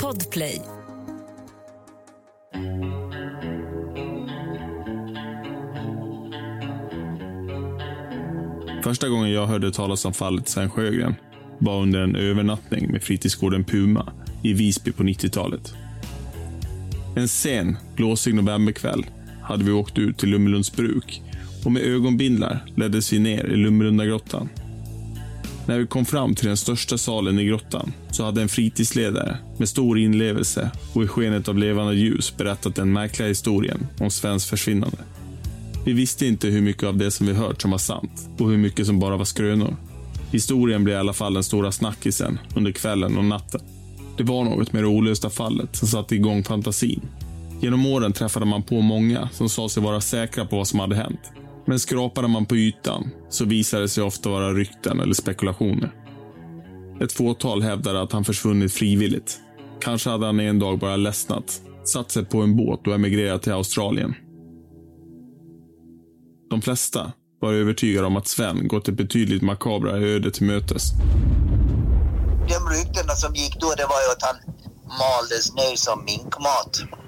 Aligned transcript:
Podplay. 0.00 0.62
Första 8.84 9.08
gången 9.08 9.30
jag 9.30 9.46
hörde 9.46 9.72
talas 9.72 10.04
om 10.04 10.12
fallet 10.12 10.48
Sven 10.48 10.70
Sjögren 10.70 11.14
var 11.58 11.82
under 11.82 12.00
en 12.00 12.16
övernattning 12.16 12.92
med 12.92 13.02
fritidsgården 13.02 13.64
Puma 13.64 14.12
i 14.42 14.52
Visby 14.52 14.92
på 14.92 15.02
90-talet. 15.02 15.74
En 17.16 17.28
sen, 17.28 17.76
blåsig 17.96 18.34
novemberkväll 18.34 19.06
hade 19.42 19.64
vi 19.64 19.72
åkt 19.72 19.98
ut 19.98 20.18
till 20.18 20.28
Lummelunds 20.28 20.72
bruk 20.72 21.22
och 21.64 21.72
med 21.72 21.82
ögonbindlar 21.82 22.64
leddes 22.76 23.12
vi 23.12 23.18
ner 23.18 23.44
i 23.44 23.56
Lummelundagrottan. 23.56 24.48
När 25.66 25.78
vi 25.78 25.86
kom 25.86 26.04
fram 26.04 26.34
till 26.34 26.46
den 26.46 26.56
största 26.56 26.98
salen 26.98 27.38
i 27.38 27.44
grottan 27.44 27.92
så 28.10 28.24
hade 28.24 28.42
en 28.42 28.48
fritidsledare 28.48 29.36
med 29.58 29.68
stor 29.68 29.98
inlevelse 29.98 30.70
och 30.94 31.04
i 31.04 31.08
skenet 31.08 31.48
av 31.48 31.58
levande 31.58 31.94
ljus 31.94 32.36
berättat 32.36 32.74
den 32.74 32.92
märkliga 32.92 33.28
historien 33.28 33.86
om 33.98 34.10
Svens 34.10 34.46
försvinnande. 34.46 34.98
Vi 35.84 35.92
visste 35.92 36.26
inte 36.26 36.48
hur 36.48 36.60
mycket 36.60 36.84
av 36.84 36.96
det 36.96 37.10
som 37.10 37.26
vi 37.26 37.32
hört 37.32 37.62
som 37.62 37.70
var 37.70 37.78
sant 37.78 38.28
och 38.38 38.50
hur 38.50 38.58
mycket 38.58 38.86
som 38.86 38.98
bara 38.98 39.16
var 39.16 39.24
skrönor. 39.24 39.76
Historien 40.30 40.84
blev 40.84 40.96
i 40.96 40.98
alla 40.98 41.12
fall 41.12 41.34
den 41.34 41.44
stora 41.44 41.72
snackisen 41.72 42.38
under 42.54 42.72
kvällen 42.72 43.18
och 43.18 43.24
natten. 43.24 43.60
Det 44.16 44.22
var 44.22 44.44
något 44.44 44.72
med 44.72 44.82
det 44.82 44.88
olösta 44.88 45.30
fallet 45.30 45.76
som 45.76 45.88
satte 45.88 46.14
igång 46.14 46.44
fantasin. 46.44 47.00
Genom 47.60 47.86
åren 47.86 48.12
träffade 48.12 48.46
man 48.46 48.62
på 48.62 48.80
många 48.80 49.28
som 49.32 49.48
sa 49.48 49.68
sig 49.68 49.82
vara 49.82 50.00
säkra 50.00 50.46
på 50.46 50.56
vad 50.56 50.68
som 50.68 50.80
hade 50.80 50.96
hänt. 50.96 51.20
Men 51.70 51.80
skrapade 51.80 52.28
man 52.28 52.46
på 52.46 52.56
ytan 52.56 53.10
så 53.28 53.44
visade 53.44 53.82
det 53.82 53.88
sig 53.88 54.04
ofta 54.04 54.28
vara 54.28 54.52
rykten 54.52 55.00
eller 55.00 55.14
spekulationer. 55.14 55.92
Ett 57.00 57.12
fåtal 57.12 57.62
hävdade 57.62 58.02
att 58.02 58.12
han 58.12 58.24
försvunnit 58.24 58.72
frivilligt. 58.72 59.40
Kanske 59.80 60.10
hade 60.10 60.26
han 60.26 60.40
en 60.40 60.58
dag 60.58 60.78
bara 60.78 60.96
ledsnat, 60.96 61.60
satt 61.84 62.10
sig 62.10 62.24
på 62.24 62.42
en 62.42 62.56
båt 62.56 62.86
och 62.86 62.94
emigrerat 62.94 63.42
till 63.42 63.52
Australien. 63.52 64.14
De 66.50 66.62
flesta 66.62 67.12
var 67.40 67.52
övertygade 67.52 68.06
om 68.06 68.16
att 68.16 68.28
Sven 68.28 68.68
gått 68.68 68.88
ett 68.88 68.96
betydligt 68.96 69.42
makabra 69.42 69.90
öde 69.90 70.30
till 70.30 70.46
mötes. 70.46 70.82
De 72.48 72.74
ryktena 72.74 73.14
som 73.14 73.34
gick 73.34 73.60
då, 73.60 73.74
det 73.76 73.86
var 73.86 74.00
ju 74.00 74.12
att 74.12 74.22
han 74.22 74.36
maldes 74.98 75.54
ner 75.54 75.76
som 75.76 76.04
minkmat. 76.04 76.99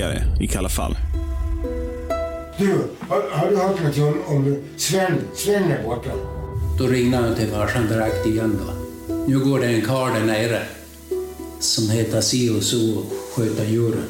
Tidigare 0.00 0.24
i 0.40 0.46
Kalla 0.46 0.68
fall. 0.68 0.96
Du, 2.58 2.84
har, 3.08 3.30
har 3.30 3.50
du 3.50 3.56
hört 3.56 3.76
någonting 3.76 4.04
om, 4.04 4.36
om 4.36 4.56
Sven? 4.76 5.18
Sven 5.34 5.62
är 5.62 5.82
borta. 5.82 6.10
Då 6.78 6.86
ringde 6.86 7.16
han 7.16 7.34
till 7.34 7.48
farsan 7.48 7.88
direkt 7.88 8.26
igen 8.26 8.58
då. 8.66 8.72
Nu 9.28 9.38
går 9.38 9.60
det 9.60 9.66
en 9.66 9.82
karl 9.82 10.12
där 10.14 10.24
nere 10.24 10.62
som 11.60 11.90
heter 11.90 12.20
si 12.20 12.50
och 12.50 12.62
så 12.62 12.98
och 12.98 13.04
sköter 13.34 13.64
djuren. 13.64 14.04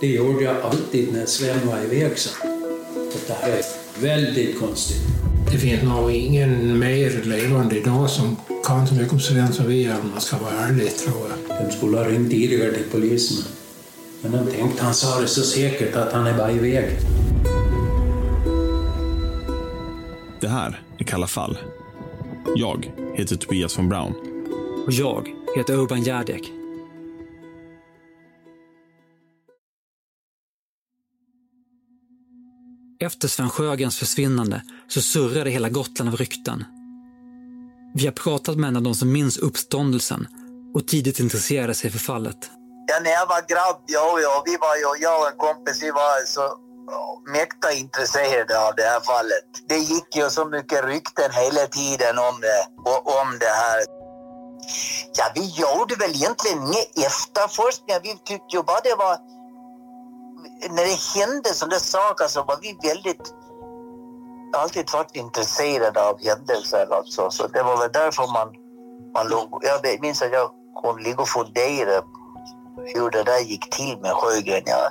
Det 0.00 0.06
gjorde 0.06 0.44
jag 0.44 0.56
alltid 0.60 1.12
när 1.12 1.26
Sven 1.26 1.66
var 1.66 1.84
iväg 1.84 2.18
så. 2.18 2.30
Det 3.26 3.32
här 3.32 3.52
är 3.52 3.62
väldigt 4.00 4.58
konstigt. 4.60 5.02
Det 5.52 5.58
finns 5.58 5.82
nog 5.82 6.10
ingen 6.12 6.78
mer 6.78 7.22
levande 7.24 7.78
idag 7.78 8.10
som 8.10 8.36
kan 8.66 8.86
så 8.86 8.94
mycket 8.94 9.12
om 9.12 9.20
Sven 9.20 9.52
som 9.52 9.66
vi 9.66 9.82
gör 9.82 10.00
om 10.00 10.10
man 10.10 10.20
ska 10.20 10.36
vara 10.38 10.52
ärlig 10.52 10.96
tror 10.96 11.16
jag. 11.28 11.66
De 11.66 11.76
skulle 11.76 11.96
ha 11.96 12.04
ringt 12.04 12.30
tidigare 12.30 12.72
till 12.72 12.84
polisen. 12.92 13.44
Men 14.24 14.32
de 14.32 14.52
tänkte 14.52 14.84
han 14.84 14.94
sa 14.94 15.20
det 15.20 15.28
så 15.28 15.42
säkert 15.42 15.96
att 15.96 16.12
han 16.12 16.26
är 16.26 16.38
bara 16.38 16.52
iväg. 16.52 16.98
Det 20.40 20.48
här 20.48 20.82
är 20.98 21.04
Kalla 21.04 21.26
fall. 21.26 21.58
Jag 22.56 22.92
heter 23.14 23.36
Tobias 23.36 23.78
von 23.78 23.88
Braun. 23.88 24.12
Och 24.86 24.92
jag 24.92 25.28
heter 25.56 25.74
Urban 25.74 26.02
Järdek. 26.02 26.52
Efter 33.00 33.28
Sven 33.28 33.50
Sjögrens 33.50 33.98
försvinnande 33.98 34.62
så 34.88 35.00
surrade 35.00 35.50
hela 35.50 35.68
Gotland 35.68 36.10
av 36.10 36.16
rykten. 36.16 36.64
Vi 37.94 38.04
har 38.04 38.12
pratat 38.12 38.56
med 38.56 38.68
en 38.68 38.76
av 38.76 38.82
de 38.82 38.94
som 38.94 39.12
minns 39.12 39.38
uppståndelsen 39.38 40.26
och 40.74 40.88
tidigt 40.88 41.20
intresserade 41.20 41.74
sig 41.74 41.90
för 41.90 41.98
fallet. 41.98 42.50
Ja, 42.86 43.00
när 43.02 43.10
jag 43.10 43.26
var 43.26 43.42
grabb, 43.48 43.82
ja, 43.86 44.20
ja, 44.20 44.42
vi 44.46 44.56
var 44.56 44.76
ju, 44.76 45.02
jag 45.02 45.20
och 45.20 45.28
en 45.28 45.36
kompis, 45.36 45.82
vi 45.82 45.90
var 45.90 46.26
så 46.26 46.58
mäkta 47.32 47.72
intresserade 47.72 48.66
av 48.66 48.74
det 48.76 48.82
här 48.82 49.00
fallet. 49.00 49.48
Det 49.68 49.78
gick 49.78 50.16
ju 50.16 50.30
så 50.30 50.44
mycket 50.44 50.84
rykten 50.84 51.30
hela 51.32 51.66
tiden 51.66 52.18
om 52.18 52.40
det, 52.40 52.90
och, 52.90 53.20
om 53.20 53.38
det 53.38 53.54
här. 53.62 53.78
Ja, 55.18 55.24
vi 55.34 55.44
gjorde 55.60 55.94
väl 55.94 56.10
egentligen 56.10 56.58
inga 56.58 57.06
efterforskningar. 57.06 58.00
Vi 58.02 58.12
tyckte 58.12 58.56
ju 58.56 58.62
bara 58.62 58.80
det 58.80 58.94
var... 58.94 59.18
När 60.70 60.84
det 60.84 61.20
hände 61.20 61.54
sådana 61.54 61.78
saker 61.78 62.26
så 62.26 62.42
var 62.42 62.58
vi 62.60 62.88
väldigt... 62.88 63.34
Alltid 64.56 64.92
varit 64.92 65.16
intresserade 65.16 66.08
av 66.08 66.24
händelser 66.24 66.86
alltså. 66.92 67.30
Så 67.30 67.46
det 67.46 67.62
var 67.62 67.76
väl 67.76 67.92
därför 67.92 68.26
man, 68.32 68.48
man 69.14 69.28
låg... 69.28 69.62
Jag 69.62 70.00
minns 70.00 70.22
att 70.22 70.32
jag 70.32 70.50
kom 70.82 70.98
ligga 70.98 71.22
och 71.22 71.28
funderade 71.28 72.02
hur 72.94 73.10
det 73.10 73.22
där 73.22 73.38
gick 73.40 73.70
till 73.70 73.98
med 73.98 74.12
Sjögren. 74.12 74.62
Ja, 74.66 74.90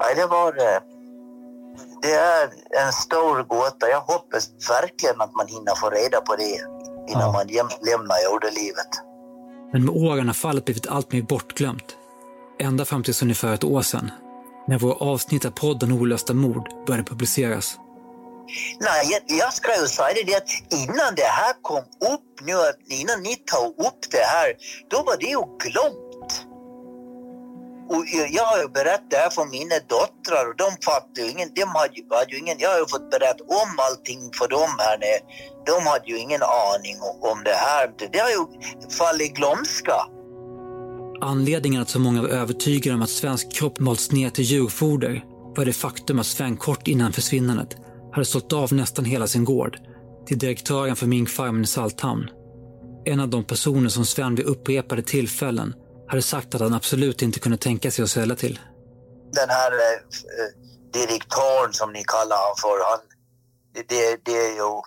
nej, 0.00 0.14
det 0.14 0.26
var... 0.26 0.48
eh, 0.48 0.80
Det 2.02 2.12
är 2.14 2.44
en 2.86 2.92
stor 2.92 3.42
gåta. 3.42 3.88
Jag 3.88 4.00
hoppas 4.00 4.50
verkligen 4.70 5.20
att 5.20 5.34
man 5.34 5.46
hinner 5.46 5.74
få 5.80 5.90
reda 5.90 6.20
på 6.20 6.36
det 6.36 6.58
innan 7.10 7.22
Ja. 7.22 7.32
man 7.32 7.46
lämnar 7.82 8.16
jordelivet. 8.32 8.88
Men 9.72 9.84
med 9.84 9.94
åren 10.10 10.26
har 10.26 10.34
fallet 10.34 10.64
blivit 10.64 10.86
allt 10.86 11.12
mer 11.12 11.22
bortglömt. 11.22 11.96
Ända 12.58 12.84
fram 12.84 13.02
till 13.02 13.14
ungefär 13.22 13.54
ett 13.54 13.64
år 13.64 13.82
sedan. 13.82 14.10
När 14.68 14.78
våra 14.78 14.94
avsnitt 14.94 15.44
av 15.44 15.50
podden 15.50 15.92
Olösta 15.92 16.34
mord 16.34 16.68
började 16.86 17.04
publiceras. 17.10 17.78
Nej, 18.80 19.06
jag, 19.12 19.38
jag 19.38 19.52
ska 19.52 19.80
ju 19.80 19.86
säga 19.86 20.14
det 20.26 20.34
att 20.36 20.48
innan 20.82 21.14
det 21.16 21.22
här 21.40 21.54
kom 21.62 21.78
upp 22.14 22.40
nu, 22.42 22.52
innan 23.00 23.22
ni 23.22 23.36
tog 23.36 23.86
upp 23.86 24.02
det 24.10 24.24
här, 24.34 24.52
då 24.90 24.96
var 25.02 25.16
det 25.16 25.26
ju 25.26 25.40
glömt. 25.64 26.03
Och 27.88 28.04
jag, 28.16 28.30
jag 28.32 28.44
har 28.44 28.58
ju 28.62 28.68
berättat 28.68 29.10
det 29.10 29.16
här 29.16 29.30
för 29.30 29.44
mina 29.44 29.74
döttrar 29.94 30.44
och 30.50 30.56
de 30.56 30.68
fattade 30.84 31.20
ju 31.20 31.30
ingen, 31.34 31.48
de 31.54 31.64
hade, 31.80 32.16
hade 32.18 32.32
ju 32.34 32.38
ingen, 32.38 32.56
jag 32.58 32.70
har 32.70 32.78
ju 32.78 32.86
fått 32.86 33.10
berätta 33.10 33.44
om 33.44 33.70
allting 33.86 34.20
för 34.38 34.48
dem 34.48 34.70
här 34.78 34.98
nere. 34.98 35.20
De 35.66 35.86
hade 35.90 36.06
ju 36.12 36.18
ingen 36.18 36.42
aning 36.42 36.96
om, 37.08 37.16
om 37.30 37.38
det 37.44 37.58
här. 37.66 37.84
Det 38.12 38.18
har 38.18 38.30
ju 38.30 38.42
fallit 38.98 39.30
i 39.30 39.32
glömska. 39.38 39.98
Anledningen 41.20 41.82
att 41.82 41.88
så 41.88 41.98
många 41.98 42.22
var 42.22 42.28
övertygade 42.28 42.94
om 42.94 43.02
att 43.02 43.10
svensk 43.10 43.52
kropp 43.52 43.78
malts 43.78 44.12
ner 44.12 44.30
till 44.30 44.44
djurfoder 44.44 45.24
var 45.56 45.64
det 45.64 45.72
faktum 45.72 46.18
att 46.18 46.26
Sven 46.26 46.56
kort 46.56 46.88
innan 46.88 47.12
försvinnandet 47.12 47.76
hade 48.12 48.24
sålt 48.24 48.52
av 48.52 48.72
nästan 48.72 49.04
hela 49.04 49.26
sin 49.26 49.44
gård 49.44 49.78
till 50.26 50.38
direktören 50.38 50.96
för 50.96 51.06
minkfarmen 51.06 51.62
i 51.62 51.66
Salthamn. 51.66 52.30
En 53.04 53.20
av 53.20 53.28
de 53.28 53.44
personer 53.44 53.88
som 53.88 54.04
Sven 54.04 54.34
vid 54.34 54.46
upprepade 54.46 55.02
tillfällen 55.02 55.74
hade 56.08 56.22
sagt 56.22 56.54
att 56.54 56.60
han 56.60 56.74
absolut 56.74 57.22
inte 57.22 57.40
kunde 57.40 57.58
tänka 57.58 57.90
sig 57.90 58.02
att 58.04 58.10
sälja 58.10 58.36
till. 58.36 58.60
den 59.32 59.50
här 59.50 59.72
eh, 59.72 59.92
eh, 59.94 60.50
direktören 60.92 61.72
som 61.72 61.92
ni 61.92 62.04
kallar 62.04 62.36
honom 62.36 62.56
för, 62.60 62.84
han, 62.90 63.00
det- 63.74 63.88
det, 63.88 64.24
det 64.24 64.46
är 64.46 64.52
ju 64.54 64.82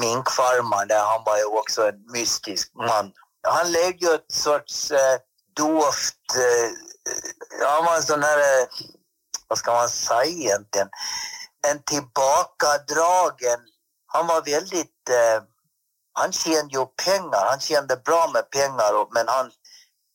minkfarmaren 0.00 0.88
där, 0.88 0.98
han 1.12 1.22
var 1.26 1.36
ju 1.38 1.44
också 1.44 1.88
en 1.88 2.12
mystisk 2.12 2.72
man. 2.74 3.12
Han 3.42 3.72
levde 3.72 4.06
ju 4.06 4.14
ett 4.14 4.32
sorts 4.32 4.90
eh, 4.90 5.16
dovt, 5.56 6.28
eh, 6.36 6.70
han 7.68 7.84
var 7.84 7.96
en 7.96 8.02
sån 8.02 8.22
här, 8.22 8.38
eh, 8.38 8.66
vad 9.48 9.58
ska 9.58 9.72
man 9.72 9.88
säga 9.88 10.24
egentligen, 10.24 10.88
en 11.70 11.82
tillbakadragen, 11.82 13.60
han 14.06 14.26
var 14.26 14.42
väldigt, 14.42 15.08
eh, 15.10 15.42
han 16.12 16.32
tjänade 16.32 16.68
ju 16.78 16.86
pengar, 17.04 17.46
han 17.50 17.60
tjänade 17.60 17.96
bra 17.96 18.30
med 18.34 18.50
pengar 18.50 19.14
men 19.14 19.28
han 19.28 19.50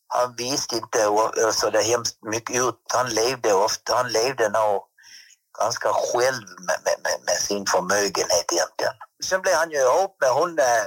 han 0.09 0.35
visste 0.35 0.75
inte 0.75 0.99
så 1.53 1.69
det 1.69 1.81
hemskt 1.81 2.17
mycket 2.23 2.55
ut. 2.55 2.75
Han 2.93 3.09
levde 3.09 3.53
ofta, 3.53 3.95
han 3.95 4.11
levde 4.11 4.49
nog 4.49 4.83
ganska 5.59 5.89
själv 5.93 6.47
med, 6.67 6.77
med, 6.85 7.19
med, 7.25 7.35
sin 7.35 7.65
förmögenhet 7.65 8.51
egentligen. 8.51 8.93
Sen 9.23 9.41
blev 9.41 9.55
han 9.55 9.71
ju 9.71 9.77
ihop 9.77 10.17
med 10.21 10.29
hon 10.29 10.59
eh, 10.59 10.85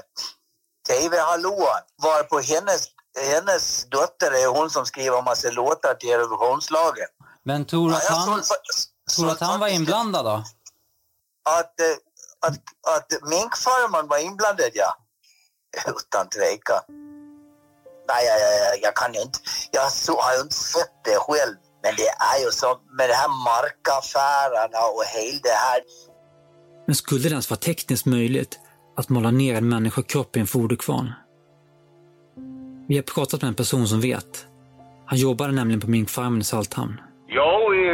TV-hallåan, 0.89 1.83
varpå 2.03 2.41
hennes, 2.41 2.89
hennes 3.19 3.85
dotter 3.91 4.31
är 4.31 4.47
hon 4.47 4.71
som 4.71 4.87
skriver 4.87 5.23
massa 5.23 5.51
låtar 5.51 5.95
till 5.95 6.11
Eurovisionslagen. 6.11 7.09
Men 7.45 7.65
tror 7.67 7.91
du 7.91 7.97
att 7.97 8.05
Ja, 8.09 8.15
han, 8.15 8.45
såg- 8.45 8.57
tror 9.17 9.31
att 9.31 9.41
han 9.41 9.61
var 9.61 9.69
inblandad 9.69 10.25
då? 10.25 10.45
Att, 11.51 11.81
eh, 11.81 11.97
att, 12.47 12.55
att 12.97 13.23
minkfarmaren 13.23 14.09
var 14.09 14.19
inblandad, 14.19 14.71
ja. 14.75 14.97
Utan 15.87 16.29
tvekan. 16.29 16.83
Nej, 18.11 18.23
jag, 18.29 18.39
jag, 18.41 18.75
jag 18.87 18.95
kan 18.97 19.15
ju 19.15 19.21
inte. 19.21 19.39
Jag 19.73 19.93
så, 19.93 20.13
har 20.21 20.35
ju 20.37 20.41
inte 20.41 20.55
sett 20.55 20.95
det 21.05 21.19
själv. 21.27 21.57
Men 21.85 21.93
det 21.97 22.11
är 22.33 22.39
ju 22.45 22.51
som 22.51 22.75
med 22.99 23.09
de 23.09 23.15
här 23.23 23.33
markaffärerna 23.51 24.81
och 24.97 25.05
hela 25.15 25.41
det 25.43 25.59
här. 25.67 25.81
Men 26.87 26.95
skulle 26.95 27.23
det 27.23 27.29
ens 27.29 27.51
vara 27.51 27.59
tekniskt 27.59 28.07
möjligt 28.07 28.59
att 28.97 29.09
måla 29.09 29.31
ner 29.31 29.55
en 29.55 29.69
människokropp 29.69 30.37
i 30.37 30.41
en 30.41 30.47
foderkvarn? 30.47 31.13
Vi 32.89 32.97
har 32.97 33.03
pratat 33.03 33.43
med 33.43 33.49
en 33.49 33.55
person 33.55 33.87
som 33.89 34.01
vet. 34.01 34.47
Han 35.07 35.19
jobbade 35.19 35.53
nämligen 35.53 35.81
på 35.81 35.91
minkfarmen 35.91 36.41
i 36.41 36.45
Salthamn. 36.45 37.01
Jo, 37.29 37.75
i, 37.75 37.87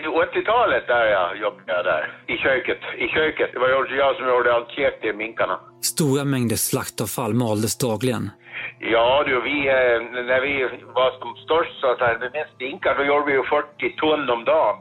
i 0.00 0.06
80-talet 0.06 0.86
där 0.86 1.04
jag 1.16 1.38
jobbade 1.38 1.72
jag 1.76 1.84
där. 1.84 2.02
I 2.26 2.36
köket. 2.36 2.80
I 2.98 3.06
köket. 3.08 3.50
Det 3.52 3.58
var 3.58 3.68
jag 4.02 4.16
som 4.16 4.28
gjorde 4.28 4.54
allt 4.54 4.70
käk 4.70 5.00
till 5.00 5.14
minkarna. 5.16 5.60
Stora 5.82 6.24
mängder 6.24 6.56
slaktavfall 6.56 7.34
maldes 7.34 7.78
dagligen. 7.78 8.30
Ja 8.80 9.24
du, 9.26 9.40
vi, 9.40 9.68
eh, 9.68 10.24
när 10.30 10.40
vi 10.40 10.68
var 10.94 11.10
som 11.20 11.36
störst 11.44 11.80
så 11.80 11.86
att 11.90 11.98
säga, 11.98 12.18
med 12.18 12.32
mest 12.32 12.54
minkar, 12.60 12.94
då 12.98 13.04
gjorde 13.04 13.26
vi 13.26 13.32
ju 13.32 13.44
40 13.44 13.96
ton 13.96 14.30
om 14.30 14.44
dagen 14.44 14.76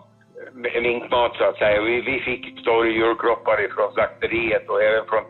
med 0.54 0.84
minkmat 0.84 1.32
så 1.38 1.44
att 1.44 1.58
säga. 1.58 1.82
Vi, 1.82 2.02
vi 2.02 2.20
fick 2.20 2.60
stora 2.60 2.88
djurkroppar 2.88 3.66
ifrån 3.66 3.94
slakteriet 3.94 4.70
och 4.70 4.84
även 4.84 5.06
från 5.10 5.24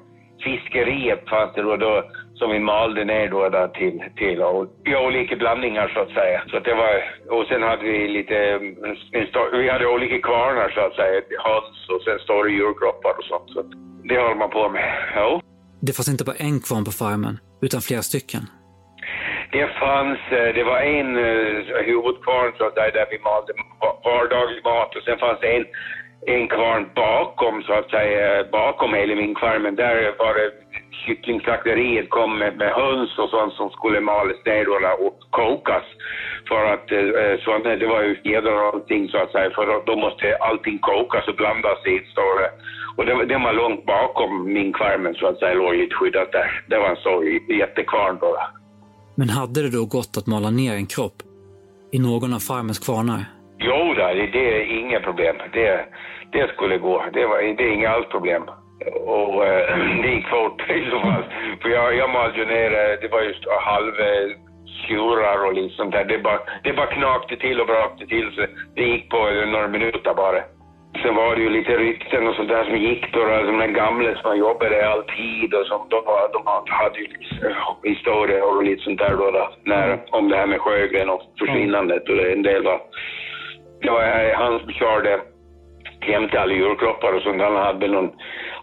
fiskeriet 0.44 1.30
fanns 1.30 1.54
det 1.56 1.62
då, 1.62 1.76
då 1.76 2.04
som 2.36 2.52
vi 2.52 2.60
malde 2.60 3.06
ner 3.06 3.30
då, 3.30 3.50
där 3.50 3.68
till, 3.68 4.04
till 4.16 4.42
och, 4.42 4.66
i 4.86 4.96
olika 4.96 5.36
blandningar 5.36 5.88
så 5.94 6.00
att 6.00 6.14
säga. 6.20 6.44
Så 6.50 6.58
att 6.58 6.64
det 6.64 6.76
var, 6.76 6.94
och 7.38 7.46
sen 7.50 7.64
hade 7.64 7.84
vi 7.84 8.08
lite, 8.08 8.36
mm, 8.36 8.76
vi 9.52 9.70
hade 9.70 9.88
olika 9.88 10.20
kvarnar 10.28 10.70
så 10.70 10.82
att 10.82 10.96
säga, 10.96 11.22
höns 11.48 11.90
och 11.90 12.02
sen 12.06 12.20
stora 12.20 12.50
djurkroppar 12.50 13.14
och 13.20 13.24
sånt. 13.24 13.50
Så 13.50 13.60
att 13.60 13.72
det 14.10 14.20
håller 14.20 14.36
man 14.36 14.50
på 14.50 14.70
med, 14.70 14.88
ja. 15.16 15.42
Det 15.82 15.94
fanns 15.94 16.10
inte 16.10 16.24
bara 16.24 16.36
en 16.36 16.60
kvarn 16.60 16.86
på 16.86 16.92
farmen, 16.92 17.40
utan 17.62 17.82
flera 17.82 18.02
stycken. 18.02 18.42
Det 19.52 19.68
fanns, 19.68 20.20
eh, 20.32 20.54
det 20.54 20.64
var 20.64 20.80
en 20.80 21.18
eh, 21.18 21.86
huvudkvarn 21.86 22.52
så 22.58 22.66
att 22.66 22.74
säga, 22.74 22.92
där 22.92 23.08
vi 23.12 23.20
malde 23.20 23.54
vardaglig 24.04 24.64
mat 24.64 24.96
och 24.96 25.04
sen 25.04 25.18
fanns 25.18 25.40
det 25.40 25.56
en, 25.58 25.66
en 26.26 26.48
kvarn 26.48 26.90
bakom 26.96 27.64
så 27.64 27.74
att 27.74 27.90
säga, 27.90 28.44
bakom 28.52 28.94
hela 28.94 29.16
minkfarmen. 29.16 29.76
Där 29.76 30.14
var 30.20 30.34
det 30.34 30.52
kycklingslakteriet 31.06 32.10
kom 32.10 32.40
med, 32.40 32.58
med 32.58 32.72
höns 32.72 33.18
och 33.18 33.30
sånt 33.30 33.54
som 33.54 33.70
skulle 33.70 34.00
malas 34.00 34.46
ner 34.46 34.66
och 35.06 35.18
kokas. 35.30 35.84
För 36.48 36.66
att 36.74 36.92
eh, 36.92 37.40
så, 37.44 37.58
det 37.58 37.88
var 37.88 38.02
ju 38.04 38.16
fjädrar 38.16 38.62
och 38.62 38.74
allting 38.74 39.10
så 39.10 39.18
att 39.18 39.32
säga, 39.32 39.50
för 39.50 39.86
då 39.86 39.96
måste 39.96 40.36
allting 40.36 40.80
kokas 40.80 41.28
och 41.28 41.36
blandas 41.36 41.86
i 41.86 41.96
ett 41.98 42.08
större. 42.08 42.48
Och 42.98 43.06
det, 43.06 43.26
det 43.26 43.38
var 43.38 43.54
långt 43.54 43.86
bakom 43.86 44.54
minkfarmen 44.54 45.16
så 45.16 45.28
att 45.28 45.40
säga, 45.40 45.54
låg 45.54 45.76
lite 45.76 45.96
skyddat 45.96 46.32
där. 46.32 46.64
Det 46.68 46.78
var 46.78 46.90
en 46.90 46.96
så 46.96 47.24
jättekvarn 47.50 48.18
då. 48.22 48.38
Men 49.20 49.30
hade 49.30 49.62
det 49.62 49.72
då 49.78 49.86
gått 49.86 50.14
att 50.18 50.28
mala 50.28 50.50
ner 50.50 50.74
en 50.74 50.90
kropp 50.96 51.18
i 51.96 52.00
någon 52.00 52.34
av 52.34 52.40
farmens 52.40 52.80
kvarnar? 52.86 53.22
Jo, 53.60 53.94
det, 54.34 54.44
är 54.56 54.80
inga 54.82 55.00
problem. 55.00 55.36
Det, 55.54 55.86
det 56.32 56.48
skulle 56.54 56.78
gå. 56.78 57.06
Det, 57.14 57.26
var, 57.26 57.38
det 57.58 57.64
är 57.64 57.74
inga 57.78 57.90
alls 57.90 58.10
problem. 58.16 58.44
Och 59.14 59.46
äh, 59.46 59.78
det 60.02 60.10
gick 60.16 60.28
fort 60.28 60.62
i 60.70 60.90
så 60.92 61.00
fall. 61.00 61.24
För 61.62 61.70
jag, 61.70 61.96
jag 61.96 62.10
malde 62.10 62.38
ju 62.40 62.46
ner, 62.46 62.72
det 63.02 63.08
var 63.12 63.22
just 63.22 63.44
halv 63.62 63.94
eh, 64.00 65.48
och 65.48 65.54
lite 65.54 65.76
sånt 65.76 65.92
där. 65.92 66.06
Det 66.06 66.18
bara, 66.18 66.40
det 66.64 66.74
bara 66.74 66.96
knakte 66.98 67.36
till 67.38 67.62
och 67.62 67.68
brakte 67.68 68.06
till 68.08 68.32
så 68.36 68.46
det 68.76 68.84
gick 68.84 69.10
på 69.10 69.18
några 69.54 69.68
minuter 69.68 70.14
bara. 70.14 70.42
Sen 71.02 71.16
var 71.16 71.36
det 71.36 71.42
ju 71.42 71.50
lite 71.50 71.78
rykten 71.78 72.28
och 72.28 72.36
sånt 72.36 72.50
där 72.50 72.64
som 72.64 72.78
gick 72.78 73.14
då, 73.14 73.24
alltså 73.24 73.52
de 73.52 73.74
gamla 73.74 74.16
som 74.16 74.38
jobbade 74.38 74.90
alltid 74.90 75.54
och 75.54 75.66
som 75.66 75.82
de, 75.90 76.04
de 76.34 76.42
hade 76.68 77.00
ju 77.00 77.08
eh, 77.44 77.58
historier 77.84 78.44
och 78.44 78.64
lite 78.64 78.84
sånt 78.84 79.00
där 79.00 79.12
då, 79.12 79.32
då 79.32 79.50
när, 79.64 80.00
om 80.12 80.30
det 80.30 80.38
här 80.38 80.48
med 80.48 80.62
Sjögren 80.62 81.10
och 81.10 81.22
försvinnandet 81.40 82.10
och 82.10 82.16
det, 82.16 82.34
en 82.34 82.44
del 82.44 82.64
var, 82.64 82.82
det 83.82 83.90
var 83.90 84.34
han 84.34 84.60
som 84.60 84.72
körde 84.72 85.20
hem 86.00 86.30
till 86.30 86.40
alla 86.40 86.54
julklappar 86.54 87.14
och 87.14 87.22
sånt. 87.22 87.42
Han 87.42 87.56
hade 87.56 87.88
någon, 87.88 88.12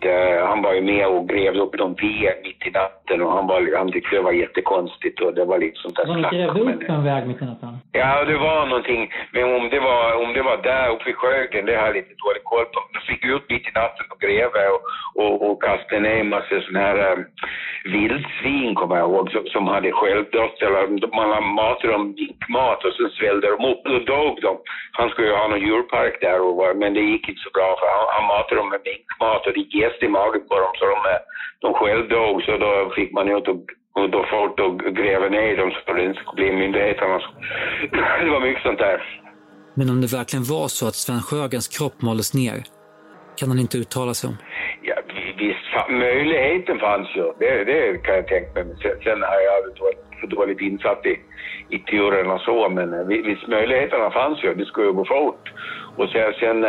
det, 0.01 0.45
han 0.47 0.63
var 0.63 0.73
ju 0.75 0.83
med 0.83 1.07
och 1.07 1.29
grävde 1.29 1.61
upp 1.61 1.79
någon 1.79 1.95
ved 1.95 2.35
mitt 2.45 2.67
i 2.67 2.71
natten 2.71 3.04
och 3.11 3.33
han, 3.33 3.47
var, 3.47 3.77
han 3.77 3.93
tyckte 3.93 4.17
det 4.17 4.23
var 4.23 4.33
jättekonstigt 4.33 5.21
och 5.21 5.35
det 5.35 5.45
var 5.45 5.59
lite 5.59 5.79
sånt 5.79 5.97
där 5.97 6.07
Var 6.07 6.15
de 6.15 6.37
grävde 6.37 6.61
upp 6.61 6.83
en 6.89 7.05
väg 7.05 7.27
mitt 7.27 7.43
i 7.43 7.45
natten? 7.45 7.79
Ja, 7.93 8.25
det 8.25 8.39
var 8.39 8.67
någonting. 8.67 9.13
Men 9.33 9.45
om 9.45 9.69
det 9.71 9.81
var, 9.81 10.25
om 10.25 10.33
det 10.33 10.43
var 10.43 10.57
där 10.57 10.89
uppe 10.93 11.05
vid 11.05 11.17
Sjögren, 11.17 11.67
det 11.67 11.77
har 11.77 11.87
jag 11.87 11.95
lite 11.95 12.15
dålig 12.25 12.45
koll 12.45 12.65
på. 12.65 12.81
De 12.93 13.01
fick 13.11 13.25
ut 13.25 13.45
mitt 13.49 13.69
i 13.69 13.73
natten 13.75 14.07
och 14.13 14.21
gräva 14.21 14.61
och, 14.75 14.83
och, 15.23 15.51
och 15.51 15.63
kastade 15.63 16.01
ner 16.01 16.21
en 16.21 16.29
massa 16.29 16.61
sådana 16.61 16.87
här 16.87 17.13
um, 17.13 17.25
vildsvin, 17.93 18.75
kommer 18.75 18.97
jag 18.97 19.09
ihåg, 19.09 19.31
som, 19.31 19.45
som 19.47 19.69
hade 19.69 19.93
självdött. 19.93 20.63
Eller 20.63 20.83
man 21.17 21.45
matade 21.63 21.93
dem 21.93 22.15
minkmat 22.19 22.85
och 22.85 22.95
sen 22.95 23.11
svällde 23.11 23.47
de 23.53 23.59
upp. 23.71 23.83
Då 23.85 23.99
dog 23.99 24.35
de. 24.43 24.53
Han 24.93 25.09
skulle 25.11 25.29
ju 25.29 25.35
ha 25.35 25.49
någon 25.49 25.67
djurpark 25.67 26.21
där, 26.21 26.41
och, 26.41 26.77
men 26.77 26.95
det 26.95 27.01
gick 27.01 27.29
inte 27.29 27.41
så 27.47 27.51
bra 27.57 27.77
för 27.79 27.87
han, 27.95 28.07
han 28.17 28.27
matade 28.35 28.61
dem 28.61 28.69
med 28.75 28.81
minkmat 28.91 29.47
och 29.47 29.53
det 29.53 29.67
jäste 29.79 30.05
i 30.05 30.09
magen 30.09 30.43
på 30.49 30.55
dem 30.63 30.73
så 30.79 30.85
de, 30.93 30.99
de 31.65 31.75
självdog. 31.75 32.43
Så 32.43 32.57
då 32.57 32.91
fick 32.95 33.13
man 33.13 33.29
ut 33.29 33.49
och 33.49 33.65
och 33.95 34.11
då 34.11 34.27
fort 34.31 34.61
och 34.61 34.81
gräva 34.81 35.29
ner 35.29 35.57
dem 35.57 35.71
så 35.71 35.93
det 35.93 36.05
inte 36.05 36.21
skulle 36.21 36.35
bli 36.35 36.57
myndigheterna. 36.57 37.21
Det 38.25 38.31
var 38.31 38.41
mycket 38.41 38.63
sånt 38.63 38.79
där. 38.79 39.21
Men 39.75 39.91
om 39.91 40.01
det 40.01 40.13
verkligen 40.13 40.45
var 40.45 40.69
så 40.69 40.89
att 40.89 40.95
Sven 40.95 41.23
Sjögrens 41.29 41.69
kropp 41.79 42.03
maldes 42.03 42.35
ner, 42.35 42.59
kan 43.39 43.49
han 43.49 43.59
inte 43.59 43.79
uttala 43.79 44.15
sig 44.15 44.29
om? 44.29 44.37
Ja, 44.83 44.95
visst, 45.39 45.91
möjligheten 45.91 46.79
fanns 46.79 47.09
ju. 47.17 47.33
Det, 47.39 47.65
det 47.65 47.99
kan 48.05 48.15
jag 48.15 48.29
tänka 48.29 48.51
mig. 48.55 48.65
Sen, 48.83 48.97
sen 49.05 49.23
har 49.23 49.41
jag 49.49 49.59
varit 49.81 50.03
för 50.21 50.27
dåligt 50.27 50.61
insatt 50.61 51.07
i, 51.07 51.15
i 51.71 51.79
teorin 51.79 52.31
och 52.31 52.41
så, 52.41 52.69
men 52.69 53.09
visst, 53.09 53.49
möjligheterna 53.49 54.11
fanns 54.11 54.45
ju. 54.45 54.55
Det 54.55 54.65
skulle 54.65 54.87
ju 54.87 54.93
gå 54.93 55.05
fort. 55.05 55.53
Och 55.97 56.09
sen, 56.09 56.33
sen 56.41 56.65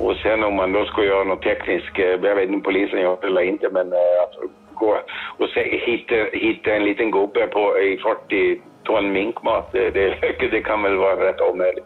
och 0.00 0.16
sen 0.22 0.44
om 0.44 0.54
man 0.54 0.72
då 0.72 0.84
skulle 0.84 1.06
göra 1.06 1.24
något 1.24 1.42
tekniskt, 1.42 1.98
jag 1.98 2.18
vet 2.18 2.42
inte 2.42 2.54
om 2.54 2.62
polisen 2.62 3.00
gör 3.00 3.18
det 3.20 3.26
eller 3.26 3.42
inte, 3.42 3.68
men 3.72 3.86
alltså, 4.22 4.40
gå 4.78 5.02
och 5.38 5.48
se, 5.54 5.62
hitta, 5.86 6.14
hitta 6.32 6.74
en 6.74 6.84
liten 6.84 7.10
gubbe 7.10 7.46
på, 7.46 7.78
i 7.78 7.98
40 7.98 8.60
ton 8.84 9.12
minkmat, 9.12 9.72
det, 9.72 9.90
det, 9.90 10.08
det 10.50 10.62
kan 10.62 10.82
väl 10.82 10.96
vara 10.96 11.28
rätt 11.28 11.40
omöjligt. 11.40 11.84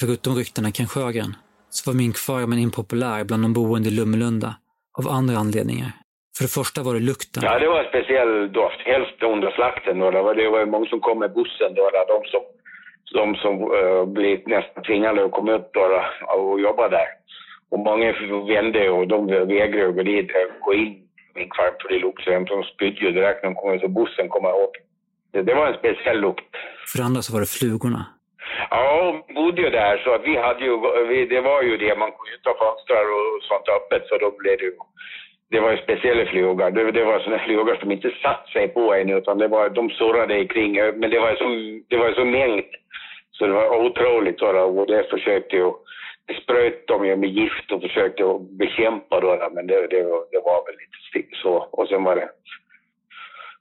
Förutom 0.00 0.34
ryktena 0.34 0.70
kring 0.70 0.86
Sjögren 0.86 1.32
så 1.70 1.90
var 1.90 1.96
minkfarmen 1.96 2.58
impopulär 2.58 3.24
bland 3.24 3.42
de 3.44 3.52
boende 3.52 3.88
i 3.88 3.92
Lummelunda 3.92 4.50
av 4.98 5.04
andra 5.18 5.36
anledningar. 5.44 5.90
För 6.36 6.42
det 6.46 6.54
första 6.60 6.78
var 6.86 6.94
det 6.94 7.04
lukten. 7.10 7.42
Ja, 7.46 7.58
det 7.58 7.68
var 7.68 7.80
en 7.82 7.92
speciell 7.94 8.52
doft, 8.52 8.80
helst 8.92 9.22
under 9.22 9.50
slakten. 9.50 9.98
Då. 9.98 10.10
Det 10.10 10.22
var, 10.22 10.34
det 10.34 10.48
var 10.48 10.66
många 10.66 10.86
som 10.86 11.00
kom 11.00 11.18
med 11.18 11.32
bussen, 11.38 11.74
då, 11.74 11.90
där, 11.94 12.06
de 12.14 12.18
som, 12.32 12.42
de 13.18 13.34
som 13.42 13.54
uh, 13.78 14.04
blev 14.16 14.38
nästan 14.46 14.82
tvingade 14.84 15.24
att 15.24 15.32
komma 15.32 15.52
ut 15.56 15.70
då, 15.72 15.84
och 16.36 16.60
jobba 16.60 16.88
där. 16.88 17.08
Och 17.70 17.78
många 17.78 18.12
vände 18.52 18.90
och 18.90 19.08
de 19.08 19.26
vägrade 19.26 19.92
gå 19.92 20.02
dit, 20.02 20.30
gå 20.60 20.74
in 20.74 21.03
minkfarm 21.34 21.74
för 21.80 21.88
det 21.88 21.98
luktade. 21.98 22.44
De 22.44 22.62
spydde 22.62 23.00
ju 23.04 23.10
direkt 23.12 23.42
när 23.42 23.50
de 23.50 23.54
kom 23.54 23.80
så 23.80 23.88
bussen 23.88 24.28
kom 24.28 24.44
ihåg. 24.44 24.72
Det, 25.32 25.42
det 25.42 25.54
var 25.54 25.66
en 25.66 25.78
speciell 25.78 26.20
lukt. 26.20 26.52
För 26.92 27.02
andra 27.02 27.22
så 27.22 27.32
var 27.32 27.40
det 27.40 27.56
flugorna. 27.58 28.02
Ja, 28.70 29.24
vi 29.28 29.34
bodde 29.34 29.62
ju 29.62 29.70
där 29.70 29.96
så 30.04 30.14
att 30.14 30.24
vi 30.24 30.36
hade 30.36 30.64
ju, 30.64 30.74
vi, 31.08 31.26
det 31.26 31.40
var 31.40 31.62
ju 31.62 31.76
det, 31.76 31.98
man 31.98 32.12
kunde 32.12 32.30
ju 32.30 32.36
inte 32.36 32.48
ha 32.48 32.56
fönster 32.62 33.04
och 33.16 33.42
sånt 33.48 33.68
öppet 33.78 34.08
så 34.08 34.18
då 34.18 34.28
blev 34.38 34.58
det 34.58 34.64
ju, 34.64 34.74
det 35.50 35.60
var 35.60 35.70
ju 35.70 35.76
speciella 35.76 36.26
flugor. 36.26 36.70
Det, 36.70 36.92
det 36.92 37.04
var 37.04 37.18
sådana 37.18 37.44
flugor 37.44 37.76
som 37.80 37.90
inte 37.90 38.10
satt 38.22 38.48
sig 38.48 38.68
på 38.68 38.94
en 38.94 39.10
utan 39.10 39.38
det 39.38 39.48
var, 39.48 39.68
de 39.68 39.90
surrade 39.90 40.46
kring, 40.46 40.72
men 41.00 41.10
det 41.10 41.20
var 41.20 41.30
ju 41.30 41.36
så, 41.36 41.48
det 41.88 41.96
var 41.96 42.12
så 42.12 42.24
mängd. 42.24 42.64
Så 43.32 43.46
det 43.46 43.52
var 43.52 43.84
otroligt 43.86 44.38
så 44.38 44.46
och 44.46 44.86
det 44.86 45.10
försökte 45.10 45.56
ju, 45.56 45.72
spröt 46.42 46.86
de 46.86 47.06
ju 47.06 47.16
med 47.16 47.28
gift 47.28 47.72
och 47.72 47.82
försökte 47.82 48.22
bekämpa 48.50 49.20
då, 49.20 49.50
men 49.54 49.66
det, 49.66 49.74
det, 49.74 50.02
det 50.32 50.40
var 50.44 50.66
väl 50.66 50.76
lite 51.14 51.36
så. 51.42 51.68
Och 51.72 51.88
sen 51.88 52.04
var 52.04 52.16
det 52.16 52.28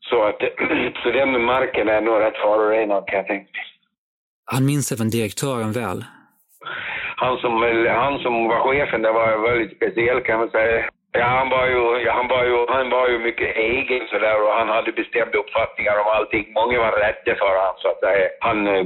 så 0.09 0.23
att, 0.23 0.41
så 1.03 1.11
den 1.11 1.43
marken 1.43 1.87
är 1.89 2.01
nog 2.01 2.19
rätt 2.19 2.37
förorenad 2.37 3.07
kan 3.07 3.17
jag 3.17 3.27
tänka 3.27 3.51
mig. 3.51 3.65
Han 4.45 4.65
minns 4.65 4.91
även 4.91 5.09
direktören 5.09 5.71
väl. 5.71 6.05
Han 7.15 7.37
som, 7.37 7.51
han 7.87 8.19
som 8.19 8.47
var 8.47 8.59
chefen, 8.67 9.01
det 9.01 9.11
var 9.11 9.49
väldigt 9.49 9.77
speciell 9.77 10.21
kan 10.21 10.39
man 10.39 10.49
säga. 10.49 10.89
Ja, 11.15 11.25
han 11.25 11.49
var 11.49 11.65
ju, 11.67 12.09
han 12.09 12.27
var 12.27 12.43
ju, 12.43 12.65
han 12.67 12.89
var 12.89 13.07
ju 13.07 13.17
mycket 13.19 13.55
egen 13.55 14.07
sådär 14.07 14.37
och 14.43 14.53
han 14.59 14.69
hade 14.69 14.91
bestämda 14.91 15.37
uppfattningar 15.37 15.95
om 16.01 16.07
allting. 16.15 16.45
Många 16.59 16.79
var 16.79 16.91
rädda 16.91 17.35
för 17.41 17.53
honom 17.59 17.75
så 17.77 17.87
att 17.87 17.99
säga. 17.99 18.29
Han 18.39 18.67
eh, 18.67 18.83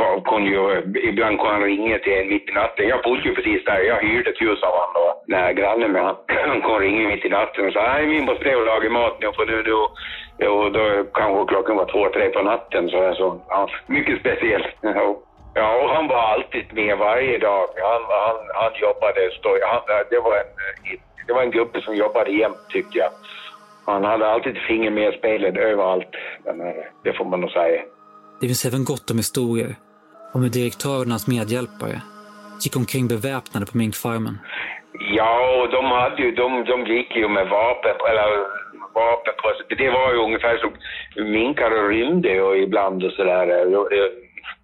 var, 0.00 0.20
kunde 0.30 0.50
ju, 0.50 0.62
ibland 1.10 1.38
kunde 1.38 1.52
han 1.52 1.62
ringa 1.62 1.98
till 1.98 2.12
en 2.12 2.28
mitt 2.28 2.48
i 2.48 2.52
natten. 2.52 2.88
Jag 2.88 3.02
bodde 3.02 3.28
ju 3.28 3.34
precis 3.34 3.64
där, 3.64 3.80
jag 3.80 4.00
hyrde 4.02 4.30
ett 4.30 4.40
hus 4.40 4.62
av 4.62 4.72
honom 4.78 4.92
då, 4.94 5.06
när 5.26 5.52
grannen 5.52 5.92
med 5.92 6.02
honom 6.02 6.16
Han 6.48 6.62
kunde 6.62 6.86
ringa 6.86 7.08
mitt 7.08 7.24
i 7.24 7.28
natten 7.28 7.66
och 7.66 7.72
sa, 7.72 7.82
nej 7.82 8.06
vi 8.06 8.20
måste 8.22 8.44
ner 8.44 8.60
och 8.60 8.66
laga 8.66 8.90
mat 8.90 9.16
nu 9.20 9.32
för 9.32 9.46
nu 9.46 9.62
då, 9.62 9.80
och 10.54 10.72
då 10.72 11.04
kanske 11.14 11.52
klockan 11.52 11.76
var 11.76 11.86
två, 11.92 12.08
tre 12.08 12.28
på 12.28 12.42
natten 12.42 12.88
så, 12.88 13.14
så 13.14 13.40
ja, 13.48 13.68
mycket 13.86 14.20
speciellt. 14.20 14.74
Ja, 15.54 15.68
och 15.82 15.90
han 15.90 16.08
var 16.08 16.22
alltid 16.32 16.66
med 16.72 16.98
varje 16.98 17.38
dag. 17.38 17.66
Han, 17.90 18.02
han, 18.24 18.36
han 18.54 18.72
jobbade, 18.80 19.30
stod, 19.30 19.58
han, 19.62 19.82
det 20.10 20.18
var 20.18 20.34
en 20.36 20.52
eh, 20.66 21.00
det 21.26 21.32
var 21.32 21.42
en 21.42 21.50
gubbe 21.50 21.80
som 21.80 21.96
jobbade 21.96 22.30
jämt 22.30 22.68
tyckte 22.68 22.98
jag. 22.98 23.10
Han 23.86 24.04
hade 24.04 24.26
alltid 24.26 24.56
ett 24.56 24.62
finger 24.62 24.90
med 24.90 25.14
i 25.14 25.18
spelet 25.18 25.56
överallt. 25.56 26.10
Men, 26.44 26.60
eh, 26.60 26.84
det 27.04 27.12
får 27.12 27.24
man 27.24 27.40
nog 27.40 27.50
säga. 27.50 27.82
Det 28.40 28.46
finns 28.46 28.64
även 28.64 28.84
gott 28.84 29.10
om 29.10 29.16
historier 29.16 29.74
om 30.34 30.42
hur 30.42 30.50
direktören 30.50 31.08
och 31.10 31.16
hans 31.16 31.28
medhjälpare 31.28 32.00
gick 32.64 32.76
omkring 32.76 33.08
beväpnade 33.08 33.66
på 33.66 33.76
minkfarmen. 33.76 34.38
Ja, 35.16 35.62
och 35.62 35.68
de, 35.70 35.84
hade 35.84 36.22
ju, 36.22 36.30
de, 36.30 36.64
de 36.64 36.86
gick 36.86 37.16
ju 37.16 37.28
med 37.28 37.48
vapen, 37.48 37.96
eller 38.10 38.28
vapen 38.94 39.34
på 39.42 39.48
sig. 39.56 39.76
Det 39.82 39.90
var 39.90 40.12
ju 40.12 40.18
ungefär 40.18 40.56
som 40.58 40.72
minkar 41.32 41.88
rymde 41.88 42.28
ju 42.28 42.62
ibland 42.62 43.04
och 43.04 43.12
sådär. 43.12 43.46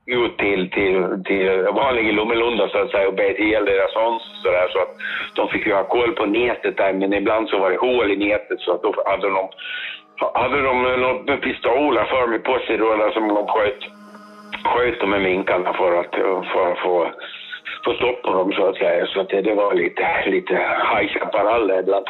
Ut 0.06 0.38
till, 0.38 0.70
till, 0.70 1.24
till 1.24 1.66
vanliga 1.72 2.12
Lommelunda 2.12 2.68
så 2.68 2.78
att 2.78 2.90
säga 2.90 3.08
och 3.08 3.14
bet 3.14 3.38
ihjäl 3.38 3.64
deras 3.64 3.94
höns 3.94 4.22
så 4.42 4.50
där 4.50 4.68
så 4.68 4.78
att 4.78 4.94
de 5.34 5.48
fick 5.48 5.66
ju 5.66 5.74
ha 5.74 5.84
koll 5.84 6.12
på 6.12 6.26
nätet 6.26 6.76
där 6.76 6.92
men 6.92 7.12
ibland 7.12 7.48
så 7.48 7.58
var 7.58 7.70
det 7.70 7.76
hål 7.76 8.10
i 8.10 8.16
nätet 8.16 8.60
så 8.60 8.72
att 8.72 8.82
då 8.82 8.94
hade 9.06 9.28
de, 9.28 9.48
hade 10.34 10.62
de 10.62 10.82
några 10.82 11.36
pistoler 11.36 12.04
för 12.04 12.26
mig 12.26 12.38
på 12.38 12.58
sig 12.58 12.76
då 12.78 12.96
där 12.96 13.10
som 13.10 13.28
de 13.28 13.46
sköt, 13.46 13.80
sköt 14.64 15.00
de 15.00 15.10
med 15.10 15.22
minkarna 15.22 15.72
för 15.72 16.00
att, 16.00 16.14
för 16.52 16.72
att 16.72 16.78
få 16.78 17.10
få 17.84 17.92
stopp 17.94 18.22
på 18.22 18.32
dem 18.32 18.52
så 18.52 18.68
att 18.68 18.76
säga. 18.76 19.06
Så 19.06 19.20
att 19.20 19.28
det, 19.28 19.42
det 19.42 19.54
var 19.54 19.74
lite, 19.74 20.02
lite 20.26 20.54
High 20.54 21.08
Chaparral 21.12 21.70
ibland. 21.70 22.06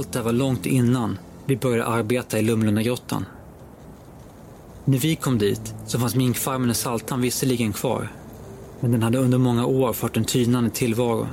Allt 0.00 0.12
det 0.12 0.18
här 0.18 0.24
var 0.24 0.32
långt 0.32 0.66
innan 0.66 1.18
vi 1.46 1.56
började 1.56 1.86
arbeta 1.86 2.38
i 2.38 2.42
Lumlundagrottan. 2.42 3.26
När 4.84 4.98
vi 4.98 5.16
kom 5.16 5.38
dit 5.38 5.74
så 5.86 5.98
fanns 5.98 6.14
minkfarmen 6.14 6.70
i 6.70 6.74
Saltan 6.74 7.20
visserligen 7.20 7.72
kvar. 7.72 8.12
Men 8.80 8.92
den 8.92 9.02
hade 9.02 9.18
under 9.18 9.38
många 9.38 9.66
år 9.66 9.92
fört 9.92 10.16
en 10.16 10.24
tynande 10.24 10.70
tillvaro. 10.70 11.28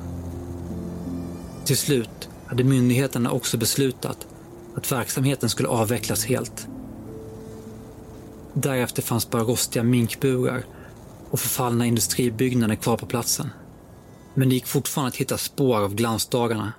Till 1.66 1.78
slut 1.78 2.30
hade 2.46 2.64
myndigheterna 2.64 3.32
också 3.32 3.58
beslutat 3.58 4.28
att 4.76 4.92
verksamheten 4.92 5.50
skulle 5.50 5.70
avvecklas 5.70 6.26
helt. 6.26 6.68
Därefter 8.54 9.02
fanns 9.02 9.30
bara 9.30 9.44
rostiga 9.44 9.84
minkburar 9.84 10.64
och 11.30 11.40
förfallna 11.40 11.86
industribyggnader 11.86 12.76
kvar 12.76 12.98
på 12.98 13.06
platsen. 13.06 13.50
Men 14.34 14.50
det 14.50 14.56
gick 14.56 14.68
fortfarande 14.68 15.08
att 15.08 15.16
hitta 15.16 15.38
spår 15.38 15.78
av 15.78 15.96
glansdagarna. 15.96 16.74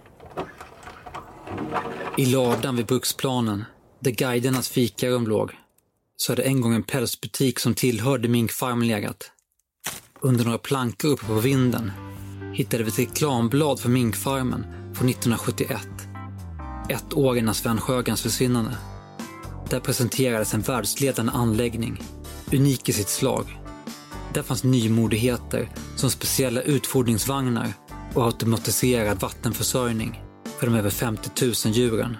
I 2.16 2.26
ladan 2.26 2.76
vid 2.76 2.86
bruksplanen, 2.86 3.64
där 4.00 4.10
guidernas 4.10 4.68
fikarum 4.68 5.26
låg, 5.26 5.50
så 6.16 6.32
hade 6.32 6.42
en 6.42 6.60
gång 6.60 6.74
en 6.74 6.82
pälsbutik 6.82 7.58
som 7.58 7.74
tillhörde 7.74 8.28
minkfarmen 8.28 8.88
legat. 8.88 9.30
Under 10.20 10.44
några 10.44 10.58
plankor 10.58 11.08
uppe 11.08 11.26
på 11.26 11.34
vinden 11.34 11.92
hittade 12.54 12.82
vi 12.82 12.88
ett 12.88 12.98
reklamblad 12.98 13.80
för 13.80 13.88
minkfarmen 13.88 14.62
från 14.94 15.08
1971. 15.08 15.88
Ett 16.88 17.14
år 17.14 17.38
innan 17.38 17.54
Sven 17.54 17.80
Sjögrens 17.80 18.22
försvinnande. 18.22 18.76
Där 19.70 19.80
presenterades 19.80 20.54
en 20.54 20.60
världsledande 20.60 21.32
anläggning, 21.32 22.02
unik 22.52 22.88
i 22.88 22.92
sitt 22.92 23.08
slag. 23.08 23.58
Där 24.34 24.42
fanns 24.42 24.64
nymodigheter 24.64 25.68
som 25.96 26.10
speciella 26.10 26.60
utfodringsvagnar 26.62 27.72
och 28.14 28.24
automatiserad 28.24 29.20
vattenförsörjning 29.20 30.22
för 30.58 30.66
de 30.66 30.74
över 30.74 30.90
50 30.90 31.44
000 31.44 31.74
djuren. 31.74 32.16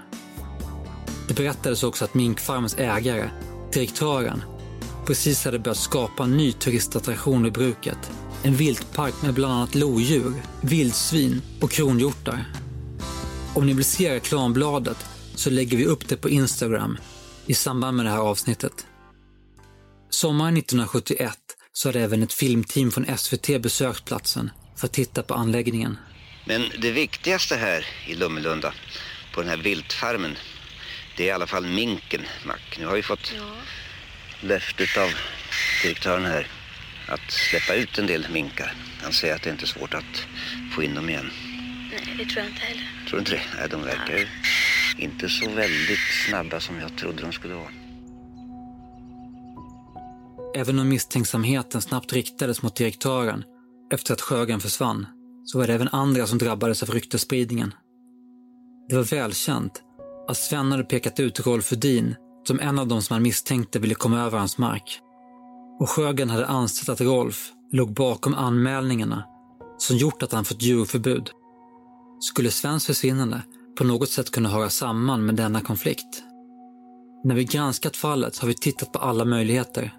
Det 1.29 1.35
berättades 1.35 1.83
också 1.83 2.05
att 2.05 2.15
minkfarmens 2.15 2.75
ägare, 2.79 3.31
direktören, 3.73 4.43
precis 5.07 5.45
hade 5.45 5.59
börjat 5.59 5.79
skapa 5.79 6.25
en 6.25 6.37
ny 6.37 6.53
turistattraktion 6.53 7.47
i 7.47 7.51
bruket. 7.51 8.11
En 8.43 8.55
viltpark 8.55 9.15
med 9.23 9.35
bland 9.35 9.55
annat 9.55 9.75
lodjur, 9.75 10.35
vildsvin 10.61 11.43
och 11.61 11.71
kronhjortar. 11.71 12.45
Om 13.55 13.67
ni 13.67 13.73
vill 13.73 13.85
se 13.85 14.15
reklambladet 14.15 15.07
så 15.35 15.51
lägger 15.51 15.77
vi 15.77 15.87
upp 15.87 16.09
det 16.09 16.17
på 16.17 16.29
Instagram 16.29 16.99
i 17.47 17.55
samband 17.55 17.97
med 17.97 18.07
det 18.07 18.11
här 18.11 18.19
avsnittet. 18.19 18.87
Sommaren 20.11 20.57
1971 20.57 21.33
så 21.73 21.89
hade 21.89 22.01
även 22.01 22.23
ett 22.23 22.33
filmteam 22.33 22.91
från 22.91 23.19
SVT 23.19 23.63
besökt 23.63 24.05
platsen 24.05 24.51
för 24.77 24.87
att 24.87 24.93
titta 24.93 25.23
på 25.23 25.35
anläggningen. 25.35 25.97
Men 26.49 26.63
det 26.79 26.91
viktigaste 26.91 27.57
här 27.57 27.87
i 28.07 28.15
Lummelunda, 28.15 28.75
på 29.35 29.41
den 29.41 29.51
här 29.51 29.57
viltfarmen, 29.57 30.37
det 31.17 31.23
är 31.23 31.27
i 31.27 31.31
alla 31.31 31.47
fall 31.47 31.67
minken, 31.67 32.23
Mac. 32.47 32.57
Nu 32.79 32.87
har 32.87 32.95
vi 32.95 33.03
fått 33.03 33.33
ja. 33.37 33.43
löftet 34.41 34.97
av 34.97 35.11
direktören 35.83 36.25
här 36.25 36.47
att 37.09 37.31
släppa 37.31 37.75
ut 37.75 37.99
en 37.99 38.07
del 38.07 38.27
minkar. 38.33 38.75
Han 39.03 39.13
säger 39.13 39.35
att 39.35 39.43
det 39.43 39.51
inte 39.51 39.65
är 39.65 39.67
svårt 39.67 39.95
att 39.95 40.27
få 40.75 40.83
in 40.83 40.95
dem 40.95 41.09
igen. 41.09 41.31
Nej, 41.91 42.15
det 42.19 42.25
tror 42.25 42.45
jag 42.45 42.47
inte 42.47 42.61
heller. 42.61 42.89
Tror 43.09 43.13
du 43.13 43.19
inte 43.19 43.31
det? 43.31 43.43
Nej, 43.59 43.69
de 43.69 43.83
verkar 43.83 44.19
ju 44.19 44.27
inte 44.99 45.29
så 45.29 45.51
väldigt 45.51 46.27
snabba 46.29 46.61
som 46.61 46.81
jag 46.81 46.97
trodde 46.97 47.23
de 47.23 47.33
skulle 47.33 47.55
vara. 47.55 47.73
Även 50.57 50.79
om 50.79 50.89
misstänksamheten 50.89 51.83
snabbt 51.83 52.13
riktades 52.13 52.63
mot 52.63 52.77
direktören 52.77 53.45
efter 53.93 54.15
att 54.15 54.21
Sjögren 54.21 54.61
försvann, 54.61 55.07
så 55.53 55.59
var 55.59 55.67
det 55.67 55.75
även 55.75 55.89
andra 55.89 56.27
som 56.27 56.39
drabbades 56.39 56.83
av 56.83 56.91
ryktesspridningen. 56.91 57.75
Det 58.89 58.97
var 58.97 59.03
välkänt 59.03 59.83
att 60.29 60.37
Sven 60.37 60.71
hade 60.71 60.85
pekat 60.85 61.21
ut 61.21 61.47
Rolf 61.47 61.73
Udin 61.73 62.15
som 62.49 62.61
en 62.61 62.79
av 62.79 62.89
de 62.89 63.03
som 63.03 63.15
han 63.15 63.23
misstänkte 63.23 63.79
ville 63.79 63.95
komma 63.95 64.21
över 64.21 64.39
hans 64.39 64.59
mark. 64.59 65.01
Och 65.81 65.91
Sjögren 65.91 66.31
hade 66.31 66.47
ansett 66.47 66.89
att 66.89 67.01
Rolf 67.01 67.53
låg 67.73 67.95
bakom 67.95 68.35
anmälningarna 68.35 69.25
som 69.79 69.97
gjort 69.97 70.23
att 70.23 70.33
han 70.33 70.45
fått 70.45 70.63
djurförbud. 70.63 71.31
Skulle 72.21 72.51
Svens 72.51 72.87
försvinnande 72.87 73.43
på 73.79 73.85
något 73.85 74.11
sätt 74.11 74.31
kunna 74.31 74.49
höra 74.49 74.71
samman 74.71 75.27
med 75.27 75.35
denna 75.35 75.61
konflikt? 75.61 76.23
När 77.25 77.35
vi 77.35 77.45
granskat 77.45 77.97
fallet 77.97 78.39
har 78.39 78.49
vi 78.49 78.55
tittat 78.55 78.93
på 78.93 78.99
alla 78.99 79.25
möjligheter. 79.25 79.95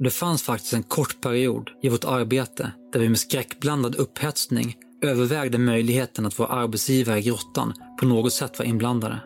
Det 0.00 0.10
fanns 0.10 0.42
faktiskt 0.42 0.72
en 0.72 0.82
kort 0.82 1.20
period 1.20 1.70
i 1.82 1.88
vårt 1.88 2.04
arbete 2.04 2.72
där 2.92 3.00
vi 3.00 3.08
med 3.08 3.18
skräckblandad 3.18 3.94
upphetsning 3.94 4.76
övervägde 5.02 5.58
möjligheten 5.58 6.26
att 6.26 6.38
våra 6.38 6.48
arbetsgivare 6.48 7.18
i 7.18 7.22
grottan 7.22 7.74
på 8.00 8.06
något 8.06 8.32
sätt 8.32 8.58
var 8.58 8.66
inblandade. 8.66 9.20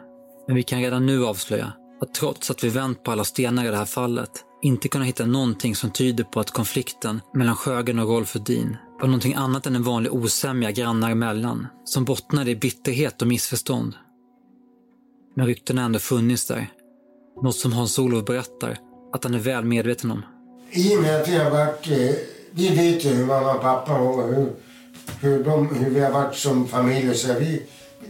Men 0.47 0.57
vi 0.57 0.63
kan 0.63 0.81
redan 0.81 1.07
nu 1.07 1.27
avslöja 1.27 1.73
att 2.01 2.15
trots 2.15 2.51
att 2.51 2.65
vi 2.65 2.69
vänt 2.69 3.03
på 3.03 3.13
alla 3.13 3.25
stenar 3.25 3.65
i 3.65 3.69
det 3.69 3.77
här 3.77 3.85
fallet 3.85 4.31
inte 4.63 4.89
kunnat 4.89 5.09
hitta 5.09 5.27
någonting 5.27 5.75
som 5.75 5.91
tyder 5.91 6.25
på 6.25 6.41
att 6.41 6.51
konflikten 6.51 7.21
mellan 7.35 7.57
Sjögren 7.57 7.99
och 7.99 8.09
Rolf 8.09 8.37
Udin 8.37 8.77
var 9.01 9.07
någonting 9.07 9.35
annat 9.35 9.67
än 9.67 9.77
en 9.77 9.83
vanlig 9.83 10.13
osämja 10.13 10.71
grannar 10.71 11.11
emellan 11.11 11.67
som 11.85 12.05
bottnade 12.05 12.51
i 12.51 12.57
bitterhet 12.57 13.23
och 13.23 13.29
missförstånd. 13.29 13.95
Men 15.37 15.47
ryktena 15.47 15.81
har 15.81 15.87
ändå 15.87 15.99
funnits 15.99 16.47
där. 16.47 16.71
Något 17.43 17.57
som 17.57 17.73
Hans-Olof 17.73 18.25
berättar 18.25 18.79
att 19.13 19.25
han 19.25 19.35
är 19.35 19.39
väl 19.39 19.65
medveten 19.65 20.11
om. 20.11 20.23
I 20.71 20.97
och 20.97 21.03
med 21.03 21.21
att 21.21 21.29
vi 21.29 21.37
har 21.37 21.51
varit... 21.51 21.91
Eh, 21.91 22.15
vi 22.51 22.69
vet 22.69 23.05
ju 23.05 23.09
hur 23.09 23.27
mamma 23.27 23.55
och 23.55 23.63
pappa 23.63 23.99
och 23.99 24.35
hur, 24.35 24.53
hur, 25.21 25.45
de, 25.45 25.75
hur 25.75 25.91
vi 25.91 26.01
har 26.01 26.11
varit 26.11 26.37
som 26.37 26.69
familj. 26.69 27.15
Så 27.15 27.35
vi, 27.35 27.63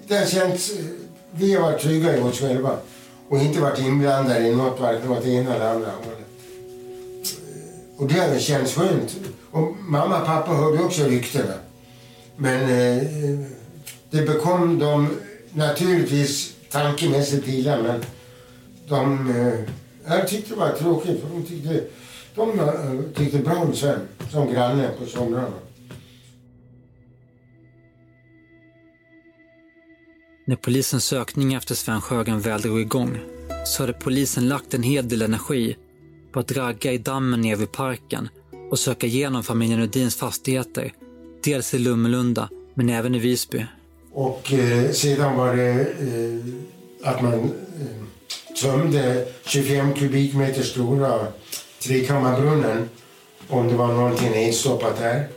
det 0.06 0.16
har 0.16 0.26
känts, 0.26 0.72
vi 1.32 1.54
har 1.54 1.62
varit 1.62 1.82
trygga 1.82 2.16
i 2.16 2.20
oss 2.20 2.40
själva 2.40 2.76
och 3.28 3.38
inte 3.38 3.60
varit 3.60 3.78
inblandade 3.78 4.48
i 4.48 4.54
något, 4.54 4.80
varken 4.80 5.10
åt 5.10 5.22
det 5.22 5.30
ena 5.30 5.54
eller 5.54 5.70
andra 5.70 5.90
hållet. 5.90 6.28
Och 7.96 8.08
det 8.08 8.20
har 8.20 8.38
känts 8.38 8.74
skönt. 8.74 9.16
Och 9.50 9.76
mamma 9.80 10.20
och 10.20 10.26
pappa 10.26 10.52
hörde 10.52 10.82
också 10.82 11.04
ryktena. 11.04 11.54
Men 12.36 12.62
eh, 12.62 13.02
det 14.10 14.22
bekom 14.22 14.78
dem 14.78 15.08
naturligtvis 15.52 16.54
tankemässigt 16.70 17.48
illa, 17.48 17.82
men 17.82 18.04
de, 18.88 19.30
eh, 19.30 19.60
jag 20.06 20.28
tyckte 20.28 20.54
det 20.54 20.60
var 20.60 20.72
tråkigt 20.72 21.20
för 21.20 21.28
de 21.28 21.42
tyckte, 21.42 21.84
de 22.34 22.60
eh, 22.60 23.14
tyckte 23.16 23.38
bra 23.38 23.56
om 23.56 23.74
Sven 23.74 24.00
som 24.30 24.52
granne 24.52 24.88
på 24.98 25.06
somrarna. 25.06 25.67
När 30.48 30.56
polisens 30.56 31.04
sökning 31.04 31.54
efter 31.54 31.74
Sven 31.74 32.00
Sjögren 32.00 32.40
väl 32.40 32.60
drog 32.60 32.80
igång 32.80 33.18
så 33.66 33.82
hade 33.82 33.92
polisen 33.92 34.48
lagt 34.48 34.74
en 34.74 34.82
hel 34.82 35.08
del 35.08 35.22
energi 35.22 35.76
på 36.32 36.40
att 36.40 36.52
ragga 36.52 36.92
i 36.92 36.98
dammen 36.98 37.40
ner 37.40 37.56
vid 37.56 37.72
parken 37.72 38.28
och 38.70 38.78
söka 38.78 39.06
igenom 39.06 39.42
familjen 39.42 39.80
Udins 39.80 40.16
fastigheter. 40.16 40.92
Dels 41.44 41.74
i 41.74 41.78
Lummelunda, 41.78 42.48
men 42.74 42.90
även 42.90 43.14
i 43.14 43.18
Visby. 43.18 43.66
Och 44.12 44.52
eh, 44.52 44.90
sedan 44.90 45.36
var 45.36 45.56
det 45.56 45.70
eh, 45.80 47.10
att 47.10 47.22
man 47.22 47.34
eh, 47.34 47.44
tömde 48.62 49.26
25 49.46 49.94
kubikmeter 49.94 50.62
stora 50.62 51.26
trekammarbrunnen 51.82 52.88
om 53.48 53.68
det 53.68 53.74
var 53.74 53.88
någonting 53.88 54.30
nedstoppat 54.30 54.98
där. 54.98 55.28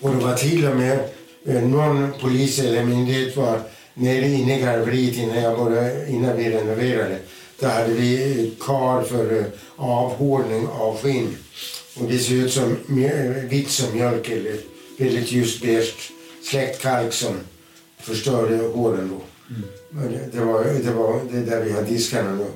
Och 0.00 0.10
det 0.10 0.24
var 0.24 0.34
till 0.34 0.66
och 0.66 0.76
med 0.76 1.08
eh, 1.46 1.62
någon 1.62 2.12
polis 2.20 2.58
eller 2.58 2.84
myndighet 2.84 3.36
var 3.36 3.60
nere 3.96 4.28
inne 4.28 4.58
i 4.58 4.60
garveriet 4.60 5.16
innan, 5.16 5.42
jag 5.42 5.58
började, 5.58 6.08
innan 6.08 6.36
vi 6.36 6.50
renoverade 6.50 7.18
Där 7.60 7.68
hade 7.68 7.92
vi 7.94 8.52
kar 8.60 9.02
för 9.02 9.38
eh, 9.38 9.44
avhårning 9.76 10.66
av 10.68 10.98
skinn. 11.02 11.36
Och 11.96 12.04
det 12.08 12.18
ser 12.18 12.34
ut 12.34 12.52
som 12.52 12.76
mjö- 12.86 13.48
vitt 13.48 13.70
som 13.70 13.94
mjölk 13.96 14.28
eller 14.28 14.56
väldigt 14.98 15.32
ljust 15.32 15.62
beige 15.62 15.94
släktkalk 16.50 17.12
som 17.12 17.34
förstörde 18.00 18.56
håren 18.56 19.10
då. 19.10 19.20
Men 19.90 20.12
det- 20.32 20.40
var, 20.40 20.64
det 20.64 20.90
var 20.92 21.20
det 21.32 21.40
där 21.40 21.64
vi 21.64 21.72
har 21.72 21.82
diskarna 21.82 22.36
då. 22.36 22.46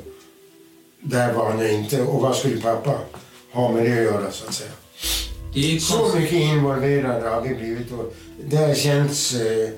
Där 1.02 1.32
var 1.32 1.50
han 1.50 1.70
inte. 1.70 2.02
Och 2.02 2.20
vad 2.22 2.36
skulle 2.36 2.60
pappa 2.60 2.98
ha 3.52 3.72
med 3.72 3.84
det 3.84 3.92
att 3.92 4.04
göra 4.04 4.30
så 4.32 4.46
att 4.48 4.54
säga? 4.54 4.70
Så 5.80 6.16
mycket 6.18 6.32
involverade 6.32 7.28
har 7.28 7.40
vi 7.40 7.54
blivit. 7.54 7.92
Och 7.92 8.14
det 8.44 8.56
har 8.56 8.74
känts... 8.74 9.34
Eh, 9.34 9.68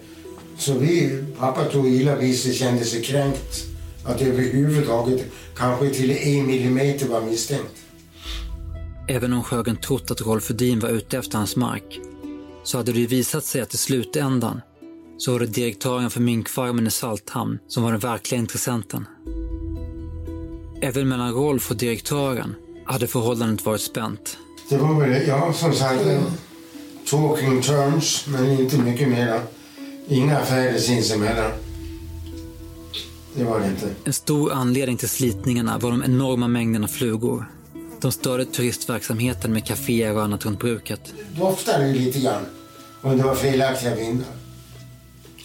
så 0.63 0.75
vi, 0.75 1.25
pappa 1.39 1.65
tog 1.65 1.89
illa 1.89 2.17
vid 2.17 2.39
sig, 2.39 2.55
kände 2.55 2.85
sig 2.85 3.03
kränkt. 3.03 3.65
Att 4.05 4.23
överhuvudtaget 4.23 5.25
kanske 5.57 5.91
till 5.91 6.11
en 6.11 6.47
millimeter 6.47 7.09
var 7.09 7.21
misstänkt. 7.21 7.77
Även 9.09 9.33
om 9.33 9.43
Sjögren 9.43 9.77
trott 9.77 10.11
att 10.11 10.21
Rolf 10.21 10.51
Edin 10.51 10.81
var 10.81 10.89
ute 10.89 11.19
efter 11.19 11.39
hans 11.39 11.57
mark 11.57 12.01
så 12.65 12.77
hade 12.79 12.93
det 12.93 12.99
ju 12.99 13.07
visat 13.07 13.45
sig 13.45 13.61
att 13.61 13.75
i 13.75 13.77
slutändan 13.77 14.61
så 15.19 15.33
var 15.33 15.41
det 15.41 15.47
direktören 15.47 16.11
för 16.11 16.21
minkfarmen 16.21 16.87
i 16.87 16.91
Salthamn 16.91 17.59
som 17.69 17.83
var 17.83 17.91
den 17.91 18.01
verkliga 18.01 18.41
intressenten. 18.41 19.07
Även 20.83 21.09
mellan 21.09 21.33
Rolf 21.33 21.71
och 21.71 21.77
direktören 21.77 22.55
hade 22.87 23.07
förhållandet 23.07 23.67
varit 23.67 23.81
spänt. 23.81 24.39
Det 24.69 24.77
var 24.77 25.01
väl, 25.01 25.29
ja 25.29 25.53
som 25.53 25.73
sagt, 25.73 26.05
talking 27.11 27.63
terms, 27.63 28.27
men 28.29 28.61
inte 28.61 28.79
mycket 28.79 29.09
mera. 29.09 29.41
Inga 30.09 30.39
affärer 30.39 30.79
sinsemellan. 30.79 31.51
Det 33.35 33.45
var 33.45 33.61
det 33.61 33.67
inte. 33.67 33.89
En 34.05 34.13
stor 34.13 34.53
anledning 34.53 34.97
till 34.97 35.09
slitningarna 35.09 35.79
var 35.79 35.91
de 35.91 36.03
enorma 36.05 36.49
mängderna 36.49 36.89
flugor. 36.89 37.51
De 38.01 38.13
störde 38.13 38.45
turistverksamheten 38.45 39.53
med 39.53 39.65
kaféer 39.67 40.15
och 40.17 40.23
annat 40.23 40.45
runt 40.47 40.59
bruket. 40.61 41.15
doftade 41.39 41.89
ju 41.89 41.95
lite 41.99 42.21
grann. 42.21 42.43
Och 43.01 43.17
det 43.17 43.23
var 43.23 43.35
felaktiga 43.35 43.95
vindar. 43.95 44.27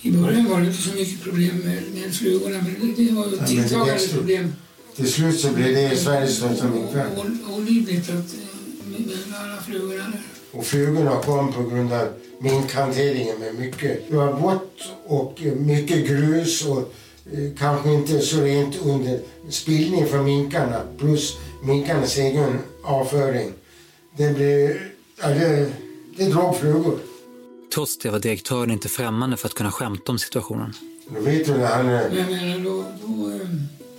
I 0.01 0.11
början 0.11 0.45
var 0.49 0.59
det 0.61 0.67
inte 0.67 0.81
så 0.81 0.95
mycket 0.95 1.23
problem 1.23 1.57
med, 1.57 1.83
med 1.93 2.13
flugorna, 2.15 2.57
men 2.61 2.93
det, 2.95 3.03
det 3.03 3.11
var 3.13 3.25
ju 3.25 3.37
tilltagande 3.47 3.91
växte. 3.91 4.15
problem. 4.15 4.53
Till 4.95 5.11
slut 5.11 5.39
så 5.39 5.51
blev 5.51 5.67
det 5.75 5.97
Sveriges 5.97 6.37
största 6.37 6.65
minkfarm. 6.69 7.07
O- 7.17 7.53
Olidligt 7.57 8.09
att 8.09 8.15
eh, 8.15 8.87
med, 8.91 9.01
med 9.01 9.39
alla 9.43 9.61
flugorna 9.61 10.03
där. 10.03 10.21
Och 10.57 10.65
flugorna 10.65 11.21
kom 11.21 11.53
på 11.53 11.63
grund 11.63 11.93
av 11.93 12.07
minkhanteringen 12.39 13.39
med 13.39 13.55
mycket. 13.55 14.09
Det 14.09 14.15
var 14.15 14.33
vått 14.33 14.79
och 15.07 15.41
mycket 15.55 16.07
grus 16.07 16.65
och 16.65 16.93
eh, 17.33 17.49
kanske 17.59 17.89
inte 17.93 18.19
så 18.19 18.41
rent 18.41 18.75
under 18.85 19.19
spillning 19.49 20.07
från 20.07 20.25
minkarna 20.25 20.81
plus 20.97 21.37
minkarnas 21.63 22.17
egen 22.17 22.59
avföring. 22.83 23.53
Det 24.17 24.35
blev... 24.35 24.77
Ja, 25.21 25.27
det, 25.27 25.71
det 26.17 26.25
drog 26.25 26.55
flugor. 26.55 26.99
Trots 27.73 27.97
det 27.97 28.09
var 28.09 28.19
direktören 28.19 28.71
inte 28.71 28.89
främmande 28.89 29.37
för 29.37 29.47
att 29.47 29.53
kunna 29.53 29.71
skämta 29.71 30.11
om 30.11 30.19
situationen. 30.19 30.73
Då 31.09 31.19
vet 31.19 31.45
du 31.45 31.51
när 31.53 31.67
han, 31.67 31.89
eh, 31.89 32.01
Men 32.09 32.17
jag 32.17 32.29
menar, 32.29 32.63
då... 32.63 32.85
då 33.01 33.29
eh, 33.31 33.47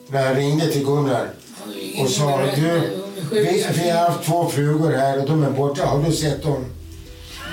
när 0.09 0.27
han 0.27 0.35
ringde 0.37 0.73
till 0.73 0.85
Gunnar 0.85 1.31
och 2.03 2.11
sa 2.11 2.41
du, 2.57 3.08
vi, 3.33 3.67
vi 3.75 3.91
har 3.91 3.99
haft 3.99 4.25
två 4.25 4.49
flugor 4.49 4.93
här 4.93 5.21
och 5.21 5.29
de 5.29 5.45
är 5.45 5.51
borta, 5.51 5.87
har 5.87 6.03
du 6.03 6.13
sett 6.13 6.43
dem? 6.43 6.65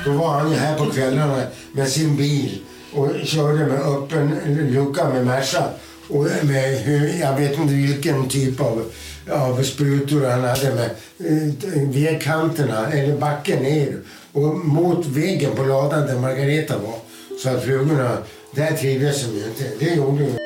Då 0.06 0.12
var 0.12 0.30
han 0.30 0.52
här 0.52 0.78
på 0.78 0.86
kvällarna 0.86 1.44
med 1.72 1.88
sin 1.90 2.18
bil 2.18 2.62
och 2.94 3.10
körde 3.24 3.66
med 3.66 3.80
öppen 3.80 4.40
lucka 4.72 5.10
med 5.10 5.26
Merca. 5.26 5.64
Och 6.10 6.28
med, 6.42 6.88
jag 7.22 7.36
vet 7.38 7.58
inte 7.58 7.74
vilken 7.74 8.30
typ 8.30 8.62
av, 8.62 8.92
av 9.32 9.64
sprutor 9.64 10.26
han 10.26 10.44
hade 10.44 10.76
med 10.76 10.90
eh, 11.20 11.90
vägkanterna, 11.90 12.92
eller 12.92 13.18
backen 13.18 13.64
ner 13.64 14.00
och 14.32 14.58
mot 14.58 15.06
väggen 15.06 15.52
på 15.56 15.64
ladan 15.64 16.08
där 16.08 16.20
Margareta 16.20 16.78
var. 16.78 16.96
Så 17.44 17.50
att 17.50 17.64
flugorna, 17.64 18.18
där 18.52 18.72
trivdes 18.72 19.24
de 19.24 19.38
ju 19.38 19.46
inte. 19.46 19.86
Det 19.86 19.96
gjorde 19.96 20.24
de. 20.24 20.45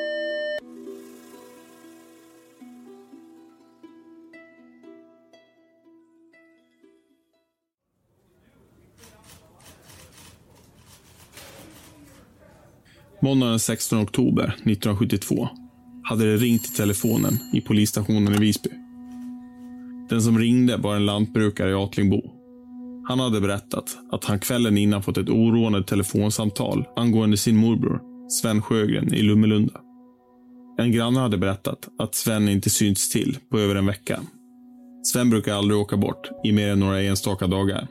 Måndagen 13.22 13.50
den 13.50 13.58
16 13.58 13.98
oktober 13.98 14.44
1972 14.44 15.48
hade 16.02 16.24
det 16.24 16.36
ringt 16.36 16.66
i 16.66 16.76
telefonen 16.76 17.38
i 17.52 17.60
polisstationen 17.60 18.34
i 18.34 18.38
Visby. 18.38 18.70
Den 20.08 20.22
som 20.22 20.38
ringde 20.38 20.76
var 20.76 20.96
en 20.96 21.06
lantbrukare 21.06 21.70
i 21.70 21.74
Atlingbo. 21.74 22.22
Han 23.08 23.20
hade 23.20 23.40
berättat 23.40 23.98
att 24.12 24.24
han 24.24 24.38
kvällen 24.38 24.78
innan 24.78 25.02
fått 25.02 25.18
ett 25.18 25.28
oroande 25.28 25.84
telefonsamtal 25.84 26.84
angående 26.96 27.36
sin 27.36 27.56
morbror, 27.56 28.00
Sven 28.28 28.62
Sjögren 28.62 29.14
i 29.14 29.22
Lummelunda. 29.22 29.80
En 30.78 30.92
granne 30.92 31.20
hade 31.20 31.38
berättat 31.38 31.88
att 31.98 32.14
Sven 32.14 32.48
inte 32.48 32.70
synts 32.70 33.10
till 33.10 33.38
på 33.50 33.58
över 33.58 33.74
en 33.74 33.86
vecka. 33.86 34.20
Sven 35.02 35.30
brukar 35.30 35.54
aldrig 35.54 35.80
åka 35.80 35.96
bort 35.96 36.30
i 36.44 36.52
mer 36.52 36.68
än 36.68 36.80
några 36.80 37.02
enstaka 37.02 37.46
dagar. 37.46 37.88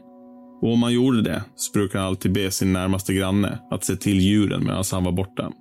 Och 0.62 0.74
om 0.74 0.84
han 0.84 0.94
gjorde 0.94 1.22
det 1.22 1.44
så 1.56 1.72
brukar 1.72 2.00
han 2.00 2.08
alltid 2.08 2.32
be 2.32 2.52
sin 2.52 2.74
närmaste 2.74 3.14
granne 3.14 3.60
att 3.72 3.84
se 3.84 3.96
till 3.96 4.20
djuren 4.20 4.64
medan 4.64 4.84
han 4.92 5.04
var 5.04 5.12
borta. 5.12 5.52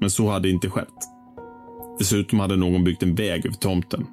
Men 0.00 0.10
så 0.10 0.28
hade 0.28 0.50
inte 0.50 0.70
skett. 0.70 0.88
Dessutom 1.98 2.40
hade 2.40 2.56
någon 2.56 2.84
byggt 2.84 3.02
en 3.02 3.14
väg 3.14 3.46
över 3.46 3.56
tomten. 3.56 4.06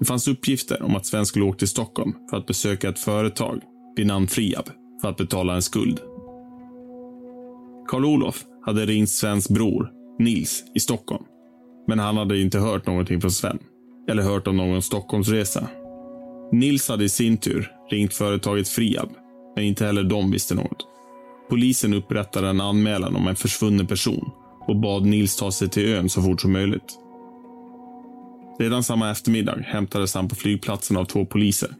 Det 0.00 0.06
fanns 0.06 0.28
uppgifter 0.28 0.82
om 0.82 0.96
att 0.96 1.06
Sven 1.06 1.26
skulle 1.26 1.44
åka 1.44 1.58
till 1.58 1.68
Stockholm 1.68 2.14
för 2.30 2.36
att 2.36 2.46
besöka 2.46 2.88
ett 2.88 2.98
företag 2.98 3.60
vid 3.96 4.06
namn 4.06 4.26
Friab 4.26 4.70
för 5.02 5.08
att 5.08 5.16
betala 5.16 5.54
en 5.54 5.62
skuld. 5.62 6.00
Karl-Olof 7.88 8.44
hade 8.66 8.86
ringt 8.86 9.10
Svens 9.10 9.48
bror, 9.48 9.90
Nils, 10.18 10.64
i 10.74 10.80
Stockholm. 10.80 11.24
Men 11.88 11.98
han 11.98 12.16
hade 12.16 12.40
inte 12.40 12.58
hört 12.58 12.86
någonting 12.86 13.20
från 13.20 13.30
Sven. 13.30 13.58
Eller 14.10 14.22
hört 14.22 14.46
om 14.46 14.56
någon 14.56 14.82
Stockholmsresa. 14.82 15.68
Nils 16.52 16.88
hade 16.88 17.04
i 17.04 17.08
sin 17.08 17.36
tur 17.36 17.72
ringt 17.90 18.14
företaget 18.14 18.68
Friab, 18.68 19.08
men 19.56 19.64
inte 19.64 19.86
heller 19.86 20.02
de 20.02 20.30
visste 20.30 20.54
något. 20.54 20.86
Polisen 21.50 21.94
upprättade 21.94 22.48
en 22.48 22.60
anmälan 22.60 23.16
om 23.16 23.28
en 23.28 23.36
försvunnen 23.36 23.86
person 23.86 24.30
och 24.68 24.76
bad 24.76 25.06
Nils 25.06 25.36
ta 25.36 25.52
sig 25.52 25.68
till 25.68 25.94
ön 25.94 26.08
så 26.08 26.22
fort 26.22 26.40
som 26.40 26.52
möjligt. 26.52 26.98
Redan 28.58 28.82
samma 28.82 29.10
eftermiddag 29.10 29.58
hämtades 29.66 30.14
han 30.14 30.28
på 30.28 30.34
flygplatsen 30.34 30.96
av 30.96 31.04
två 31.04 31.24
poliser 31.24 31.70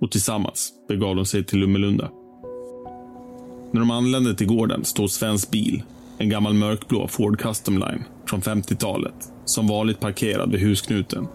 och 0.00 0.10
tillsammans 0.10 0.72
begav 0.88 1.16
de 1.16 1.26
sig 1.26 1.44
till 1.44 1.58
Lummelunda. 1.58 2.10
När 3.72 3.80
de 3.80 3.90
anlände 3.90 4.34
till 4.34 4.46
gården 4.46 4.84
stod 4.84 5.10
Svens 5.10 5.50
bil, 5.50 5.82
en 6.18 6.28
gammal 6.28 6.54
mörkblå 6.54 7.08
Ford 7.08 7.40
Custom 7.40 7.78
Line 7.78 8.04
från 8.28 8.40
50-talet, 8.40 9.14
som 9.44 9.68
vanligt 9.68 10.00
parkerad 10.00 10.52
vid 10.52 10.60
husknuten. 10.60 11.28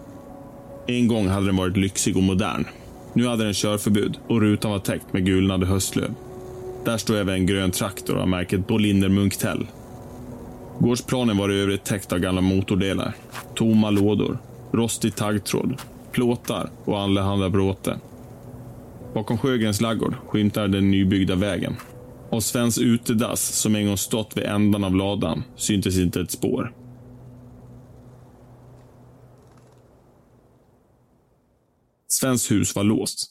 En 0.86 1.08
gång 1.08 1.28
hade 1.28 1.46
den 1.46 1.56
varit 1.56 1.76
lyxig 1.76 2.16
och 2.16 2.22
modern. 2.22 2.64
Nu 3.14 3.26
hade 3.26 3.44
den 3.44 3.54
körförbud 3.54 4.18
och 4.26 4.40
rutan 4.40 4.70
var 4.70 4.78
täckt 4.78 5.12
med 5.12 5.26
gulnade 5.26 5.66
höstlöv. 5.66 6.14
Där 6.84 6.96
stod 6.96 7.16
även 7.16 7.34
en 7.34 7.46
grön 7.46 7.70
traktor 7.70 8.16
av 8.16 8.28
märket 8.28 8.66
Bolinder 8.66 9.08
Munktell. 9.08 9.66
Gårdsplanen 10.78 11.36
var 11.36 11.52
i 11.52 11.60
övrigt 11.60 11.84
täckt 11.84 12.12
av 12.12 12.18
gamla 12.18 12.40
motordelar, 12.40 13.14
tomma 13.54 13.90
lådor, 13.90 14.38
rostig 14.72 15.14
taggtråd, 15.14 15.74
plåtar 16.12 16.70
och 16.84 17.00
allehanda 17.00 17.50
bråte. 17.50 17.96
Bakom 19.14 19.38
Sjögrens 19.38 19.80
laggård 19.80 20.14
skymtar 20.26 20.68
den 20.68 20.90
nybyggda 20.90 21.34
vägen. 21.34 21.76
Av 22.30 22.40
Svens 22.40 22.78
utedass, 22.78 23.40
som 23.40 23.76
en 23.76 23.86
gång 23.86 23.96
stått 23.96 24.36
vid 24.36 24.44
ändan 24.44 24.84
av 24.84 24.96
ladan, 24.96 25.42
syntes 25.56 25.98
inte 25.98 26.20
ett 26.20 26.30
spår. 26.30 26.72
Svens 32.22 32.50
hus 32.50 32.76
var 32.76 32.84
låst. 32.84 33.26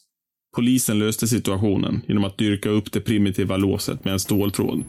Polisen 0.55 0.99
löste 0.99 1.27
situationen 1.27 2.01
genom 2.07 2.23
att 2.23 2.37
dyrka 2.37 2.69
upp 2.69 2.91
det 2.91 3.01
primitiva 3.01 3.57
låset 3.57 4.05
med 4.05 4.13
en 4.13 4.19
ståltråd. 4.19 4.83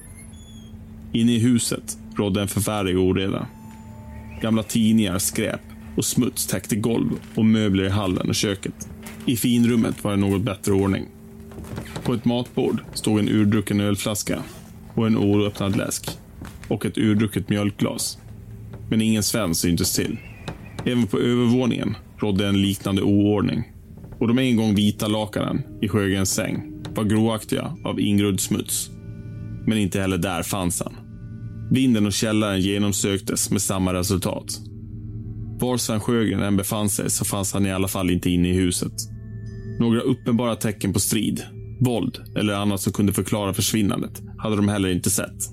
Inne 1.12 1.32
i 1.32 1.38
huset 1.38 1.98
rådde 2.16 2.42
en 2.42 2.48
förfärlig 2.48 2.98
oreda. 2.98 3.46
Gamla 4.40 4.62
tidningar, 4.62 5.18
skräp 5.18 5.60
och 5.96 6.04
smuts 6.04 6.46
täckte 6.46 6.76
golv 6.76 7.10
och 7.34 7.44
möbler 7.44 7.84
i 7.84 7.88
hallen 7.88 8.28
och 8.28 8.34
köket. 8.34 8.88
I 9.26 9.36
finrummet 9.36 10.04
var 10.04 10.10
det 10.10 10.16
något 10.16 10.42
bättre 10.42 10.72
ordning. 10.72 11.06
På 12.02 12.14
ett 12.14 12.24
matbord 12.24 12.82
stod 12.94 13.18
en 13.18 13.28
urdrucken 13.28 13.80
ölflaska 13.80 14.42
och 14.94 15.06
en 15.06 15.16
oöppnad 15.16 15.76
läsk 15.76 16.10
och 16.68 16.86
ett 16.86 16.98
urdrucket 16.98 17.48
mjölkglas. 17.48 18.18
Men 18.90 19.00
ingen 19.00 19.22
Sven 19.22 19.54
syntes 19.54 19.96
till. 19.96 20.18
Även 20.84 21.06
på 21.06 21.18
övervåningen 21.18 21.96
rådde 22.18 22.46
en 22.46 22.62
liknande 22.62 23.02
oordning 23.02 23.71
och 24.22 24.28
de 24.28 24.38
en 24.38 24.56
gång 24.56 24.74
vita 24.74 25.08
lakanen 25.08 25.62
i 25.80 25.88
Sjögrens 25.88 26.34
säng 26.34 26.82
var 26.94 27.04
gråaktiga 27.04 27.76
av 27.84 28.00
ingrodd 28.00 28.40
smuts. 28.40 28.90
Men 29.66 29.78
inte 29.78 30.00
heller 30.00 30.18
där 30.18 30.42
fanns 30.42 30.82
han. 30.82 30.96
Vinden 31.70 32.06
och 32.06 32.12
källaren 32.12 32.60
genomsöktes 32.60 33.50
med 33.50 33.62
samma 33.62 33.94
resultat. 33.94 34.60
Var 35.60 35.76
Sven 35.76 36.00
Sjögren 36.00 36.42
än 36.42 36.56
befann 36.56 36.88
sig 36.88 37.10
så 37.10 37.24
fanns 37.24 37.52
han 37.52 37.66
i 37.66 37.72
alla 37.72 37.88
fall 37.88 38.10
inte 38.10 38.30
inne 38.30 38.48
i 38.48 38.52
huset. 38.52 38.92
Några 39.80 40.00
uppenbara 40.00 40.56
tecken 40.56 40.92
på 40.92 41.00
strid, 41.00 41.42
våld 41.80 42.18
eller 42.36 42.54
annat 42.54 42.80
som 42.80 42.92
kunde 42.92 43.12
förklara 43.12 43.54
försvinnandet 43.54 44.22
hade 44.38 44.56
de 44.56 44.68
heller 44.68 44.88
inte 44.88 45.10
sett. 45.10 45.50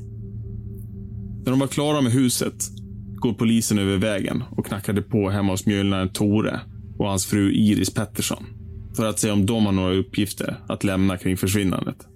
När 1.45 1.51
de 1.51 1.59
var 1.59 1.67
klara 1.67 2.01
med 2.01 2.11
huset 2.11 2.55
går 3.15 3.33
polisen 3.33 3.79
över 3.79 3.97
vägen 3.97 4.43
och 4.51 4.65
knackade 4.65 5.01
på 5.01 5.29
hemma 5.29 5.53
hos 5.53 5.65
mjölnaren 5.65 6.09
Tore 6.09 6.59
och 6.97 7.07
hans 7.07 7.25
fru 7.25 7.51
Iris 7.53 7.93
Pettersson 7.93 8.45
för 8.95 9.05
att 9.05 9.19
se 9.19 9.31
om 9.31 9.45
de 9.45 9.65
har 9.65 9.71
några 9.71 9.93
uppgifter 9.93 10.55
att 10.67 10.83
lämna 10.83 11.17
kring 11.17 11.37
försvinnandet. 11.37 12.07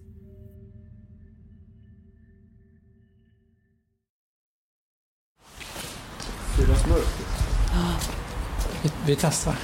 Vi, 8.84 8.92
vi 9.06 9.16
testar. 9.16 9.56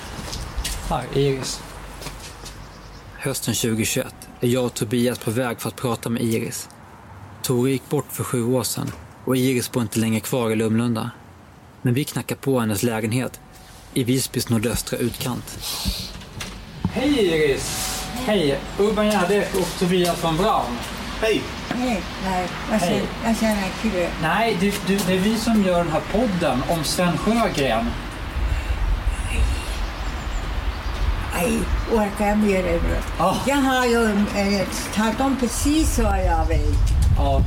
Här, 0.90 1.18
Iris. 1.18 1.62
Hösten 3.14 3.54
2021 3.54 4.16
är 4.40 4.48
jag 4.48 4.66
och 4.66 4.74
Tobias 4.74 5.20
på 5.20 5.32
väg 5.32 5.60
för 5.62 5.70
att 5.70 5.76
prata 5.76 6.10
med 6.10 6.22
Iris. 6.22 6.70
Tore 7.44 7.72
gick 7.72 7.90
bort 7.90 8.12
för 8.12 8.24
sju 8.24 8.44
år 8.44 8.64
sedan 8.64 8.92
och 9.26 9.38
Iris 9.38 9.72
bor 9.72 9.84
inte 9.84 10.00
längre 10.00 10.20
kvar 10.20 10.52
i 10.52 10.56
Lumlunda. 10.56 11.12
Men 11.82 11.94
vi 11.94 12.04
knackar 12.04 12.36
på 12.36 12.60
hennes 12.60 12.84
lägenhet 12.84 13.40
i 13.94 14.04
Visbys 14.04 14.50
nordöstra 14.50 15.00
utkant. 15.00 15.60
Hej 16.92 17.20
Iris! 17.20 18.04
Hej! 18.26 18.60
Urban 18.80 19.06
Gärdek 19.06 19.56
och 19.56 19.80
Tobias 19.80 20.24
von 20.24 20.38
Braun. 20.38 20.78
Hej! 21.22 21.42
Nej, 21.76 22.02
nej, 22.26 22.48
jag 22.72 22.78
Hej. 22.78 22.90
känner, 22.90 23.30
jag 23.30 23.38
känner 23.38 24.02
det. 24.02 24.10
Nej, 24.22 24.58
du, 24.60 24.72
du, 24.88 24.98
det 25.08 25.14
är 25.14 25.20
vi 25.20 25.36
som 25.36 25.64
gör 25.64 25.78
den 25.78 25.92
här 25.92 26.02
podden 26.12 26.64
om 26.70 26.84
Sven 26.84 27.18
Sjögren. 27.18 27.86
Nej, 31.34 31.60
orkar 31.92 32.28
jag 32.28 32.38
med 32.38 32.66
det 32.66 32.82
nu? 32.82 32.98
Jag 33.48 33.56
har 33.56 33.86
ju 33.86 34.06
eh, 34.06 34.68
talat 34.96 35.22
om 35.22 35.38
precis 35.40 36.00
vad 36.00 36.26
jag 36.26 36.46
vet. 36.46 36.80
Ja. 37.18 37.42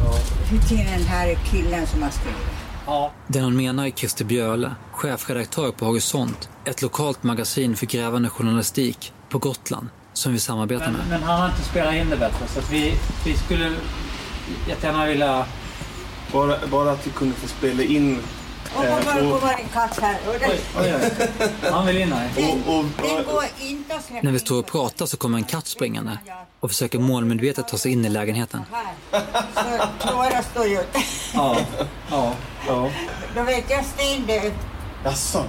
Till 0.69 0.77
den 0.77 1.07
här 1.07 1.39
killen 1.51 1.87
som 1.87 2.03
har 2.03 2.11
skrivit. 2.11 2.39
Ja. 2.87 3.13
Den 3.27 3.45
hon 3.45 3.57
menar 3.57 3.87
är 3.87 3.91
Christer 3.91 4.25
Björle, 4.25 4.71
chefredaktör 4.93 5.71
på 5.71 5.85
Horisont, 5.85 6.49
ett 6.65 6.83
lokalt 6.83 7.23
magasin 7.23 7.77
för 7.77 7.87
grävande 7.87 8.29
journalistik 8.29 9.13
på 9.33 9.39
Gotland 9.39 9.89
som 10.13 10.33
vi 10.33 10.41
samarbetar 10.41 10.85
Men, 10.87 10.93
med. 10.95 11.09
men 11.09 11.23
han 11.23 11.41
har 11.41 11.49
inte 11.49 11.63
spelat 11.63 11.95
in 11.95 12.11
det 12.11 12.17
bättre 12.17 12.47
så 12.49 12.59
att 12.59 12.71
vi, 12.71 12.95
vi 13.25 13.37
skulle 13.37 13.73
jättegärna 14.69 15.07
vilja... 15.07 15.47
Bara, 16.33 16.67
bara 16.71 16.91
att 16.91 17.07
vi 17.07 17.11
kunde 17.11 17.35
få 17.35 17.49
spela 17.49 17.83
in... 17.83 18.19
Och 18.77 18.85
eh, 18.85 18.95
vad 18.95 19.05
var 19.05 19.15
det 19.23 19.33
och- 19.33 19.41
på 19.41 19.47
en 19.47 19.69
katt 19.73 19.99
här? 20.01 20.17
Och 20.27 20.35
den, 20.41 20.51
Oj, 20.51 20.61
oj. 20.79 21.51
Han 21.71 21.87
vill 21.87 21.97
in 21.97 22.13
här. 22.13 22.31
När 24.23 24.31
vi 24.33 24.39
står 24.39 24.59
och 24.59 24.67
pratar 24.67 25.07
så 25.07 25.17
kommer 25.17 25.39
en 25.39 25.45
katt 25.45 25.67
springande 25.67 26.19
och 26.61 26.71
försöker 26.71 26.99
målmedvetet 26.99 27.69
ta 27.69 27.79
sig 27.79 27.93
in 27.93 28.05
i 28.05 28.09
lägenheten. 28.09 28.61
här. 28.73 29.21
Så 29.55 30.07
Klara 30.09 30.43
står 30.43 30.67
ju 30.67 30.79
Ja. 31.35 31.57
Ja. 32.11 32.33
ja. 32.69 32.91
Då 33.37 33.43
vet 33.43 33.71
jag 33.71 33.85
stendöd. 33.85 34.53
Jaså? 35.05 35.45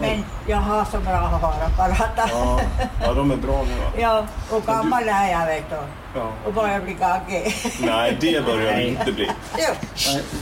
Men 0.00 0.24
jag 0.46 0.56
har 0.56 0.84
så 0.84 0.98
bra 0.98 1.10
hörapparater. 1.12 2.30
Ja, 2.30 2.60
ja, 3.02 3.14
de 3.14 3.30
är 3.30 3.36
bra 3.36 3.62
nu 3.62 3.74
va? 3.74 3.92
Ja, 3.98 4.26
och 4.50 4.66
gammal 4.66 5.08
är 5.08 5.30
jag 5.30 5.46
vet 5.46 5.70
du. 5.70 5.76
Ja. 6.14 6.32
Och 6.46 6.54
börjar 6.54 6.80
bli 6.80 6.94
gaggig. 6.94 7.54
Nej, 7.80 8.18
det 8.20 8.44
börjar 8.44 8.76
det 8.76 8.88
inte 8.88 9.12
bli. 9.12 9.30
Jo. 9.58 9.74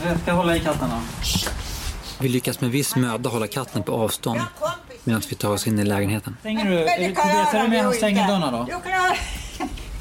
Jag 0.07 0.21
ska 0.23 0.33
hålla 0.33 0.57
i 0.57 0.61
katterna. 0.61 1.03
Vi 2.19 2.29
lyckas 2.29 2.61
med 2.61 2.71
viss 2.71 2.97
möda 2.97 3.31
hålla 3.31 3.47
katten 3.47 3.83
på 3.83 3.93
avstånd 3.93 4.41
medan 5.05 5.23
vi 5.29 5.37
tar 5.37 5.51
oss 5.51 5.67
in 5.67 5.79
i 5.79 5.85
lägenheten. 5.85 6.37
Stänger 6.41 6.65
du? 6.65 6.71
Men 6.71 6.85
det 6.85 6.91
Är 6.93 7.15
kan 7.15 7.25
Tobias, 7.25 7.55
är 7.55 7.59
jag 7.59 7.67
du 7.67 7.71
med 7.71 7.85
han 7.85 7.93
stänger 7.93 8.29
dörrarna 8.29 8.51
då? 8.51 8.67
Jo, 8.71 8.79
klar. 8.81 9.19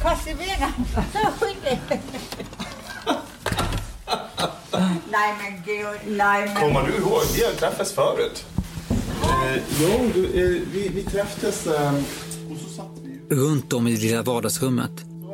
Kast 0.01 0.27
i 0.27 0.35
benen. 0.35 0.71
Så 1.13 1.45
skit 1.45 1.57
Nej 5.11 5.33
men 5.41 5.63
gud, 5.65 5.99
nej 6.05 6.45
men... 6.45 6.55
Kommer 6.55 6.87
du 6.87 6.97
ihåg? 6.97 7.21
Vi 7.35 7.45
har 7.45 7.51
träffats 7.51 7.93
förut. 7.93 8.45
Eh, 9.41 9.61
jo, 9.81 10.11
du, 10.13 10.25
eh, 10.25 10.61
vi, 10.73 10.89
vi 10.95 11.03
träffades 11.03 11.67
eh, 11.67 11.93
och 12.51 12.57
så 12.63 12.69
satt 12.69 12.85
vi... 13.03 13.35
Runt 13.35 13.73
om 13.73 13.87
i 13.87 13.95
det 13.95 14.01
lilla 14.01 14.21
vardagsrummet 14.23 14.91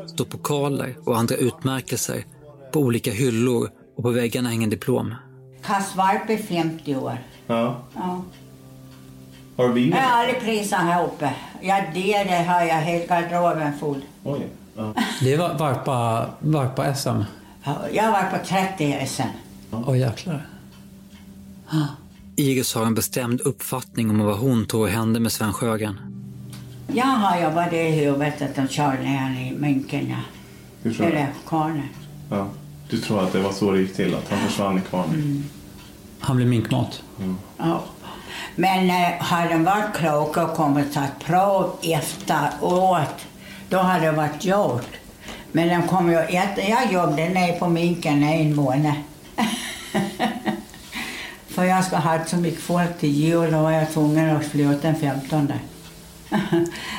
står 0.07 0.25
pokaler 0.25 0.95
och 1.05 1.17
andra 1.17 1.35
utmärkelser 1.35 2.23
på 2.71 2.79
olika 2.79 3.11
hyllor 3.11 3.69
och 3.97 4.03
på 4.03 4.09
väggarna 4.09 4.49
hänger 4.49 4.67
diplom. 4.67 5.15
Kass 5.63 5.95
Valp 5.95 6.29
är 6.29 6.37
50 6.37 6.95
år. 6.95 7.17
Ja. 7.47 7.75
Ja. 7.95 8.23
Har 9.57 9.67
du 9.67 9.73
viner? 9.73 9.97
Jag 9.97 10.03
har 10.03 10.23
aldrig 10.23 10.41
prisat 10.41 10.79
här 10.79 11.05
uppe. 11.05 11.33
Ja, 11.61 11.83
det, 11.93 12.23
det 12.23 12.43
har 12.43 12.61
jag 12.61 12.75
helt 12.75 13.07
garderoben 13.09 13.79
full. 13.79 14.01
Oj. 14.23 14.47
Ja. 14.75 14.93
Det 15.21 15.37
var 15.37 15.57
Varpa, 15.57 16.29
Varpa 16.39 16.95
SM. 16.95 17.09
Ja, 17.63 17.77
Jag 17.91 18.03
har 18.03 18.11
varit 18.11 18.31
på 18.41 18.47
30 18.47 19.05
SM. 19.07 19.21
Åh 19.71 19.99
jäklar. 19.99 20.47
Iris 22.39 22.73
har 22.73 22.85
en 22.85 22.95
bestämd 22.95 23.41
uppfattning 23.41 24.09
om 24.09 24.19
vad 24.19 24.37
hon 24.37 24.65
tror 24.65 24.87
hände 24.87 25.19
med 25.19 25.31
Sven 25.31 25.53
Sjögren. 25.53 25.99
Jag 26.87 27.05
har 27.05 27.41
jobbat 27.41 27.73
i 27.73 27.77
huvudet 27.77 28.41
att 28.41 28.55
de 28.55 28.67
körde 28.67 29.03
ner 29.03 29.41
i 29.41 29.55
minken. 29.57 30.09
Ja. 30.09 30.15
Hur 30.83 30.93
tror 30.93 31.05
du? 31.05 31.11
Eller 31.11 31.27
kvarnen. 31.47 31.89
Ja. 32.29 32.47
Du 32.89 32.97
tror 32.97 33.23
att 33.23 33.33
det 33.33 33.39
var 33.39 33.51
så 33.51 33.71
det 33.71 33.79
gick 33.79 33.95
till? 33.95 34.15
Att 34.15 34.29
han 34.29 34.39
försvann 34.39 34.77
i 34.77 34.81
kvarnen? 34.81 35.49
Han 36.19 36.35
blev 36.35 36.49
minkmat. 36.49 37.03
Ja. 37.57 37.83
Men 38.55 38.89
eh, 38.89 39.21
hade 39.21 39.49
de 39.49 39.63
varit 39.63 39.95
kloka 39.95 40.45
och 40.45 40.55
kommit 40.55 40.87
och 40.87 40.93
tagit 40.93 41.19
prov 41.25 41.71
efteråt, 41.81 43.25
då 43.69 43.77
hade 43.77 44.05
det 44.05 44.11
varit 44.11 44.45
gjort. 44.45 44.89
Men 45.51 45.67
de 45.81 45.87
kom 45.87 46.11
ju 46.11 46.17
äta. 46.17 46.61
Jag 46.61 46.93
jobbade 46.93 47.29
nere 47.29 47.59
på 47.59 47.69
minken 47.69 48.23
en 48.23 48.55
månad. 48.55 48.93
För 51.57 51.63
jag 51.63 51.85
ska 51.85 51.97
ha 51.97 52.25
så 52.25 52.35
mycket 52.35 52.61
folk 52.61 52.99
till 52.99 53.09
jul 53.09 53.53
och 53.53 53.61
var 53.61 53.71
jag 53.71 53.91
tvungen 53.93 54.35
att 54.35 54.45
sluta 54.45 54.87
den 54.87 54.95
15. 54.95 55.51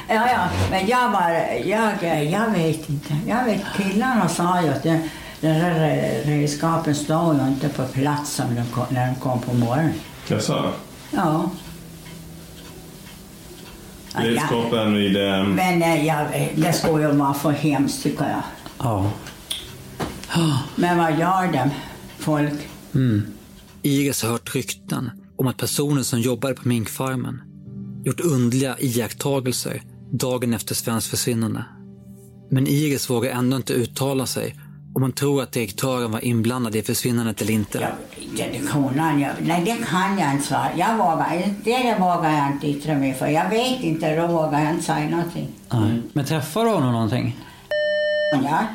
ja, 0.08 0.28
ja, 0.28 0.48
men 0.70 0.86
jag 0.86 1.10
var, 1.10 1.30
jag, 1.64 2.24
jag 2.24 2.50
vet 2.50 2.88
inte. 2.88 3.16
Jag 3.26 3.44
vet, 3.44 3.60
killarna 3.76 4.28
sa 4.28 4.62
ju 4.62 4.68
att 4.68 4.82
den, 4.82 5.00
den 5.40 5.60
där 5.60 6.22
redskapen 6.24 6.94
stod 6.94 7.36
ju 7.36 7.48
inte 7.48 7.68
på 7.68 7.84
plats 7.84 8.32
som 8.32 8.54
de 8.54 8.64
kom, 8.66 8.84
när 8.88 9.06
de 9.06 9.14
kom 9.14 9.40
på 9.40 9.54
morgonen. 9.54 9.92
Jag 10.28 10.42
sa 10.42 10.54
Ja. 10.54 10.72
Ja, 11.10 11.50
ja. 14.14 14.20
Redskapen 14.22 14.96
i 14.96 15.08
det... 15.08 15.44
Men 15.44 15.82
eh, 15.82 16.06
jag, 16.06 16.50
det 16.54 16.72
skulle 16.72 17.04
ju 17.04 17.12
vara 17.12 17.34
för 17.34 17.50
hemskt 17.50 18.02
tycker 18.02 18.24
jag. 18.24 18.42
Ja. 18.78 19.10
Men 20.74 20.98
vad 20.98 21.18
gör 21.18 21.52
de, 21.52 21.70
folk? 22.18 22.68
Mm. 22.94 23.37
Iris 23.82 24.22
har 24.22 24.30
hört 24.30 24.54
rykten 24.54 25.10
om 25.36 25.46
att 25.46 25.56
personer 25.56 26.02
som 26.02 26.20
jobbade 26.20 26.54
på 26.54 26.68
minkfarmen 26.68 27.42
gjort 28.04 28.20
underliga 28.20 28.76
iakttagelser 28.78 29.82
dagen 30.12 30.54
efter 30.54 30.74
Svens 30.74 31.08
försvinnande. 31.08 31.64
Men 32.50 32.66
Iris 32.66 33.10
vågar 33.10 33.30
ändå 33.30 33.56
inte 33.56 33.72
uttala 33.72 34.26
sig 34.26 34.56
om 34.94 35.02
hon 35.02 35.12
tror 35.12 35.42
att 35.42 35.52
direktören 35.52 36.10
var 36.10 36.24
inblandad 36.24 36.76
i 36.76 36.82
försvinnandet 36.82 37.42
eller 37.42 37.52
inte. 37.52 37.78
Det, 37.78 37.94
det 38.36 38.68
kan 38.70 39.20
jag, 39.20 39.32
nej, 39.40 39.62
det 39.64 39.86
kan 39.86 40.18
jag 40.18 40.32
inte 40.32 40.46
svara. 40.46 40.68
Jag 40.76 40.96
vågar 40.96 41.42
inte, 41.46 41.70
det 41.70 41.96
vågar 42.00 42.30
jag 42.30 42.52
inte 42.52 42.66
yttra 42.66 42.94
mig 42.94 43.14
för. 43.14 43.26
Jag 43.26 43.50
vet 43.50 43.82
inte, 43.82 44.16
då 44.20 44.26
vågar 44.26 44.60
jag 44.64 44.70
inte 44.70 44.84
säga 44.84 45.10
någonting. 45.10 45.48
Nej. 45.72 46.02
Men 46.12 46.24
träffar 46.24 46.64
du 46.64 46.70
honom 46.70 46.92
någonting? 46.92 47.36
Ja, 48.32 48.66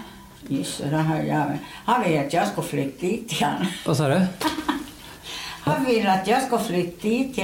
just 0.47 0.83
det. 0.89 0.97
har 0.97 1.15
jag. 1.15 1.57
Han 1.85 2.03
vill 2.03 2.19
att 2.19 2.33
jag 2.33 2.47
ska 2.47 2.61
flytta 2.61 3.05
dit 3.05 3.31
igen. 3.31 3.65
Vad 3.85 3.97
sa 3.97 4.07
du? 4.07 4.21
Han 5.65 5.85
vill 5.85 6.07
att 6.07 6.27
jag 6.27 6.41
ska 6.41 6.57
flytta 6.57 7.07
dit. 7.07 7.39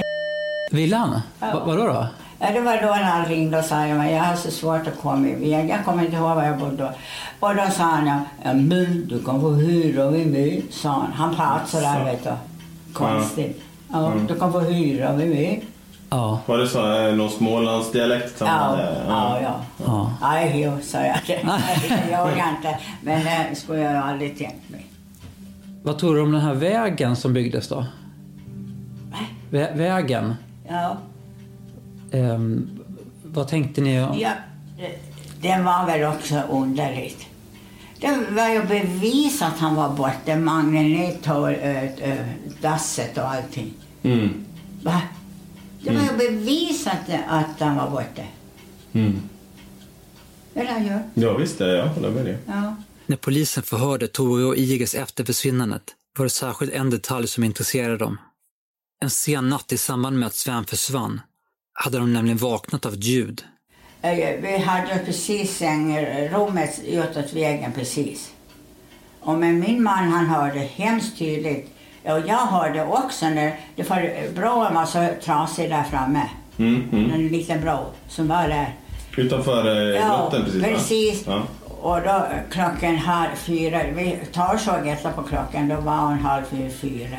Ville 0.70 0.96
han? 0.96 1.20
Ja. 1.40 1.46
Va, 1.54 1.62
vadå 1.66 1.84
då? 1.86 2.06
Ja, 2.38 2.50
det 2.52 2.60
var 2.60 2.76
då 2.76 2.86
när 2.88 3.02
han 3.02 3.24
ringde 3.24 3.58
och 3.58 3.64
sa 3.64 3.76
att 3.76 3.88
jag 3.88 4.20
har 4.20 4.36
så 4.36 4.50
svårt 4.50 4.86
att 4.86 5.00
komma 5.02 5.28
iväg. 5.28 5.70
Jag 5.70 5.84
kommer 5.84 6.04
inte 6.04 6.16
ihåg 6.16 6.34
var 6.36 6.44
jag 6.44 6.58
bodde 6.58 6.76
då. 6.76 6.90
Och 7.40 7.54
då 7.56 7.62
sa 7.70 7.82
han, 7.82 8.06
ja, 8.06 8.52
men 8.52 9.06
du 9.08 9.24
kan 9.24 9.40
få 9.40 9.50
hyra 9.50 10.10
vid 10.10 10.26
mig, 10.26 10.64
sa 10.70 10.88
han. 10.90 11.12
Han 11.12 11.34
pratade 11.34 11.66
sådär, 11.66 12.04
vet 12.04 12.24
du. 12.24 12.30
Konstigt. 12.92 13.62
Ja, 13.92 14.12
du 14.28 14.38
kan 14.38 14.52
få 14.52 14.60
hyra 14.60 15.12
vid 15.12 15.28
mig. 15.28 15.64
Ja. 16.10 16.40
Var 16.46 16.58
det 16.58 16.68
så? 16.68 17.06
eh, 17.08 17.14
Någon 17.14 17.30
Smålandsdialekt? 17.30 18.34
Ja, 18.40 18.46
hade? 18.46 18.82
ja, 19.08 19.38
ja. 19.42 19.54
Ja. 19.86 20.12
Nej, 20.22 20.52
jo, 20.64 20.72
sa 20.82 20.98
jag. 20.98 21.16
Jag 22.10 22.28
inte. 22.30 22.78
Men 23.02 23.24
det 23.24 23.56
skulle 23.56 23.80
jag 23.80 23.96
aldrig 23.96 24.38
tänkt 24.38 24.70
mig. 24.70 24.86
Vad 25.82 25.98
tror 25.98 26.14
du 26.14 26.20
om 26.22 26.32
den 26.32 26.40
här 26.40 26.54
vägen 26.54 27.16
som 27.16 27.32
byggdes 27.32 27.68
då? 27.68 27.84
Vä 29.50 29.72
vägen? 29.76 30.34
Ja, 30.68 30.96
Ehm, 32.12 32.78
vad 33.24 33.48
tänkte 33.48 33.80
ni? 33.80 34.02
om- 34.02 34.18
ja, 34.18 34.30
det- 34.76 34.98
det 35.40 35.62
var 35.62 35.86
väl 35.86 36.04
också 36.14 36.42
underligt. 36.50 37.26
Det 38.00 38.18
var 38.30 38.48
ju 38.48 38.62
bevis 38.64 39.42
att 39.42 39.58
han 39.58 39.74
var 39.74 39.88
borta. 39.96 40.36
Magnet 40.36 41.26
äh, 41.26 42.14
dasset 42.62 43.18
och 43.18 43.24
allting. 43.30 43.72
Mm. 44.02 44.44
Va? 44.84 45.02
Det 45.84 45.90
var 45.90 46.02
ju 46.02 46.16
bevisat 46.18 46.96
att 47.28 47.60
han 47.60 47.76
var 47.76 47.90
borta. 47.90 48.22
Mm. 48.92 49.20
Eller 50.54 50.78
hur? 50.80 51.00
Ja, 51.22 51.36
visst, 51.36 51.58
det, 51.58 51.76
jag 51.76 51.86
håller 51.86 52.10
med 52.10 52.24
dig. 52.24 52.36
Ja. 52.46 52.76
När 53.06 53.16
polisen 53.16 53.62
förhörde 53.62 54.08
Tore 54.08 54.44
och 54.44 54.56
Iris 54.56 54.94
efter 54.94 55.24
försvinnandet 55.24 55.82
var 56.18 56.24
det 56.24 56.30
särskilt 56.30 56.72
en 56.72 56.90
detalj 56.90 57.26
som 57.28 57.44
intresserade 57.44 57.96
dem. 57.96 58.18
En 59.00 59.10
sen 59.10 59.48
natt 59.48 59.72
i 59.72 59.78
samband 59.78 60.18
med 60.18 60.26
att 60.26 60.34
Sven 60.34 60.64
försvann 60.64 61.20
hade 61.72 61.98
de 61.98 62.12
nämligen 62.12 62.38
vaknat 62.38 62.86
av 62.86 62.92
ett 62.92 63.04
ljud. 63.04 63.44
Eh, 64.02 64.40
Vi 64.42 64.58
hade 64.58 64.98
precis 65.06 65.56
sängrummet 65.56 66.80
utåt 66.86 67.32
vägen 67.32 67.72
precis. 67.72 68.30
Och 69.20 69.38
men 69.38 69.60
min 69.60 69.82
man 69.82 70.12
han 70.12 70.26
hörde 70.26 70.58
hemskt 70.58 71.18
tydligt. 71.18 71.70
Och 72.02 72.20
jag 72.26 72.46
hörde 72.46 72.84
också 72.84 73.28
när 73.28 73.60
det 73.76 73.90
var 73.90 74.32
bron 74.34 74.74
var 74.74 74.86
så 74.86 75.08
trasig 75.24 75.70
där 75.70 75.82
framme. 75.84 76.28
Mm, 76.58 76.88
mm. 76.92 77.10
En 77.10 77.28
liten 77.28 77.60
bro 77.60 77.86
som 78.08 78.28
var 78.28 78.48
där. 78.48 78.74
Utanför 79.16 79.66
eh, 79.66 80.00
Ja, 80.00 80.16
grotten 80.30 80.44
precis, 80.44 80.62
precis. 80.62 81.26
Ja. 81.26 81.42
Och 81.80 82.00
då 82.02 82.26
klockan 82.50 82.96
halv 82.96 83.36
fyra, 83.36 83.80
vi 83.94 84.18
tar 84.32 84.56
såg 84.56 84.86
efter 84.88 85.12
på 85.12 85.22
klockan, 85.22 85.68
då 85.68 85.76
var 85.80 85.96
hon 85.96 86.18
halv 86.18 86.44
fyra, 86.44 86.70
fyra. 86.70 87.18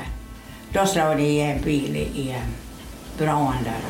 Då 0.74 0.86
slog 0.86 1.18
det 1.18 1.24
i 1.24 1.42
en 1.42 1.62
bil 1.62 1.96
i, 1.96 2.30
eh, 2.30 2.44
bron 3.18 3.54
där. 3.64 3.82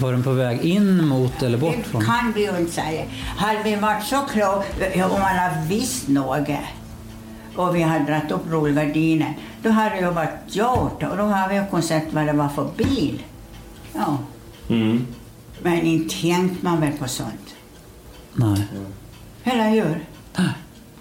Var 0.00 0.12
den 0.12 0.22
på 0.22 0.32
väg 0.32 0.60
in 0.60 1.06
mot 1.08 1.42
eller 1.42 1.58
bort 1.58 1.74
Det 1.92 2.04
kan 2.04 2.32
vi 2.34 2.40
ju 2.44 2.58
inte 2.58 2.72
säga. 2.72 3.04
Hade 3.36 3.62
vi 3.62 3.76
varit 3.76 4.04
så 4.04 4.16
kloka, 4.32 5.06
om 5.06 5.20
man 5.20 5.36
har 5.36 5.66
visst 5.68 6.08
något 6.08 6.48
och 7.56 7.76
vi 7.76 7.82
hade 7.82 8.04
dragit 8.04 8.30
upp 8.30 8.50
rullgardinen, 8.50 9.32
då 9.62 9.70
hade 9.70 9.90
det 9.94 10.00
ju 10.00 10.10
varit 10.10 10.30
gjort 10.56 11.02
och 11.02 11.16
då 11.16 11.22
hade 11.24 11.54
vi 11.54 11.60
ju 11.60 11.66
kunnat 11.66 11.84
se 11.84 12.00
vad 12.10 12.26
det 12.26 12.32
var 12.32 12.48
för 12.48 12.68
bil. 12.76 13.22
Ja, 13.94 14.18
Mm. 14.68 15.06
men 15.62 15.80
inte 15.82 16.14
tänkte 16.20 16.64
man 16.64 16.80
väl 16.80 16.92
på 16.92 17.08
sånt. 17.08 17.54
Nej. 18.34 18.62
Eller 19.46 19.70
hur? 19.70 20.04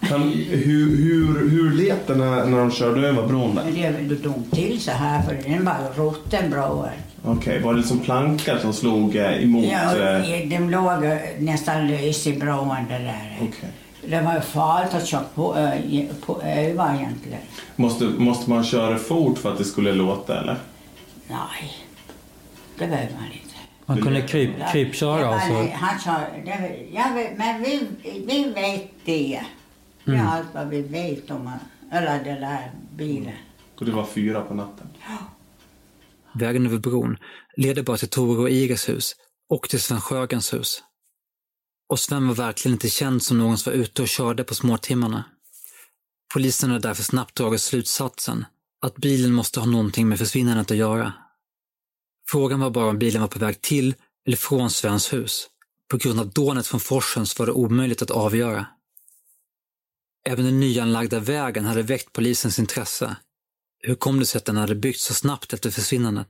Kan, 0.09 0.21
hur, 0.49 0.97
hur, 0.97 1.49
hur 1.49 1.71
lät 1.71 2.07
det 2.07 2.15
när, 2.15 2.45
när 2.45 2.57
de 2.57 2.71
körde 2.71 3.07
över 3.07 3.27
bron 3.27 3.55
där? 3.55 3.63
Men 3.63 3.73
det 3.73 3.85
är 3.85 3.91
väl 3.91 4.21
dumt 4.21 4.45
till 4.51 4.81
så 4.81 4.91
här, 4.91 5.21
för 5.21 5.49
den 5.49 5.65
var 5.65 5.75
rutten 5.95 6.49
bro. 6.49 6.85
Okej, 7.23 7.61
var 7.61 7.73
det 7.73 7.83
som 7.83 7.99
plankar 7.99 8.57
som 8.57 8.73
slog 8.73 9.15
eh, 9.15 9.43
emot? 9.43 9.65
Ja, 9.65 9.97
eh, 9.97 10.49
de 10.49 10.69
låg 10.69 11.03
eh, 11.03 11.17
nästan 11.39 11.87
lös 11.87 12.27
i 12.27 12.33
bron 12.33 12.75
det 12.89 12.97
där. 12.97 13.37
Okej. 13.41 13.69
Det 14.09 14.21
var 14.21 14.33
ju 14.33 14.41
farligt 14.41 14.93
att 14.93 15.07
köra 15.07 15.23
på, 15.35 15.71
på 16.25 16.41
öva 16.41 16.95
egentligen. 16.95 17.39
Måste, 17.75 18.05
måste 18.05 18.49
man 18.49 18.63
köra 18.63 18.97
fort 18.97 19.37
för 19.37 19.51
att 19.51 19.57
det 19.57 19.63
skulle 19.63 19.93
låta 19.93 20.39
eller? 20.41 20.57
Nej, 21.27 21.73
det 22.79 22.87
behöver 22.87 23.13
man 23.13 23.25
inte. 23.25 23.44
Man 23.85 24.01
kunde 24.01 24.21
kryp, 24.21 24.49
krypköra 24.71 25.27
alltså? 25.27 25.75
Han 25.75 25.99
sa, 25.99 26.17
det, 26.45 26.85
jag 26.93 27.13
vet, 27.13 27.37
men 27.37 27.61
vi, 27.63 27.87
vi 28.03 28.43
vet 28.43 28.91
det. 29.05 29.45
Det 30.05 30.11
är 30.11 30.15
Mm. 30.15 30.27
allt 30.27 30.47
vad 30.53 30.67
vi 30.69 30.81
vet 30.81 31.31
om 31.31 31.51
eller 31.91 32.23
den 32.23 32.41
där 32.41 32.71
bilen. 32.95 33.33
Och 33.79 33.85
det 33.85 33.91
var 33.91 34.05
fyra 34.05 34.41
på 34.41 34.53
natten. 34.53 34.87
Vägen 36.33 36.65
över 36.65 36.77
bron 36.77 37.17
leder 37.57 37.83
bara 37.83 37.97
till 37.97 38.09
Tore 38.09 38.41
och 38.41 38.49
Iris 38.49 38.89
hus 38.89 39.15
och 39.49 39.69
till 39.69 39.81
Sven 39.81 40.01
Sjögrens 40.01 40.53
hus. 40.53 40.83
Och 41.89 41.99
Sven 41.99 42.27
var 42.27 42.35
verkligen 42.35 42.75
inte 42.75 42.89
känd 42.89 43.23
som 43.23 43.37
någon 43.37 43.57
som 43.57 43.71
var 43.73 43.77
ute 43.79 44.01
och 44.01 44.07
körde 44.07 44.43
på 44.43 44.55
småtimmarna. 44.55 45.23
Polisen 46.33 46.71
har 46.71 46.79
därför 46.79 47.03
snabbt 47.03 47.35
dragit 47.35 47.61
slutsatsen 47.61 48.45
att 48.81 48.95
bilen 48.95 49.31
måste 49.33 49.59
ha 49.59 49.67
någonting 49.67 50.09
med 50.09 50.19
försvinnandet 50.19 50.71
att 50.71 50.77
göra. 50.77 51.13
Frågan 52.29 52.59
var 52.59 52.69
bara 52.69 52.89
om 52.89 52.99
bilen 52.99 53.21
var 53.21 53.27
på 53.27 53.39
väg 53.39 53.61
till 53.61 53.95
eller 54.27 54.37
från 54.37 54.69
Svens 54.69 55.13
hus. 55.13 55.47
På 55.91 55.97
grund 55.97 56.19
av 56.19 56.29
dånet 56.29 56.67
från 56.67 56.79
forsen 56.79 57.25
så 57.25 57.41
var 57.41 57.45
det 57.45 57.51
omöjligt 57.51 58.01
att 58.01 58.11
avgöra. 58.11 58.65
Även 60.29 60.45
den 60.45 60.59
nyanlagda 60.59 61.19
vägen 61.19 61.65
hade 61.65 61.81
väckt 61.81 62.13
polisens 62.13 62.59
intresse. 62.59 63.15
Hur 63.83 63.95
kom 63.95 64.19
det 64.19 64.25
sig 64.25 64.39
att 64.39 64.45
den 64.45 64.57
hade 64.57 64.75
byggts 64.75 65.03
så 65.03 65.13
snabbt 65.13 65.53
efter 65.53 65.71
försvinnandet? 65.71 66.27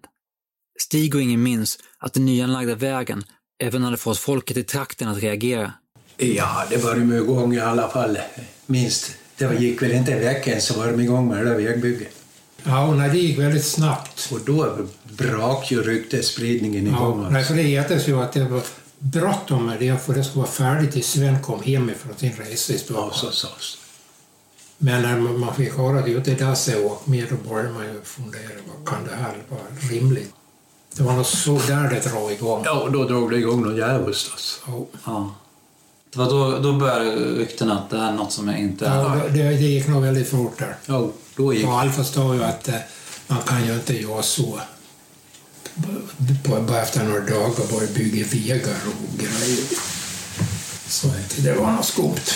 Stig 0.79 1.15
och 1.15 1.21
ingen 1.21 1.43
minns 1.43 1.79
att 1.97 2.13
den 2.13 2.25
nyanlagda 2.25 2.75
vägen 2.75 3.23
även 3.63 3.84
hade 3.84 3.97
fått 3.97 4.17
folket 4.17 4.58
i 4.58 4.63
trakten 4.63 5.08
att 5.08 5.23
reagera. 5.23 5.73
Ja, 6.17 6.65
det 6.69 6.77
var 6.77 6.95
de 6.95 7.13
igång 7.13 7.53
i 7.53 7.60
alla 7.60 7.89
fall. 7.89 8.17
Minst. 8.65 9.17
Det 9.38 9.55
gick 9.60 9.81
väl 9.81 9.91
inte 9.91 10.13
en 10.13 10.19
vecka 10.19 10.62
så 10.62 10.79
var 10.79 10.91
de 10.91 10.99
igång 10.99 11.27
med 11.27 11.45
det 11.45 11.49
där 11.49 11.58
vägbygget. 11.58 12.25
Ja, 12.67 12.93
nej, 12.93 13.10
det 13.10 13.17
gick 13.17 13.39
väldigt 13.39 13.65
snabbt. 13.65 14.30
Och 14.32 14.39
då 14.45 14.78
brak 15.04 15.71
ju 15.71 15.82
ryktesspridningen 15.82 16.88
igång. 16.88 17.23
Ja, 17.23 17.30
nej, 17.30 17.43
för 17.43 17.56
det 17.56 17.62
heter 17.62 18.04
ju 18.08 18.21
att 18.21 18.34
det 18.34 18.43
var 18.43 18.62
bråttom 18.99 19.65
med 19.65 19.80
det, 19.80 20.06
för 20.06 20.13
det 20.13 20.23
skulle 20.23 20.41
vara 20.41 20.51
färdigt 20.51 20.91
tills 20.91 21.08
Sven 21.08 21.41
kom 21.41 21.63
hemifrån 21.63 22.13
sin 22.17 22.32
resa 22.32 22.73
i 22.73 22.78
Stockholm. 22.78 23.10
Ja, 23.13 23.17
så 23.17 23.32
sades 23.32 23.78
Men 24.78 25.01
när 25.01 25.17
man 25.17 25.56
fick 25.56 25.78
höra 25.78 25.99
att 25.99 26.25
det 26.25 26.39
där 26.39 26.56
så 26.56 26.86
åkt 26.86 27.08
med, 27.08 27.28
då 27.30 27.49
började 27.49 27.73
man 27.73 27.84
ju 27.84 28.01
fundera, 28.04 28.60
vad 28.78 28.88
kan 28.88 29.06
det 29.06 29.15
här 29.15 29.38
vara 29.49 29.91
rimligt? 29.91 30.34
Det 30.97 31.04
var 31.04 31.13
nog 31.13 31.25
så 31.25 31.60
där 31.67 31.89
det 31.89 32.10
drog 32.10 32.32
igång. 32.32 32.62
Ja, 32.65 32.82
och 32.82 32.91
då 32.91 33.04
drog 33.04 33.32
det 33.32 33.38
igång 33.38 33.62
någon 33.62 33.75
djävulskt 33.75 34.32
alltså. 34.32 34.86
Ja. 35.06 35.36
Det 36.15 36.19
var 36.21 36.30
då, 36.30 36.60
då 36.60 36.73
började 36.73 37.15
ryktena 37.15 37.80
att 37.80 37.89
det 37.89 37.97
här 37.97 38.12
är 38.12 38.15
något 38.15 38.32
som 38.32 38.47
jag 38.47 38.60
inte... 38.60 38.86
Ja, 38.86 39.21
det, 39.34 39.43
det 39.43 39.54
gick 39.54 39.88
nog 39.88 40.04
väldigt 40.04 40.30
fort 40.30 40.60
där. 40.60 40.75
Ja, 40.86 41.12
då 41.36 41.54
gick 41.54 41.67
Och 41.67 41.80
alla 41.80 41.91
förstår 41.91 42.36
ju 42.36 42.43
att 42.43 42.67
eh, 42.67 42.75
man 43.28 43.41
kan 43.41 43.65
ju 43.65 43.73
inte 43.73 44.01
göra 44.01 44.21
så. 44.21 44.60
Bara, 46.43 46.62
bara 46.62 46.82
efter 46.82 47.04
några 47.04 47.19
dagar 47.19 47.73
börja 47.73 47.91
bygga 47.93 48.25
vägar 48.25 48.75
och 48.88 49.19
grejer. 49.19 49.65
Så 50.88 51.08
det 51.38 51.54
var 51.54 51.71
något 51.71 51.86
skumt. 51.86 52.32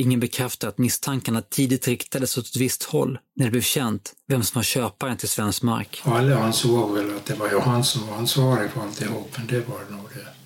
Ingen 0.00 0.20
bekräftar 0.20 0.68
att 0.68 0.78
misstankarna 0.78 1.42
tidigt 1.42 1.88
riktades 1.88 2.38
åt 2.38 2.46
ett 2.46 2.56
visst 2.56 2.82
håll 2.82 3.18
när 3.36 3.44
det 3.44 3.50
blev 3.50 3.62
känt 3.62 4.12
vem 4.26 4.42
som 4.42 4.58
var 4.58 4.62
köparen 4.62 5.16
till 5.16 5.28
Svens 5.28 5.62
mark. 5.62 6.02
Alla 6.04 6.38
ansåg 6.38 6.94
väl 6.94 7.16
att 7.16 7.26
det 7.26 7.34
var 7.34 7.60
han 7.60 7.84
som 7.84 8.06
var 8.06 8.16
ansvarig 8.16 8.70
för 8.70 8.80
alltihop, 8.80 9.30
men 9.36 9.46
det 9.46 9.68
var 9.68 9.78
nog 9.90 10.08
det. 10.14 10.37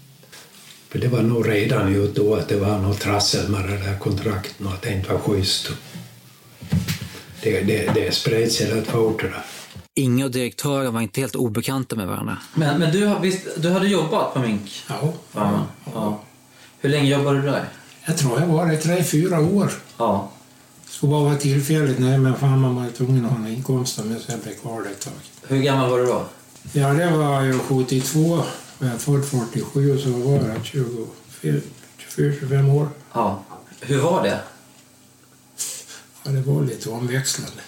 För 0.93 0.99
det 0.99 1.09
var 1.09 1.23
nog 1.23 1.49
redan 1.49 1.93
ju 1.93 2.07
då 2.13 2.35
att 2.35 2.49
det 2.49 2.57
var 2.57 2.79
något 2.79 3.01
trassel 3.01 3.49
med 3.49 3.69
det 3.69 3.77
där 3.77 3.99
kontrakten 3.99 4.67
och 4.67 4.73
att 4.73 4.83
det 4.83 4.93
inte 4.93 5.13
var 5.13 5.19
schysst. 5.19 5.69
Det, 7.43 7.61
det, 7.61 7.91
det 7.95 8.15
spred 8.15 8.53
sig 8.53 8.71
rätt 8.71 8.87
fort 8.87 9.21
det 9.21 9.29
där. 9.29 9.45
Inge 9.95 10.25
och 10.25 10.31
direktören 10.31 10.95
var 10.95 11.01
inte 11.01 11.21
helt 11.21 11.35
obekanta 11.37 11.97
med 11.97 12.07
varandra. 12.07 12.37
Men, 12.55 12.79
men 12.81 12.93
du, 12.93 13.07
har- 13.07 13.21
visst, 13.21 13.41
du 13.57 13.71
hade 13.71 13.89
jobbat 13.89 14.35
på 14.35 14.41
Mink? 14.41 14.83
Ja. 14.89 15.13
ja, 15.35 15.67
ja. 15.95 16.21
Hur 16.81 16.91
länge 16.91 17.11
jobbade 17.11 17.41
du 17.41 17.43
där? 17.47 17.65
Jag 18.07 18.17
tror 18.19 18.41
jag 18.41 18.47
var 18.47 18.67
det 18.67 18.77
tre, 18.77 19.05
fyra 19.05 19.41
år. 19.41 19.71
Ja. 19.99 20.31
Skulle 20.89 21.11
bara 21.11 21.25
vara 21.25 21.37
tillfälligt, 21.37 21.99
nej 21.99 22.19
men 22.19 22.35
fan 22.37 22.61
man 22.61 22.77
var 22.77 22.89
tvungen 22.91 23.25
att 23.27 23.31
ha 23.33 23.39
en 23.39 23.47
inkomst 23.47 23.99
men 24.05 24.21
sen 24.21 24.41
blev 24.41 24.53
jag 24.55 24.61
kvar 24.63 24.83
det 24.83 24.91
ett 24.91 25.01
tag. 25.01 25.13
Hur 25.49 25.63
gammal 25.63 25.91
var 25.91 25.99
du 25.99 26.07
då? 26.07 26.23
Ja, 26.73 26.89
det 26.95 27.11
var 27.17 27.43
ju 27.43 27.59
72. 27.59 28.43
Jag 28.83 28.91
är 28.91 28.99
född 28.99 29.25
47 29.25 29.99
så 29.99 30.11
var 30.11 30.35
jag 30.35 30.57
24-25 32.09 32.73
år. 32.73 32.89
Ja. 33.13 33.45
Hur 33.81 33.99
var 33.99 34.23
det? 34.23 34.41
Ja, 36.25 36.31
det 36.31 36.41
var 36.41 36.63
lite 36.63 36.91
omväxlande. 36.91 37.63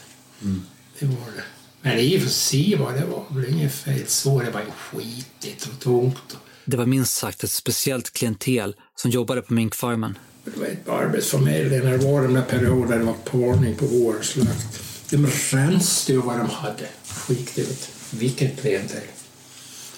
Det 0.98 1.06
var 1.06 1.26
det. 1.36 1.42
Men 1.82 1.98
i 1.98 2.18
och 2.18 2.22
för 2.22 2.30
sig 2.30 2.76
var 2.76 2.92
det 2.92 3.04
var 3.06 3.24
väl 3.30 3.52
inget 3.52 3.72
fel 3.74 4.06
så. 4.06 4.40
Det 4.40 4.50
var 4.50 4.60
ju 4.60 4.70
skitigt 4.70 5.68
och 5.72 5.80
tungt. 5.80 6.36
Det 6.64 6.76
var 6.76 6.86
minst 6.86 7.14
sagt 7.14 7.44
ett 7.44 7.50
speciellt 7.50 8.12
klientel 8.12 8.76
som 8.96 9.10
jobbade 9.10 9.42
på 9.42 9.54
minkfarmen. 9.54 10.18
Det 10.44 10.56
var 10.60 10.66
ett 10.66 10.84
på 10.84 10.92
Arbetsförmedlingen. 10.92 11.86
Det 11.90 11.98
var 11.98 12.22
de 12.22 12.34
där 12.34 12.42
perioder 12.42 12.98
det 12.98 13.04
var 13.04 13.14
parning 13.14 13.74
på 13.74 13.86
vår 13.86 14.18
och 14.18 14.24
slakt. 14.24 14.80
De 15.10 15.26
rensade 15.26 16.12
ju 16.12 16.22
vad 16.22 16.38
de 16.38 16.50
hade. 16.50 16.88
Skikt 17.06 17.58
ut. 17.58 17.88
Vilket 18.10 18.60
klientel. 18.60 19.02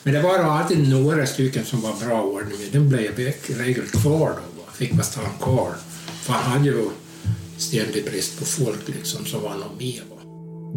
Men 0.07 0.14
det 0.14 0.23
var 0.23 0.38
alltid 0.38 0.88
några 0.88 1.27
stycken 1.27 1.64
som 1.64 1.81
var 1.81 1.95
bra 2.07 2.23
ordning 2.23 2.59
med. 2.59 2.69
De 2.73 2.88
blev 2.88 3.21
i 3.21 3.35
regel 3.49 3.87
kvar 3.87 4.35
då. 4.57 4.73
Fick 4.73 4.92
man 4.92 5.05
stanna 5.05 5.29
kvar. 5.29 5.75
För 6.23 6.33
han 6.33 6.53
hade 6.53 6.64
ju 6.64 6.88
ständig 7.59 8.05
brist 8.05 8.38
på 8.38 8.45
folk 8.45 8.88
liksom 8.88 9.25
som 9.25 9.42
var 9.42 9.51
någon 9.51 9.77
med. 9.79 10.01
Va. 10.11 10.16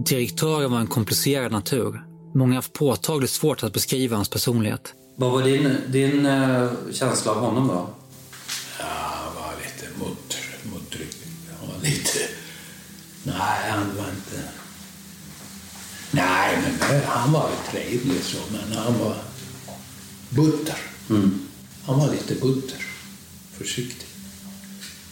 Direktören 0.03 0.71
var 0.71 0.79
en 0.79 0.87
komplicerad 0.87 1.51
natur. 1.51 2.01
Många 2.35 2.51
har 2.51 2.55
haft 2.55 2.73
påtagligt 2.73 3.31
svårt 3.31 3.63
att 3.63 3.73
beskriva 3.73 4.15
hans 4.15 4.29
personlighet. 4.29 4.93
Vad 5.17 5.31
var 5.31 5.43
din, 5.43 5.75
din 5.87 6.25
eh, 6.25 6.69
känsla 6.91 7.31
av 7.31 7.39
honom 7.39 7.67
då? 7.67 7.89
Ja, 8.79 8.85
han 8.89 9.35
var 9.35 9.53
lite 9.63 9.99
muttrig. 10.73 11.07
Han 11.59 11.69
var 11.69 11.83
lite... 11.83 12.19
Nej, 13.23 13.71
han 13.71 13.95
var 13.97 14.09
inte... 14.09 14.58
Nej, 16.11 16.57
men 16.61 17.01
han 17.05 17.31
var 17.31 17.49
trevlig 17.71 18.23
så, 18.23 18.37
men 18.51 18.77
han 18.77 18.99
var 18.99 19.15
butter. 20.29 20.77
Han 21.85 21.99
var 21.99 22.11
lite 22.11 22.35
butter. 22.35 22.85
Försiktig. 23.57 24.07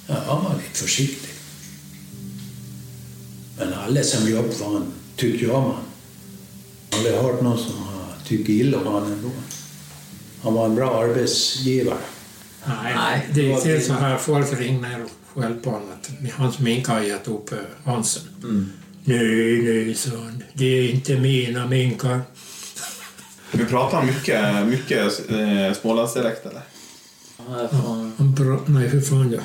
Ja, 0.08 0.16
han 0.28 0.44
var 0.44 0.56
lite 0.56 0.80
försiktig. 0.80 1.30
Men 3.58 3.74
alla 3.74 4.04
som 4.04 4.30
jobbar 4.30 4.50
för 4.52 4.66
honom 4.66 4.94
tyckte 5.16 5.52
om 5.52 5.64
honom. 5.64 5.84
Jag 6.90 6.98
har 6.98 7.06
aldrig 7.06 7.16
hört 7.22 7.42
någon 7.42 7.58
som 7.58 7.78
har 7.84 8.14
tyckt 8.26 8.50
illa 8.50 8.78
om 8.78 8.86
honom 8.86 9.12
ändå. 9.12 9.32
Han 10.44 10.54
var 10.54 10.66
en 10.66 10.76
bra 10.76 11.04
arbetsgivare. 11.04 11.98
Nej, 12.68 12.94
Nej, 12.96 13.30
det 13.34 13.42
gick 13.42 13.56
var 13.56 13.62
till 13.62 13.86
så 13.86 13.94
här. 13.94 14.18
Folk 14.18 14.60
ringde 14.60 14.88
och 15.04 15.42
skällde 15.42 15.60
på 15.60 15.70
honom 15.70 15.88
att 15.92 16.32
hans 16.32 16.60
minkar 16.60 16.94
har 16.94 17.02
gett 17.02 17.28
upp 17.28 17.50
hönsen. 17.84 18.24
Mm. 18.44 18.72
Nej, 19.08 19.62
nej, 19.62 19.96
sa 19.96 20.10
han. 20.10 20.44
Det 20.54 20.66
är 20.66 20.90
inte 20.90 21.20
mina 21.20 21.68
minkar. 21.68 22.22
Vi 23.52 23.66
pratar 23.66 24.04
mycket, 24.04 24.68
mycket 24.68 25.30
eh, 25.30 25.74
Smålandsdialekt 25.82 26.46
eller? 26.46 26.62
Han 28.18 28.36
bra, 28.36 28.60
nej, 28.66 28.88
hur 28.88 29.02
fan 29.02 29.32
jag... 29.32 29.44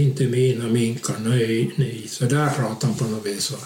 Inte 0.00 0.24
mina 0.24 0.64
minkar, 0.64 1.14
nej, 1.18 1.74
nej. 1.76 2.06
Så 2.08 2.24
där 2.24 2.50
pratade 2.50 2.86
han 2.86 2.94
på 2.94 3.04
något 3.04 3.26
vis. 3.26 3.50
va. 3.50 3.58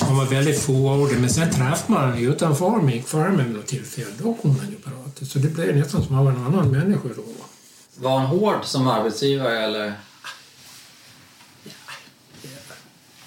Han 0.00 0.16
var 0.16 0.24
väldigt 0.26 0.60
fåordig, 0.60 1.18
men 1.20 1.30
sen 1.30 1.50
träffade 1.50 1.92
man 1.92 2.02
honom 2.02 2.18
utanför 2.18 2.80
minkfarmen 2.80 3.46
vid 3.46 3.56
något 3.56 3.66
tillfälle. 3.66 4.06
Då 4.22 4.34
kunde 4.34 4.60
han 4.60 4.70
ju 4.70 4.76
prata. 4.76 5.24
Så 5.24 5.38
det 5.38 5.48
blev 5.48 5.76
nästan 5.76 6.04
som 6.04 6.18
att 6.18 6.24
han 6.24 6.24
var 6.24 6.32
en 6.32 6.54
annan 6.54 6.70
människa 6.70 7.08
då. 7.16 7.22
Var 7.96 8.18
han 8.18 8.26
hård 8.26 8.64
som 8.64 8.86
arbetsgivare 8.86 9.64
eller? 9.64 9.92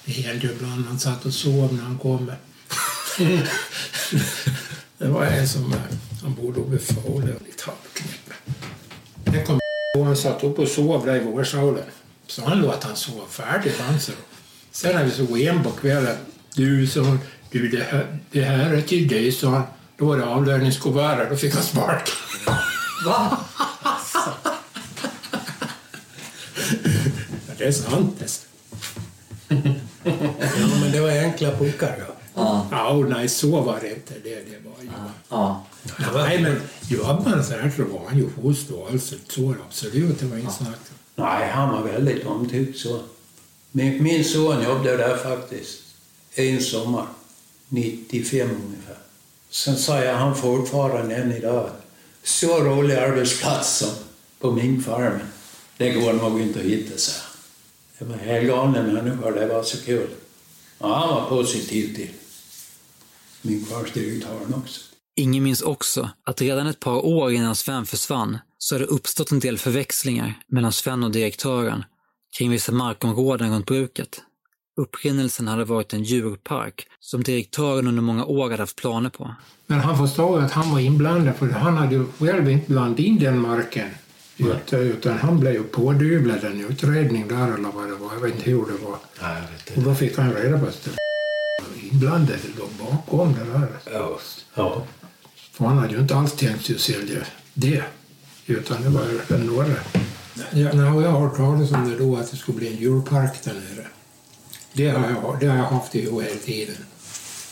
Det 0.05 0.11
hände 0.11 0.47
ju 0.47 0.53
ibland 0.53 0.85
han 0.85 0.99
satt 0.99 1.25
och 1.25 1.33
sov 1.33 1.73
när 1.73 1.83
han 1.83 1.97
kom. 1.97 2.31
det 4.97 5.07
var 5.07 5.25
en 5.25 5.47
som 5.47 5.73
eh, 5.73 5.79
han 6.21 6.35
bodde 6.35 6.59
uppe 6.59 6.75
i 6.75 6.79
Falu, 6.79 7.33
lite 7.45 7.63
halvknäpp. 7.65 8.33
Sen 9.25 9.45
kom 9.45 9.59
och 9.97 10.05
han 10.05 10.17
satt 10.17 10.43
upp 10.43 10.59
och 10.59 10.67
sov 10.67 11.05
där 11.05 11.15
i 11.15 11.19
vårsalen. 11.19 11.83
Så 12.27 12.45
han 12.45 12.61
låt 12.61 12.83
han 12.83 12.95
sova 12.95 13.25
färdigt. 13.29 13.79
Han 13.79 13.99
så. 13.99 14.11
Sen 14.71 14.95
när 14.95 15.05
vi 15.05 15.11
såg 15.11 15.39
hem 15.39 15.63
på 15.63 15.71
kvällen. 15.71 16.17
Du, 16.55 16.87
sa 16.87 17.03
han, 17.03 17.19
du 17.51 17.67
det 17.67 17.83
här, 17.83 18.19
det 18.31 18.43
här 18.43 18.73
är 18.73 18.81
till 18.81 19.07
dig, 19.07 19.31
sa 19.31 19.49
han. 19.49 19.63
Då 19.97 20.05
var 20.05 20.17
det 20.17 20.25
avlöningskuvertet. 20.25 21.29
Då 21.29 21.37
fick 21.37 21.53
han 21.53 21.63
spark. 21.63 22.09
Va? 23.05 23.37
Det 27.57 27.65
är 27.65 27.71
sant. 27.71 28.47
Ja, 30.05 30.79
men 30.81 30.91
det 30.91 30.99
var 30.99 31.09
enkla 31.09 31.51
puckar. 31.51 31.95
Ja. 31.99 32.15
Ja. 32.35 32.67
Ja, 32.71 32.89
och 32.89 33.09
nej, 33.09 33.29
så 33.29 33.61
var 33.61 33.79
det 33.81 33.89
inte. 33.89 34.13
Det, 34.23 34.35
det 34.35 34.57
var 34.65 34.83
ju... 34.83 34.89
Ja. 35.29 35.65
Nej, 36.13 36.41
men 36.41 36.61
jobbade 36.87 37.29
han 37.29 37.43
så 37.43 37.53
här 37.53 37.71
så 37.75 37.83
var 37.83 38.01
han 38.07 38.17
ju 38.17 38.29
schysst 38.29 38.71
och 38.71 38.89
alltså, 38.91 39.15
så 39.27 39.55
absolut, 39.67 40.19
det 40.19 40.25
var 40.25 40.37
inget 40.37 40.53
snack. 40.53 40.79
Nej, 41.15 41.49
han 41.49 41.73
var 41.73 41.81
väldigt 41.83 42.25
omtyckt 42.25 42.79
så. 42.79 42.99
Min, 43.71 44.03
min 44.03 44.23
son 44.25 44.63
jobbade 44.63 44.97
där 44.97 45.17
faktiskt 45.17 45.81
en 46.35 46.61
sommar, 46.61 47.05
95 47.69 48.49
ungefär. 48.65 48.97
Sen 49.49 49.77
säger 49.77 50.13
han 50.13 50.35
fortfarande 50.35 51.15
än 51.15 51.31
idag, 51.31 51.69
så 52.23 52.59
rolig 52.59 52.95
arbetsplats 52.95 53.77
som 53.77 53.89
på 54.39 54.51
minkfarmen, 54.51 55.27
det 55.77 55.91
går 55.91 56.13
nog 56.13 56.41
inte 56.41 56.59
att 56.59 56.65
hitta, 56.65 56.97
så. 56.97 57.24
Det 57.99 58.05
var 58.05 58.15
helt 58.15 58.47
galna 58.47 58.83
människor, 58.83 59.31
det 59.31 59.47
var 59.47 59.63
så 59.63 59.85
kul. 59.85 60.07
Ja, 60.79 60.95
han 60.95 61.09
var 61.09 61.29
positiv 61.29 61.95
till 61.95 62.09
minkfarmsdirektören 63.41 64.53
också. 64.53 64.81
Ingen 65.15 65.43
minns 65.43 65.61
också 65.61 66.09
att 66.23 66.41
redan 66.41 66.67
ett 66.67 66.79
par 66.79 67.05
år 67.05 67.31
innan 67.31 67.55
Sven 67.55 67.85
försvann 67.85 68.37
så 68.57 68.75
hade 68.75 68.85
det 68.85 68.89
uppstått 68.89 69.31
en 69.31 69.39
del 69.39 69.57
förväxlingar 69.57 70.33
mellan 70.47 70.71
Sven 70.71 71.03
och 71.03 71.11
direktören 71.11 71.83
kring 72.37 72.51
vissa 72.51 72.71
markområden 72.71 73.53
runt 73.53 73.65
bruket. 73.65 74.21
Upprinnelsen 74.81 75.47
hade 75.47 75.65
varit 75.65 75.93
en 75.93 76.03
djurpark 76.03 76.87
som 76.99 77.23
direktören 77.23 77.87
under 77.87 78.01
många 78.01 78.25
år 78.25 78.49
hade 78.49 78.63
haft 78.63 78.75
planer 78.75 79.09
på. 79.09 79.35
Men 79.67 79.79
han 79.79 79.97
förstod 79.97 80.43
att 80.43 80.51
han 80.51 80.71
var 80.71 80.79
inblandad, 80.79 81.35
för 81.35 81.49
han 81.49 81.77
hade 81.77 81.95
ju 81.95 82.05
själv 82.19 82.49
inte 82.49 82.71
blandat 82.71 82.99
in 82.99 83.19
den 83.19 83.39
marken. 83.39 83.89
Utan, 84.37 84.79
utan 84.79 85.17
han 85.17 85.39
blev 85.39 85.53
ju 85.53 85.63
pådyvlad 85.63 86.43
en 86.43 86.65
utredning 86.69 87.27
där 87.27 87.53
eller 87.53 87.71
vad 87.71 87.87
det 87.87 87.95
var. 87.95 88.13
Jag 88.13 88.21
vet 88.21 88.35
inte 88.35 88.49
hur 88.49 88.65
det 88.65 88.85
var. 88.85 88.97
Nej, 89.21 89.41
jag 89.41 89.73
vet 89.73 89.77
Och 89.77 89.83
då 89.83 89.95
fick 89.95 90.17
han 90.17 90.33
reda 90.33 90.59
på 90.59 90.65
att 90.65 90.83
det 90.83 90.89
var 90.89 91.91
inblandade 91.91 92.39
låg 92.57 92.69
bakom 92.89 93.33
det 93.33 93.59
där. 93.59 93.67
Ja. 93.93 94.19
ja. 94.55 94.83
För 95.51 95.65
han 95.65 95.77
hade 95.77 95.93
ju 95.93 95.99
inte 95.99 96.15
alls 96.15 96.33
tänkt 96.33 96.65
sig 96.65 96.75
att 96.75 96.81
sälja 96.81 97.19
det. 97.53 97.83
Utan 98.45 98.81
det 98.81 98.89
var 98.89 99.01
ju 99.01 99.19
den 99.27 99.41
norra. 99.41 99.75
Ja, 100.51 100.69
jag 100.73 101.11
har 101.11 101.19
hört 101.19 101.37
talas 101.37 101.71
om 101.71 101.89
det 101.89 101.97
då, 101.97 102.17
att 102.17 102.31
det 102.31 102.37
skulle 102.37 102.57
bli 102.57 102.67
en 102.67 102.77
djurpark 102.77 103.43
där 103.43 103.53
nere. 103.53 103.87
Det 104.73 104.89
har 104.89 105.09
jag, 105.09 105.37
det 105.39 105.47
har 105.47 105.57
jag 105.57 105.63
haft 105.63 105.95
i 105.95 106.01
hela 106.01 106.39
tiden. 106.45 106.75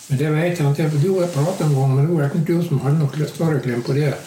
Men 0.07 0.17
det 0.17 0.29
vet 0.29 0.59
jag 0.59 0.69
inte. 0.69 0.87
Du 0.87 1.09
och 1.09 1.23
jag 1.23 1.33
pratade 1.33 1.69
en 1.69 1.75
gång, 1.75 1.95
men 1.95 2.07
det 2.07 2.13
var 2.13 2.23
inte 2.23 2.53
du 2.53 2.63
som 2.63 2.79
hade 2.79 2.97
något 2.97 3.29
större 3.29 3.59
kläm 3.59 3.81
på 3.81 3.93
det. 3.93 4.17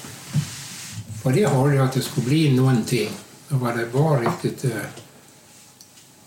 För 1.27 1.33
det 1.33 1.47
hörde 1.49 1.75
jag 1.77 1.85
att 1.85 1.93
det 1.93 2.01
skulle 2.03 2.27
bli 2.27 2.57
någonting. 2.57 3.11
Och 3.49 3.61
vad 3.61 3.79
det 3.79 3.87
var 3.87 4.21
riktigt... 4.21 4.65
eh, 4.65 4.71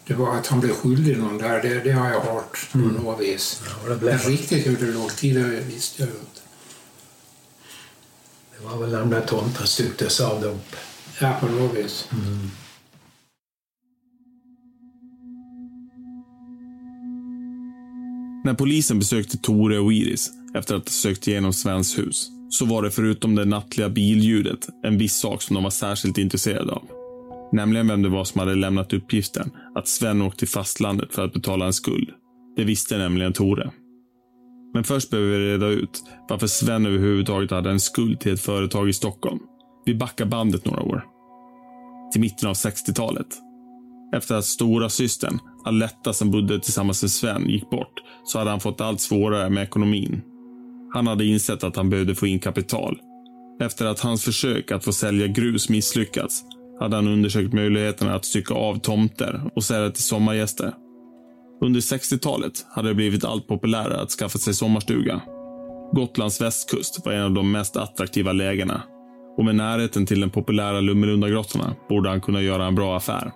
Det 0.07 0.13
var 0.13 0.35
att 0.37 0.47
han 0.47 0.59
blev 0.59 0.73
skyldig 0.73 1.17
någon 1.17 1.37
där, 1.37 1.61
det, 1.61 1.79
det 1.83 1.91
har 1.91 2.09
jag 2.09 2.19
hört 2.21 2.71
på 2.71 2.77
Mm. 2.77 2.93
något 2.93 3.19
vis. 3.21 3.61
Ja, 3.87 3.95
Men 4.01 4.17
riktigt 4.17 4.67
hur 4.67 4.77
det 4.77 4.91
låg 4.93 5.15
till, 5.15 5.35
det 5.35 5.61
visste 5.61 6.01
jag 6.01 6.09
inte. 6.09 6.41
Det 8.57 8.65
var 8.65 8.77
väl 8.77 8.91
de 8.91 9.09
där 9.09 9.21
tomtarna 9.21 9.65
stycktes 9.65 10.19
av 10.21 10.41
dem. 10.41 10.59
Ja, 11.21 11.37
på 11.39 11.45
något 11.45 11.77
vis. 11.77 12.07
När 18.43 18.53
polisen 18.53 18.99
besökte 18.99 19.37
Tore 19.37 19.79
och 19.79 19.93
Iris 19.93 20.29
efter 20.53 20.75
att 20.75 20.83
ha 20.83 20.91
sökt 20.91 21.27
igenom 21.27 21.53
Svens 21.53 21.97
hus 21.97 22.29
så 22.49 22.65
var 22.65 22.83
det 22.83 22.91
förutom 22.91 23.35
det 23.35 23.45
nattliga 23.45 23.89
billjudet 23.89 24.67
en 24.83 24.97
viss 24.97 25.19
sak 25.19 25.41
som 25.41 25.53
de 25.53 25.63
var 25.63 25.71
särskilt 25.71 26.17
intresserade 26.17 26.71
av. 26.71 26.83
Nämligen 27.51 27.87
vem 27.87 28.01
det 28.01 28.09
var 28.09 28.23
som 28.23 28.39
hade 28.39 28.55
lämnat 28.55 28.93
uppgiften 28.93 29.51
att 29.75 29.87
Sven 29.87 30.21
åkte 30.21 30.39
till 30.39 30.47
fastlandet 30.47 31.15
för 31.15 31.25
att 31.25 31.33
betala 31.33 31.65
en 31.65 31.73
skuld. 31.73 32.09
Det 32.55 32.63
visste 32.63 32.97
nämligen 32.97 33.33
Tore. 33.33 33.71
Men 34.73 34.83
först 34.83 35.09
behöver 35.09 35.37
vi 35.37 35.53
reda 35.53 35.67
ut 35.67 36.03
varför 36.29 36.47
Sven 36.47 36.85
överhuvudtaget 36.85 37.51
hade 37.51 37.69
en 37.69 37.79
skuld 37.79 38.19
till 38.19 38.33
ett 38.33 38.41
företag 38.41 38.89
i 38.89 38.93
Stockholm. 38.93 39.39
Vi 39.85 39.95
backar 39.95 40.25
bandet 40.25 40.65
några 40.65 40.81
år. 40.81 41.05
Till 42.11 42.21
mitten 42.21 42.49
av 42.49 42.55
60-talet. 42.55 43.27
Efter 44.15 44.35
att 44.35 44.45
stora 44.45 44.89
systern 44.89 45.39
Aletta 45.65 46.13
som 46.13 46.31
bodde 46.31 46.59
tillsammans 46.59 47.03
med 47.03 47.11
Sven 47.11 47.49
gick 47.49 47.69
bort 47.69 47.93
så 48.23 48.39
hade 48.39 48.49
han 48.51 48.59
fått 48.59 48.81
allt 48.81 49.01
svårare 49.01 49.49
med 49.49 49.63
ekonomin. 49.63 50.21
Han 50.93 51.07
hade 51.07 51.25
insett 51.25 51.63
att 51.63 51.75
han 51.75 51.89
behövde 51.89 52.15
få 52.15 52.27
in 52.27 52.39
kapital. 52.39 52.99
Efter 53.61 53.85
att 53.85 53.99
hans 53.99 54.23
försök 54.23 54.71
att 54.71 54.83
få 54.83 54.93
sälja 54.93 55.27
grus 55.27 55.69
misslyckats 55.69 56.43
hade 56.79 56.95
han 56.95 57.07
undersökt 57.07 57.53
möjligheterna 57.53 58.15
att 58.15 58.25
stycka 58.25 58.53
av 58.53 58.79
tomter 58.79 59.51
och 59.55 59.63
sälja 59.63 59.89
till 59.89 60.03
sommargäster. 60.03 60.73
Under 61.61 61.79
60-talet 61.79 62.65
hade 62.69 62.87
det 62.87 62.95
blivit 62.95 63.25
allt 63.25 63.47
populärare 63.47 64.01
att 64.01 64.11
skaffa 64.11 64.37
sig 64.37 64.53
sommarstuga. 64.53 65.21
Gotlands 65.91 66.41
västkust 66.41 67.05
var 67.05 67.13
en 67.13 67.23
av 67.23 67.31
de 67.31 67.51
mest 67.51 67.77
attraktiva 67.77 68.31
lägena 68.31 68.83
och 69.37 69.45
med 69.45 69.55
närheten 69.55 70.05
till 70.05 70.19
den 70.19 70.29
populära 70.29 70.79
Lummelundagrottorna 70.79 71.75
borde 71.89 72.09
han 72.09 72.21
kunna 72.21 72.41
göra 72.41 72.65
en 72.65 72.75
bra 72.75 72.97
affär. 72.97 73.31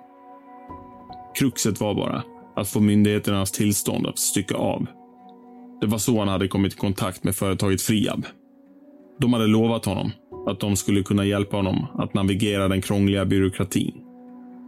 Kruxet 1.40 1.80
var 1.80 1.96
bara 1.96 2.24
att 2.56 2.70
få 2.70 2.80
myndigheternas 2.80 3.52
tillstånd 3.52 4.08
att 4.08 4.20
stycka 4.20 4.56
av. 4.56 4.88
Det 5.84 5.88
var 5.88 5.98
så 5.98 6.20
han 6.20 6.28
hade 6.28 6.48
kommit 6.48 6.74
i 6.74 6.78
kontakt 6.78 7.24
med 7.24 7.36
företaget 7.36 7.82
Friab. 7.82 8.26
De 9.20 9.34
hade 9.34 9.48
lovat 9.48 9.86
honom 9.86 10.12
att 10.48 10.60
de 10.60 10.76
skulle 10.76 11.04
kunna 11.04 11.26
hjälpa 11.26 11.58
honom 11.58 11.88
att 11.94 12.14
navigera 12.14 12.68
den 12.68 12.82
krångliga 12.82 13.26
byråkratin. 13.26 13.94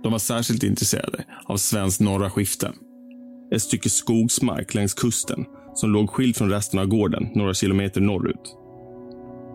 De 0.04 0.12
var 0.12 0.20
särskilt 0.20 0.64
intresserade 0.64 1.24
av 1.46 1.58
Svens 1.58 2.00
norra 2.00 2.30
skifte. 2.30 2.72
Ett 3.54 3.62
stycke 3.62 3.90
skogsmark 3.90 4.74
längs 4.74 4.94
kusten 4.94 5.46
som 5.74 5.92
låg 5.92 6.10
skild 6.10 6.36
från 6.36 6.50
resten 6.50 6.80
av 6.80 6.86
gården 6.86 7.28
några 7.36 7.54
kilometer 7.54 8.02
norrut. 8.02 8.56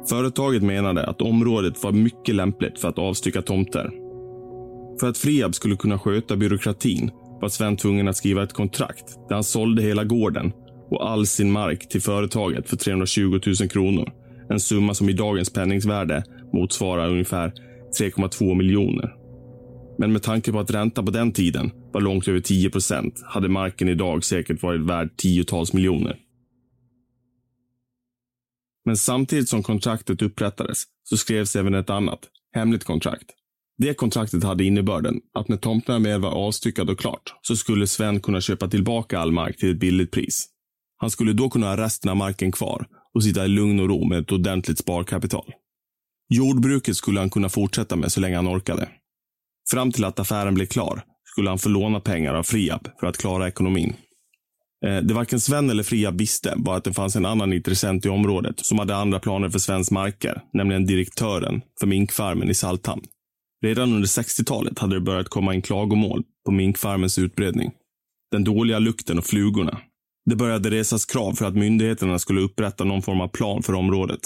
Företaget 0.09 0.63
menade 0.63 1.07
att 1.07 1.23
området 1.23 1.83
var 1.83 1.93
mycket 1.93 2.35
lämpligt 2.35 2.81
för 2.81 2.89
att 2.89 2.99
avstycka 2.99 3.43
tomter. 3.43 3.91
För 5.01 5.09
att 5.09 5.19
Friab 5.19 5.55
skulle 5.55 5.77
kunna 5.77 5.99
sköta 5.99 6.37
byråkratin 6.37 7.11
var 7.41 7.49
Sven 7.49 7.77
tvungen 7.77 8.09
att 8.09 8.17
skriva 8.17 8.43
ett 8.43 8.53
kontrakt 8.53 9.19
där 9.29 9.35
han 9.35 9.45
sålde 9.45 9.83
hela 9.83 10.05
gården 10.05 10.53
och 10.91 11.11
all 11.11 11.27
sin 11.27 11.53
mark 11.53 11.89
till 11.89 12.03
företaget 12.03 12.69
för 12.69 12.77
320 12.77 13.41
000 13.61 13.69
kronor. 13.69 14.13
En 14.51 14.61
summa 14.61 14.95
som 14.95 15.09
i 15.09 15.13
dagens 15.13 15.53
penningvärde 15.53 16.25
motsvarar 16.53 17.11
ungefär 17.11 17.53
3,2 18.01 18.55
miljoner. 18.55 19.17
Men 19.99 20.13
med 20.13 20.23
tanke 20.23 20.53
på 20.53 20.59
att 20.59 20.71
räntan 20.71 21.05
på 21.05 21.11
den 21.11 21.33
tiden 21.33 21.71
var 21.93 22.01
långt 22.01 22.29
över 22.29 22.41
10 22.41 22.71
procent 22.71 23.23
hade 23.25 23.49
marken 23.49 23.89
idag 23.89 24.25
säkert 24.25 24.63
varit 24.63 24.81
värd 24.81 25.17
tiotals 25.17 25.73
miljoner. 25.73 26.17
Men 28.85 28.97
samtidigt 28.97 29.49
som 29.49 29.63
kontraktet 29.63 30.23
upprättades 30.23 30.85
så 31.03 31.17
skrevs 31.17 31.57
även 31.57 31.75
ett 31.75 31.91
annat, 31.91 32.21
hemligt 32.55 32.85
kontrakt. 32.85 33.31
Det 33.79 33.95
kontraktet 33.95 34.45
hade 34.45 34.65
innebörden 34.65 35.21
att 35.35 35.49
när 35.49 35.57
tomten 35.57 36.03
väl 36.03 36.21
var 36.21 36.31
avstyckad 36.31 36.91
och 36.91 36.99
klart 36.99 37.35
så 37.43 37.57
skulle 37.57 37.87
Sven 37.87 38.21
kunna 38.21 38.41
köpa 38.41 38.69
tillbaka 38.69 39.19
all 39.19 39.33
mark 39.33 39.57
till 39.57 39.71
ett 39.71 39.81
billigt 39.81 40.11
pris. 40.11 40.49
Han 41.01 41.11
skulle 41.11 41.33
då 41.33 41.51
kunna 41.51 41.67
ha 41.67 41.77
resten 41.77 42.11
av 42.11 42.17
marken 42.17 42.53
kvar 42.53 42.87
och 43.15 43.25
sitta 43.25 43.45
i 43.45 43.49
lugn 43.49 43.81
och 43.81 43.89
ro 43.89 44.05
med 44.05 44.19
ett 44.19 44.33
ordentligt 44.33 44.79
sparkapital. 44.79 45.53
Jordbruket 46.29 46.97
skulle 46.97 47.21
han 47.21 47.31
kunna 47.31 47.49
fortsätta 47.49 47.97
med 47.97 48.13
så 48.13 48.21
länge 48.21 48.37
han 48.37 48.49
orkade. 48.49 48.89
Fram 49.71 49.93
till 49.93 50.05
att 50.05 50.19
affären 50.19 50.55
blev 50.55 50.67
klar 50.67 51.03
skulle 51.25 51.49
han 51.49 51.59
få 51.59 51.69
låna 51.69 52.01
pengar 52.01 52.35
av 52.35 52.43
Friab 52.43 52.89
för 53.01 53.07
att 53.07 53.19
klara 53.19 53.49
ekonomin. 53.49 53.97
Eh, 54.87 54.97
det 54.97 55.15
varken 55.15 55.41
Sven 55.41 55.71
eller 55.71 55.83
Friab 55.83 56.19
visste 56.19 56.55
var 56.57 56.77
att 56.77 56.85
det 56.85 56.93
fanns 56.93 57.17
en 57.17 57.27
annan 57.27 57.53
intressent 57.53 58.07
i 58.07 58.09
området 58.09 58.67
som 58.67 58.79
hade 58.79 58.97
andra 58.97 59.19
planer 59.19 59.49
för 59.49 59.59
Svens 59.59 59.91
marker, 59.91 60.43
nämligen 60.53 60.87
direktören 60.87 61.61
för 61.81 61.87
minkfarmen 61.87 62.51
i 62.51 62.55
Salthamn. 62.55 63.03
Redan 63.63 63.93
under 63.93 64.09
60-talet 64.09 64.79
hade 64.79 64.97
det 64.97 65.01
börjat 65.01 65.29
komma 65.29 65.55
in 65.55 65.63
klagomål 65.63 66.23
på 66.47 66.53
minkfarmens 66.53 67.19
utbredning. 67.19 67.73
Den 68.31 68.45
dåliga 68.45 68.79
lukten 68.79 69.19
och 69.19 69.25
flugorna. 69.25 69.81
Det 70.25 70.37
började 70.37 70.71
resas 70.71 71.07
krav 71.07 71.33
för 71.33 71.45
att 71.45 71.57
myndigheterna 71.57 72.19
skulle 72.19 72.41
upprätta 72.41 72.85
någon 72.85 73.03
form 73.03 73.21
av 73.21 73.29
plan 73.29 73.63
för 73.63 73.73
området. 73.73 74.21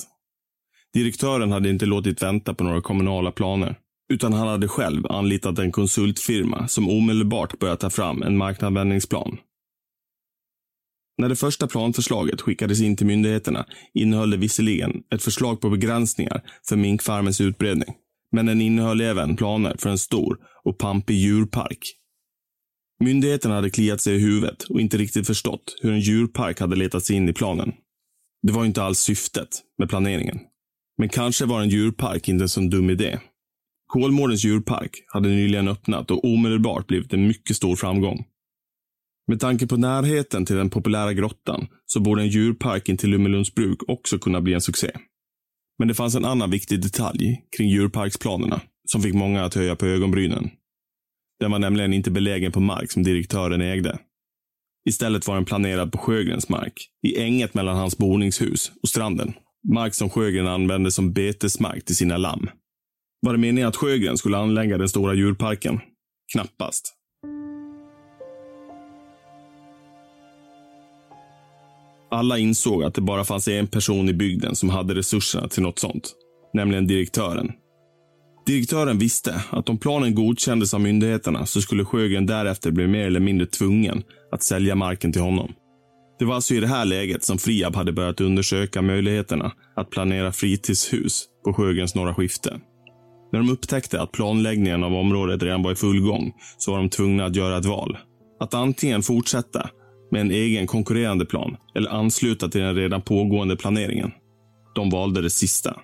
Direktören 0.95 1.53
hade 1.53 1.71
inte 1.71 1.87
låtit 1.87 2.23
vänta 2.23 2.55
på 2.55 2.65
några 2.65 2.81
kommunala 2.81 3.33
planer, 3.33 3.79
utan 4.13 4.33
han 4.33 4.49
hade 4.49 4.69
själv 4.69 5.07
anlitat 5.07 5.59
en 5.59 5.73
konsultfirma 5.73 6.69
som 6.69 6.89
omedelbart 6.89 7.59
började 7.59 7.81
ta 7.81 7.91
fram 7.91 8.23
en 8.23 8.37
markanvändningsplan. 8.37 9.39
När 11.19 11.29
det 11.29 11.37
första 11.37 11.67
planförslaget 11.67 12.41
skickades 12.41 12.81
in 12.81 12.97
till 12.97 13.07
myndigheterna 13.07 13.67
innehöll 13.95 14.31
det 14.31 14.37
visserligen 14.37 15.03
ett 15.15 15.23
förslag 15.23 15.61
på 15.61 15.71
begränsningar 15.71 16.43
för 16.69 16.77
minkfarmens 16.77 17.41
utbredning. 17.41 17.95
Men 18.33 18.47
den 18.47 18.61
innehöll 18.61 19.01
även 19.01 19.37
planer 19.37 19.77
för 19.79 19.91
en 19.91 19.99
stor 19.99 20.39
och 20.65 20.79
pampig 20.79 21.17
djurpark. 21.17 21.79
Myndigheterna 23.01 23.55
hade 23.55 23.71
kliat 23.71 24.01
sig 24.01 24.15
i 24.15 24.19
huvudet 24.19 24.63
och 24.63 24.81
inte 24.81 24.97
riktigt 24.97 25.27
förstått 25.27 25.77
hur 25.83 25.93
en 25.93 26.01
djurpark 26.01 26.61
hade 26.61 26.77
letat 26.77 27.05
sig 27.05 27.17
in 27.17 27.29
i 27.29 27.33
planen. 27.33 27.73
Det 28.43 28.53
var 28.53 28.65
inte 28.65 28.83
alls 28.83 28.99
syftet 28.99 29.49
med 29.79 29.89
planeringen. 29.89 30.41
Men 30.99 31.09
kanske 31.09 31.47
var 31.47 31.61
en 31.61 31.69
djurpark 31.69 32.29
inte 32.29 32.45
en 32.45 32.49
så 32.49 32.61
dum 32.61 32.91
idé. 32.91 33.19
Kolmårdens 33.87 34.45
djurpark 34.45 34.91
hade 35.07 35.29
nyligen 35.29 35.69
öppnat 35.69 36.11
och 36.11 36.25
omedelbart 36.25 36.87
blivit 36.87 37.13
en 37.13 37.27
mycket 37.27 37.57
stor 37.57 37.77
framgång. 37.77 38.25
Med 39.27 39.41
tanke 39.41 39.67
på 39.67 39.77
närheten 39.77 40.47
till 40.47 40.57
den 40.57 40.71
populära 40.71 41.13
grottan 41.13 41.67
så 41.87 42.01
borde 42.01 42.23
en 42.23 42.29
djurpark 42.29 42.89
intill 42.89 43.11
Lummelundsbruk 43.11 43.79
också 43.89 44.19
kunna 44.19 44.41
bli 44.41 44.55
en 44.55 44.61
succé. 44.61 44.91
Men 45.79 45.89
det 45.89 45.95
fanns 45.95 46.15
en 46.15 46.25
annan 46.25 46.51
viktig 46.51 46.83
detalj 46.83 47.43
kring 47.57 47.69
djurparksplanerna 47.69 48.61
som 48.85 49.03
fick 49.03 49.15
många 49.15 49.45
att 49.45 49.55
höja 49.55 49.77
på 49.77 49.87
ögonbrynen. 49.87 50.51
Den 51.45 51.51
var 51.51 51.59
nämligen 51.59 51.93
inte 51.93 52.11
belägen 52.11 52.53
på 52.53 52.61
mark 52.61 52.93
som 52.93 53.03
direktören 53.03 53.61
ägde. 53.61 53.99
Istället 54.89 55.27
var 55.27 55.35
den 55.35 55.45
planerad 55.45 55.93
på 55.93 55.99
Sjögrens 55.99 56.49
mark, 56.49 56.89
i 57.07 57.23
änget 57.23 57.55
mellan 57.55 57.77
hans 57.77 57.99
boningshus 57.99 58.73
och 58.83 58.89
stranden. 58.89 59.35
Mark 59.73 59.95
som 59.95 60.11
Sjögren 60.11 60.47
använde 60.47 60.91
som 60.91 61.13
betesmark 61.13 61.85
till 61.85 61.97
sina 61.97 62.17
lamm. 62.17 62.49
Var 63.21 63.33
det 63.33 63.39
meningen 63.39 63.69
att 63.69 63.77
Sjögren 63.77 64.19
skulle 64.19 64.37
anlägga 64.37 64.79
den 64.79 64.89
stora 64.89 65.15
djurparken? 65.15 65.81
Knappast. 66.33 66.95
Alla 72.11 72.39
insåg 72.39 72.85
att 72.85 72.95
det 72.95 73.01
bara 73.01 73.25
fanns 73.25 73.49
en 73.49 73.67
person 73.67 74.09
i 74.09 74.13
bygden 74.13 74.57
som 74.57 74.69
hade 74.69 74.95
resurserna 74.95 75.49
till 75.49 75.63
något 75.63 75.79
sånt. 75.79 76.15
Nämligen 76.55 76.87
direktören. 76.87 77.53
Direktören 78.47 78.99
visste 78.99 79.43
att 79.51 79.69
om 79.69 79.79
planen 79.79 80.15
godkändes 80.15 80.75
av 80.75 80.81
myndigheterna 80.81 81.47
så 81.47 81.61
skulle 81.61 81.85
Sjögren 81.85 82.27
därefter 82.27 82.71
bli 82.71 82.87
mer 82.87 83.07
eller 83.07 83.21
mindre 83.21 83.47
tvungen 83.47 84.03
att 84.33 84.43
sälja 84.43 84.75
marken 84.75 85.13
till 85.13 85.23
honom. 85.23 85.53
Det 86.19 86.25
var 86.25 86.35
alltså 86.35 86.55
i 86.55 86.61
det 86.61 86.67
här 86.67 86.85
läget 86.85 87.25
som 87.25 87.39
Friab 87.39 87.77
hade 87.77 87.93
börjat 87.93 88.21
undersöka 88.21 88.83
möjligheterna 88.83 89.53
att 89.77 89.91
planera 89.91 90.33
fritidshus 90.33 91.25
på 91.45 91.53
Sjögrens 91.53 91.95
norra 91.95 92.15
skifte. 92.15 92.61
När 93.33 93.41
de 93.41 93.51
upptäckte 93.51 94.01
att 94.01 94.13
planläggningen 94.13 94.85
av 94.85 94.95
området 94.95 95.43
redan 95.43 95.63
var 95.63 95.73
i 95.73 95.77
full 95.77 96.01
gång 96.01 96.33
så 96.59 96.71
var 96.71 96.79
de 96.79 96.89
tvungna 96.89 97.25
att 97.25 97.37
göra 97.37 97.59
ett 97.59 97.65
val. 97.65 97.99
Att 98.41 98.55
antingen 98.55 99.03
fortsätta 99.03 99.71
med 100.11 100.21
en 100.21 100.31
egen 100.31 100.67
konkurrerande 100.67 101.27
plan 101.27 101.57
eller 101.75 101.91
ansluta 101.91 102.49
till 102.49 102.61
den 102.61 102.77
redan 102.77 103.03
pågående 103.03 103.57
planeringen. 103.57 104.11
De 104.75 104.91
valde 104.91 105.23
det 105.23 105.31
sista. 105.31 105.77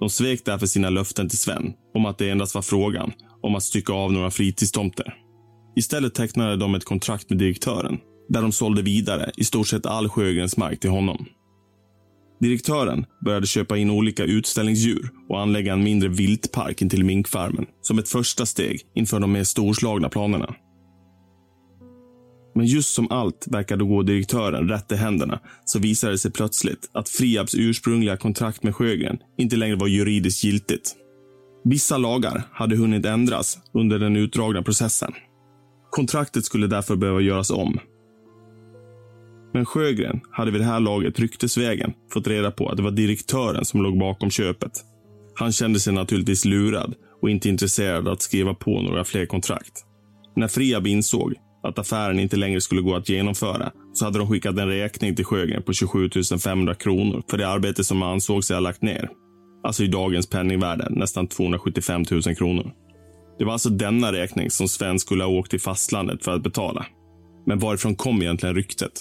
De 0.00 0.10
svek 0.10 0.44
därför 0.44 0.66
sina 0.66 0.90
löften 0.90 1.28
till 1.28 1.38
Sven 1.38 1.72
om 1.94 2.06
att 2.06 2.18
det 2.18 2.30
endast 2.30 2.54
var 2.54 2.62
frågan 2.62 3.12
om 3.42 3.54
att 3.54 3.62
stycka 3.62 3.92
av 3.92 4.12
några 4.12 4.30
fritidstomter. 4.30 5.14
Istället 5.76 6.14
tecknade 6.14 6.56
de 6.56 6.74
ett 6.74 6.84
kontrakt 6.84 7.30
med 7.30 7.38
direktören 7.38 7.98
där 8.28 8.42
de 8.42 8.52
sålde 8.52 8.82
vidare 8.82 9.30
i 9.36 9.44
stort 9.44 9.68
sett 9.68 9.86
all 9.86 10.08
Sjögrens 10.08 10.56
mark 10.56 10.80
till 10.80 10.90
honom. 10.90 11.26
Direktören 12.40 13.06
började 13.24 13.46
köpa 13.46 13.76
in 13.76 13.90
olika 13.90 14.24
utställningsdjur 14.24 15.10
och 15.28 15.40
anlägga 15.40 15.72
en 15.72 15.84
mindre 15.84 16.08
viltpark 16.08 16.82
intill 16.82 17.04
minkfarmen 17.04 17.66
som 17.82 17.98
ett 17.98 18.08
första 18.08 18.46
steg 18.46 18.80
inför 18.94 19.20
de 19.20 19.32
mer 19.32 19.44
storslagna 19.44 20.08
planerna. 20.08 20.54
Men 22.58 22.66
just 22.66 22.94
som 22.94 23.10
allt 23.10 23.46
verkade 23.50 23.84
gå 23.84 24.02
direktören 24.02 24.68
rätt 24.68 24.92
i 24.92 24.94
händerna 24.94 25.40
så 25.64 25.78
visade 25.78 26.12
det 26.12 26.18
sig 26.18 26.30
plötsligt 26.30 26.90
att 26.92 27.08
Friabs 27.08 27.54
ursprungliga 27.54 28.16
kontrakt 28.16 28.62
med 28.62 28.76
Sjögren 28.76 29.18
inte 29.36 29.56
längre 29.56 29.76
var 29.76 29.86
juridiskt 29.86 30.44
giltigt. 30.44 30.96
Vissa 31.64 31.98
lagar 31.98 32.42
hade 32.52 32.76
hunnit 32.76 33.06
ändras 33.06 33.58
under 33.74 33.98
den 33.98 34.16
utdragna 34.16 34.62
processen. 34.62 35.12
Kontraktet 35.90 36.44
skulle 36.44 36.66
därför 36.66 36.96
behöva 36.96 37.20
göras 37.20 37.50
om. 37.50 37.78
Men 39.54 39.66
Sjögren 39.66 40.20
hade 40.30 40.50
vid 40.50 40.60
det 40.60 40.64
här 40.66 40.80
laget 40.80 41.18
ryktesvägen 41.18 41.92
fått 42.12 42.26
reda 42.26 42.50
på 42.50 42.68
att 42.68 42.76
det 42.76 42.82
var 42.82 42.90
direktören 42.90 43.64
som 43.64 43.82
låg 43.82 43.98
bakom 43.98 44.30
köpet. 44.30 44.72
Han 45.34 45.52
kände 45.52 45.80
sig 45.80 45.92
naturligtvis 45.92 46.44
lurad 46.44 46.94
och 47.22 47.30
inte 47.30 47.48
intresserad 47.48 48.08
av 48.08 48.12
att 48.12 48.22
skriva 48.22 48.54
på 48.54 48.82
några 48.82 49.04
fler 49.04 49.26
kontrakt. 49.26 49.84
När 50.36 50.48
Friab 50.48 50.86
insåg 50.86 51.34
att 51.62 51.78
affären 51.78 52.18
inte 52.18 52.36
längre 52.36 52.60
skulle 52.60 52.80
gå 52.80 52.96
att 52.96 53.08
genomföra 53.08 53.72
så 53.92 54.04
hade 54.04 54.18
de 54.18 54.28
skickat 54.28 54.58
en 54.58 54.68
räkning 54.68 55.16
till 55.16 55.24
Sjögren 55.24 55.62
på 55.62 55.72
27 55.72 56.10
500 56.44 56.74
kronor 56.74 57.22
för 57.30 57.38
det 57.38 57.48
arbete 57.48 57.84
som 57.84 57.98
man 57.98 58.12
ansåg 58.12 58.44
sig 58.44 58.56
ha 58.56 58.60
lagt 58.60 58.82
ner. 58.82 59.10
Alltså 59.64 59.82
i 59.82 59.86
dagens 59.86 60.26
penningvärde 60.26 60.86
nästan 60.90 61.26
275 61.26 62.04
000 62.10 62.22
kronor. 62.22 62.72
Det 63.38 63.44
var 63.44 63.52
alltså 63.52 63.70
denna 63.70 64.12
räkning 64.12 64.50
som 64.50 64.68
Sven 64.68 64.98
skulle 64.98 65.24
ha 65.24 65.30
åkt 65.30 65.50
till 65.50 65.60
fastlandet 65.60 66.24
för 66.24 66.32
att 66.32 66.42
betala. 66.42 66.86
Men 67.46 67.58
varifrån 67.58 67.96
kom 67.96 68.22
egentligen 68.22 68.54
ryktet? 68.54 68.92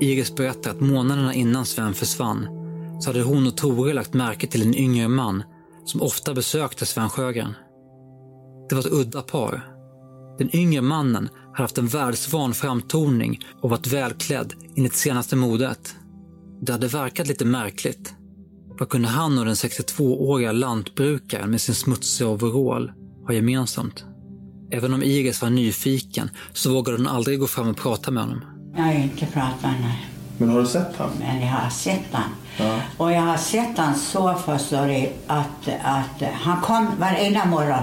Iris 0.00 0.34
berättar 0.34 0.70
att 0.70 0.80
månaderna 0.80 1.34
innan 1.34 1.66
Sven 1.66 1.94
försvann 1.94 2.48
så 3.00 3.10
hade 3.10 3.22
hon 3.22 3.46
och 3.46 3.56
Tore 3.56 3.92
lagt 3.92 4.14
märke 4.14 4.46
till 4.46 4.62
en 4.62 4.74
yngre 4.74 5.08
man 5.08 5.42
som 5.84 6.02
ofta 6.02 6.34
besökte 6.34 6.86
Sven 6.86 7.10
Sjögren. 7.10 7.54
Det 8.68 8.74
var 8.74 8.82
ett 8.82 8.92
udda 8.92 9.22
par. 9.22 9.68
Den 10.38 10.56
yngre 10.56 10.80
mannen 10.80 11.28
hade 11.52 11.62
haft 11.62 11.78
en 11.78 11.86
världsvan 11.86 12.54
framtoning 12.54 13.40
och 13.60 13.70
varit 13.70 13.86
välklädd 13.86 14.52
enligt 14.76 14.94
senaste 14.94 15.36
modet. 15.36 15.94
Det 16.60 16.72
hade 16.72 16.86
verkat 16.86 17.26
lite 17.26 17.44
märkligt. 17.44 18.14
Vad 18.78 18.88
kunde 18.88 19.08
han 19.08 19.38
och 19.38 19.44
den 19.44 19.54
62-åriga 19.54 20.52
lantbrukaren 20.52 21.50
med 21.50 21.60
sin 21.60 21.74
smutsiga 21.74 22.28
overall 22.28 22.92
ha 23.26 23.34
gemensamt? 23.34 24.04
Även 24.70 24.94
om 24.94 25.02
Iris 25.02 25.42
var 25.42 25.50
nyfiken 25.50 26.30
så 26.52 26.72
vågade 26.72 26.98
hon 26.98 27.06
aldrig 27.06 27.40
gå 27.40 27.46
fram 27.46 27.68
och 27.68 27.76
prata 27.76 28.10
med 28.10 28.22
honom. 28.22 28.51
Jag 28.76 28.82
har 28.82 28.92
inte 28.92 29.26
pratat 29.26 29.62
med 29.62 29.72
honom. 29.72 29.96
Men 30.38 30.48
har 30.50 30.60
du 30.60 30.66
sett 30.66 30.96
honom? 30.96 31.12
Men 31.18 31.40
jag 31.40 31.48
har 31.52 31.70
sett 31.70 32.00
han. 32.12 32.30
Ja. 32.58 32.78
Och 32.96 33.12
jag 33.12 33.20
har 33.20 33.36
sett 33.36 33.78
han 33.78 33.94
så 33.94 34.34
förstår 34.34 34.86
du, 34.86 35.08
att, 35.26 35.68
att 35.82 36.22
han 36.32 36.60
kom 36.60 36.88
varenda 36.98 37.44
morgon. 37.44 37.82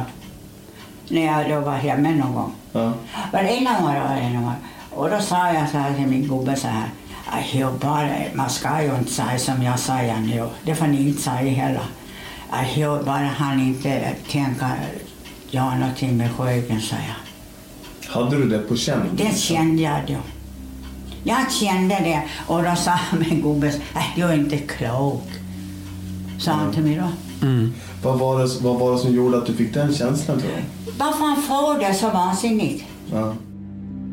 När 1.08 1.26
jag 1.26 1.50
då 1.50 1.60
var 1.66 1.76
hemma 1.78 2.10
någon 2.10 2.34
gång. 2.34 2.52
Ja. 2.72 2.94
Varenda 3.34 3.72
morgon, 3.82 4.04
varenda 4.04 4.40
morgon. 4.40 4.56
Och 4.92 5.10
då 5.10 5.20
sa 5.20 5.54
jag 5.54 5.70
så 5.70 5.78
här 5.78 5.94
till 5.94 6.08
min 6.08 6.28
gubbe 6.28 6.56
så 6.56 6.68
här. 6.68 6.90
"Aj, 7.32 7.50
jo, 7.54 7.70
bara, 7.82 8.10
man 8.34 8.50
ska 8.50 8.82
ju 8.84 8.96
inte 8.96 9.12
säga 9.12 9.40
som 9.40 9.64
jag 9.64 9.80
säger 9.80 10.18
nu. 10.20 10.48
Det 10.64 10.76
får 10.76 10.88
ni 10.88 11.08
inte 11.08 11.22
säga 11.22 11.52
heller. 11.66 11.84
Jo, 12.76 13.00
bara 13.06 13.30
han 13.38 13.60
inte 13.62 14.14
tänker 14.32 14.70
göra 15.50 15.76
någonting 15.76 16.18
med 16.18 16.32
Sjögren, 16.32 16.82
sa 16.82 16.96
jag. 16.96 18.14
Hade 18.14 18.38
du 18.38 18.50
det 18.50 18.60
på 18.60 18.76
känn? 18.78 19.10
Det 19.14 19.38
kände 19.38 19.82
jag 19.82 20.00
då. 20.08 20.16
Jag 21.24 21.52
kände 21.52 21.96
det 21.96 22.24
och 22.48 22.64
då 22.64 22.76
sa 22.76 23.00
min 23.20 23.42
gubbe, 23.42 23.68
äh, 23.68 24.04
du 24.16 24.22
är 24.22 24.34
inte 24.34 24.58
klok. 24.58 25.24
Sa 26.40 26.52
han 26.52 26.74
till 26.74 26.84
mig 26.84 26.96
då. 26.96 27.10
Vad, 28.04 28.20
var 28.20 28.40
det, 28.44 28.62
vad 28.62 28.80
var 28.80 28.94
det 28.94 29.00
som 29.00 29.14
gjorde 29.14 29.38
att 29.38 29.46
du 29.46 29.54
fick 29.54 29.74
den 29.74 29.94
känslan 29.94 30.40
tror 30.40 30.52
du? 30.52 30.92
Varför 30.98 31.26
han 31.26 31.42
får 31.42 31.80
det 31.80 31.94
så 31.94 32.10
vansinnigt? 32.10 32.84
Ja. 33.12 33.34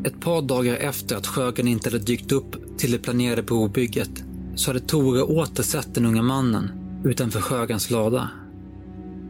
Ett 0.05 0.19
par 0.19 0.41
dagar 0.41 0.75
efter 0.75 1.15
att 1.15 1.27
Sjögren 1.27 1.67
inte 1.67 1.89
hade 1.89 2.03
dykt 2.03 2.31
upp 2.31 2.77
till 2.77 2.91
det 2.91 2.97
planerade 2.97 3.43
brobygget 3.43 4.09
så 4.55 4.69
hade 4.69 4.79
Tore 4.79 5.21
åter 5.21 5.63
sett 5.63 5.95
den 5.95 6.05
unga 6.05 6.21
mannen 6.21 6.71
utanför 7.05 7.41
Sjögrens 7.41 7.89
lada. 7.89 8.29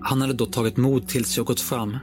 Han 0.01 0.21
hade 0.21 0.33
då 0.33 0.45
tagit 0.45 0.77
mod 0.77 1.07
till 1.07 1.25
sig 1.25 1.41
och 1.41 1.47
gått 1.47 1.61
fram. 1.61 1.97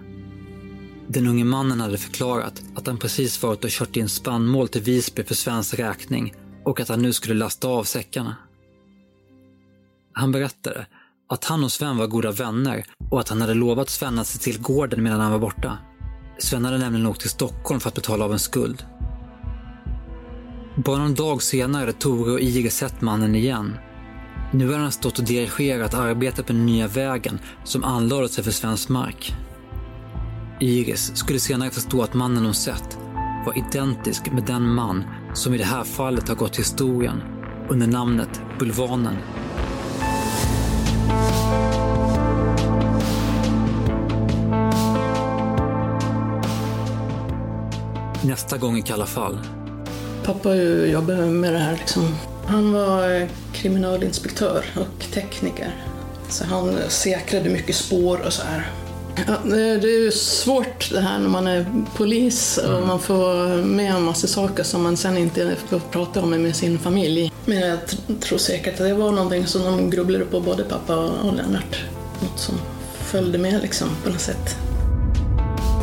Den 1.09 1.27
unge 1.27 1.45
mannen 1.45 1.81
hade 1.81 1.99
förklarat 1.99 2.63
att 2.75 2.87
han 2.87 2.99
precis 2.99 3.43
varit 3.43 3.65
och 3.65 3.71
kört 3.71 3.97
in 3.97 4.09
spannmål 4.09 4.69
till 4.69 4.83
Visby 4.83 5.25
för 5.25 5.35
svensk 5.35 5.79
räkning 5.79 6.35
och 6.65 6.81
att 6.81 6.89
han 6.89 7.03
nu 7.03 7.13
skulle 7.13 7.35
lasta 7.35 7.69
av 7.69 7.85
säckarna. 7.85 8.37
Han 10.13 10.33
berättade 10.33 10.87
att 11.29 11.45
han 11.45 11.65
och 11.65 11.73
Sven 11.73 11.97
var 11.97 12.07
goda 12.07 12.33
vänner 12.33 12.85
och 13.11 13.21
att 13.21 13.29
han 13.29 13.41
hade 13.41 13.55
lovat 13.55 13.91
Sven 13.91 14.19
att 14.19 14.27
se 14.27 14.39
till 14.39 14.63
gården 14.63 15.03
medan 15.03 15.21
han 15.21 15.33
var 15.33 15.39
borta. 15.39 15.79
Sven 16.39 16.65
hade 16.65 16.79
nämligen 16.79 17.07
åkt 17.07 17.21
till 17.21 17.31
Stockholm 17.31 17.81
för 17.81 17.89
att 17.89 17.95
betala 17.95 18.25
av 18.25 18.33
en 18.33 18.39
skuld. 18.39 18.85
Bara 20.77 20.99
någon 20.99 21.15
dag 21.15 21.43
senare 21.43 21.81
hade 21.81 21.93
Tore 21.93 22.33
och 22.33 22.41
Iri 22.41 22.71
sett 22.71 23.01
mannen 23.01 23.35
igen. 23.35 23.79
Nu 24.53 24.67
hade 24.67 24.83
han 24.83 24.93
stått 24.93 25.19
och 25.19 25.25
dirigerat 25.25 25.95
arbetet 25.95 26.47
på 26.47 26.53
den 26.53 26.67
nya 26.67 26.89
vägen 26.89 27.39
som 27.65 27.85
anlade 27.85 28.29
sig 28.29 28.45
för 28.45 28.51
svensk 28.51 28.89
mark. 28.89 29.35
Iris 30.61 31.17
skulle 31.17 31.41
senare 31.41 31.71
förstå 31.71 32.03
att 32.03 32.15
mannen 32.15 32.45
hon 32.45 32.55
sett 32.55 32.99
var 33.47 33.59
identisk 33.59 34.33
med 34.33 34.45
den 34.45 34.75
man 34.75 35.05
som 35.35 35.55
i 35.55 35.59
det 35.59 35.65
här 35.65 35.85
fallet 35.85 36.29
har 36.29 36.35
gått 36.35 36.53
till 36.53 36.63
historien 36.63 37.23
under 37.69 37.87
namnet 37.87 38.41
Bulvanen. 38.59 39.17
Nästa 48.23 48.59
gång 48.59 48.77
i 48.77 48.83
Kalla 48.83 49.07
fall. 49.07 49.39
Pappa 50.25 50.55
jobbade 50.55 51.27
med 51.27 51.53
det 51.53 51.59
här. 51.59 51.77
Liksom. 51.77 52.15
Han 52.47 52.73
var 52.73 53.21
eh, 53.21 53.29
kriminalinspektör 53.53 54.65
och 54.77 55.13
tekniker. 55.13 55.75
Så 56.29 56.45
han 56.45 56.79
säkrade 56.89 57.51
mycket 57.51 57.77
spår 57.77 58.21
och 58.27 58.33
så 58.33 58.43
här. 58.43 58.84
Ja, 59.27 59.37
det 59.45 59.61
är 59.89 60.03
ju 60.05 60.11
svårt 60.13 60.91
det 60.93 61.01
här 61.01 61.19
när 61.19 61.29
man 61.29 61.47
är 61.47 61.67
polis 61.97 62.59
och 62.59 62.75
Mm. 62.77 62.89
man 62.89 62.99
får 63.01 63.63
med 63.63 63.95
en 63.95 64.03
massa 64.03 64.27
saker 64.27 64.63
som 64.63 64.83
man 64.83 64.97
sen 64.97 65.19
inte 65.19 65.57
får 65.69 65.79
prata 65.79 66.23
om 66.23 66.31
med 66.31 66.57
sin 66.57 66.79
familj. 66.79 67.33
Men 67.45 67.59
jag 67.59 67.79
tr- 67.79 68.21
tror 68.21 68.39
säkert 68.39 68.73
att 68.73 68.79
det 68.87 68.95
var 68.95 69.13
någonting 69.13 69.47
som 69.47 69.63
de 69.65 69.91
grubblade 69.91 70.25
på, 70.25 70.41
både 70.41 70.65
pappa 70.65 70.97
och 70.97 71.35
Lennart. 71.35 71.77
Något 72.23 72.39
som 72.41 72.55
följde 73.05 73.39
med 73.39 73.63
liksom 73.63 73.89
på 74.05 74.11
något 74.11 74.21
sätt. 74.21 74.57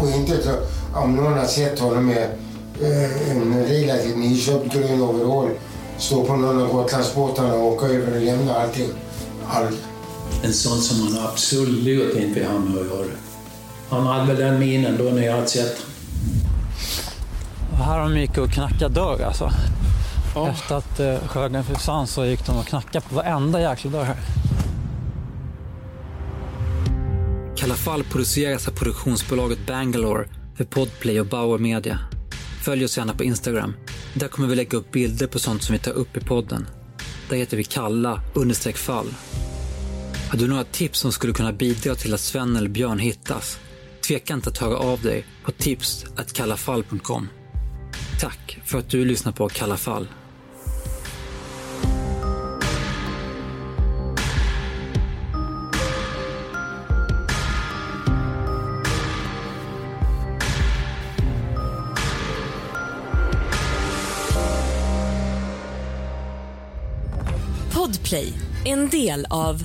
Och 0.02 0.08
inte 0.10 0.44
så, 0.44 0.50
om 1.00 1.16
någon 1.16 1.38
har 1.38 1.46
sett 1.46 1.80
honom 1.80 2.06
med 2.06 2.24
eh, 2.82 3.32
en 3.32 3.66
relativt 3.68 4.18
nyköpt 4.18 4.74
grön 4.74 5.02
overall 5.02 5.50
stå 5.98 6.24
på 6.24 6.36
någon 6.36 6.62
av 6.62 6.74
Gotlandsbåtarna 6.74 7.54
och 7.54 7.66
åka 7.74 7.86
över 7.86 8.16
och 8.16 8.22
lämna 8.22 8.56
allting. 8.56 8.90
Aldrig. 9.48 9.80
En 10.44 10.54
sån 10.54 10.78
som 10.78 11.06
man 11.06 11.26
absolut 11.26 12.16
inte 12.16 12.40
vill 12.40 12.50
ha 12.50 12.60
med 12.60 12.82
att 12.82 12.88
göra. 12.88 13.06
Han 13.90 14.08
hade 14.08 14.26
väl 14.26 14.36
den 14.36 14.60
minen 14.60 14.98
då 14.98 15.04
när 15.04 15.22
jag 15.22 15.34
hade 15.34 15.48
sett 15.48 15.86
Och 17.72 17.78
här 17.78 18.00
har 18.00 18.10
de 18.10 18.20
gick 18.20 18.38
och 18.38 18.52
knackat 18.52 18.94
dörr 18.94 19.22
alltså. 19.22 19.52
Efter 20.50 20.76
att 20.76 21.00
eh, 21.00 21.28
Sjögren 21.28 21.64
försvann 21.64 22.08
så 22.08 22.26
gick 22.26 22.46
de 22.46 22.58
och 22.58 22.66
knackade 22.66 23.06
på 23.10 23.16
varenda 23.16 23.62
jäkla 23.62 23.92
dörr 23.92 24.04
här. 24.04 24.18
Kalla 27.58 27.74
fall 27.74 28.04
produceras 28.04 28.68
av 28.68 28.72
produktionsbolaget 28.72 29.68
Bangalore 29.68 30.26
för 30.58 30.64
Podplay 30.64 31.20
och 31.20 31.26
Bauer 31.26 31.58
Media. 31.58 32.00
Följ 32.64 32.86
oss 32.86 32.98
gärna 32.98 33.14
på 33.14 33.24
Instagram. 33.24 33.74
Där 34.14 34.28
kommer 34.28 34.48
vi 34.48 34.56
lägga 34.56 34.78
upp 34.78 34.92
bilder 34.92 35.28
på 35.28 35.40
sånt 35.40 35.64
som 35.64 35.74
vi 35.74 35.80
tar 35.80 35.92
upp 35.92 36.18
i 36.18 36.20
podden. 36.20 36.68
Där 37.30 37.38
heter 37.38 37.58
vi 37.58 37.64
kalla 37.64 38.22
understreck 38.34 38.78
fall. 38.78 39.08
Har 40.32 40.38
du 40.38 40.48
några 40.48 40.64
tips 40.64 41.00
som 41.00 41.12
skulle 41.12 41.34
kunna 41.34 41.54
bidra 41.54 41.96
till 41.96 42.14
att 42.14 42.20
Sven 42.20 42.56
eller 42.56 42.70
Björn 42.70 43.00
hittas? 43.00 43.60
Tveka 44.08 44.34
inte 44.34 44.50
att 44.50 44.58
höra 44.58 44.78
av 44.78 45.02
dig 45.02 45.26
på 45.44 45.52
tips.kallafall.com. 45.52 47.30
Tack 48.20 48.60
för 48.66 48.78
att 48.80 48.90
du 48.90 49.06
lyssnar 49.06 49.32
på 49.32 49.50
Kalla 49.50 49.78
fall. 49.78 50.08
Podplay, 67.74 68.34
en 68.66 68.90
del 68.90 69.26
av 69.30 69.64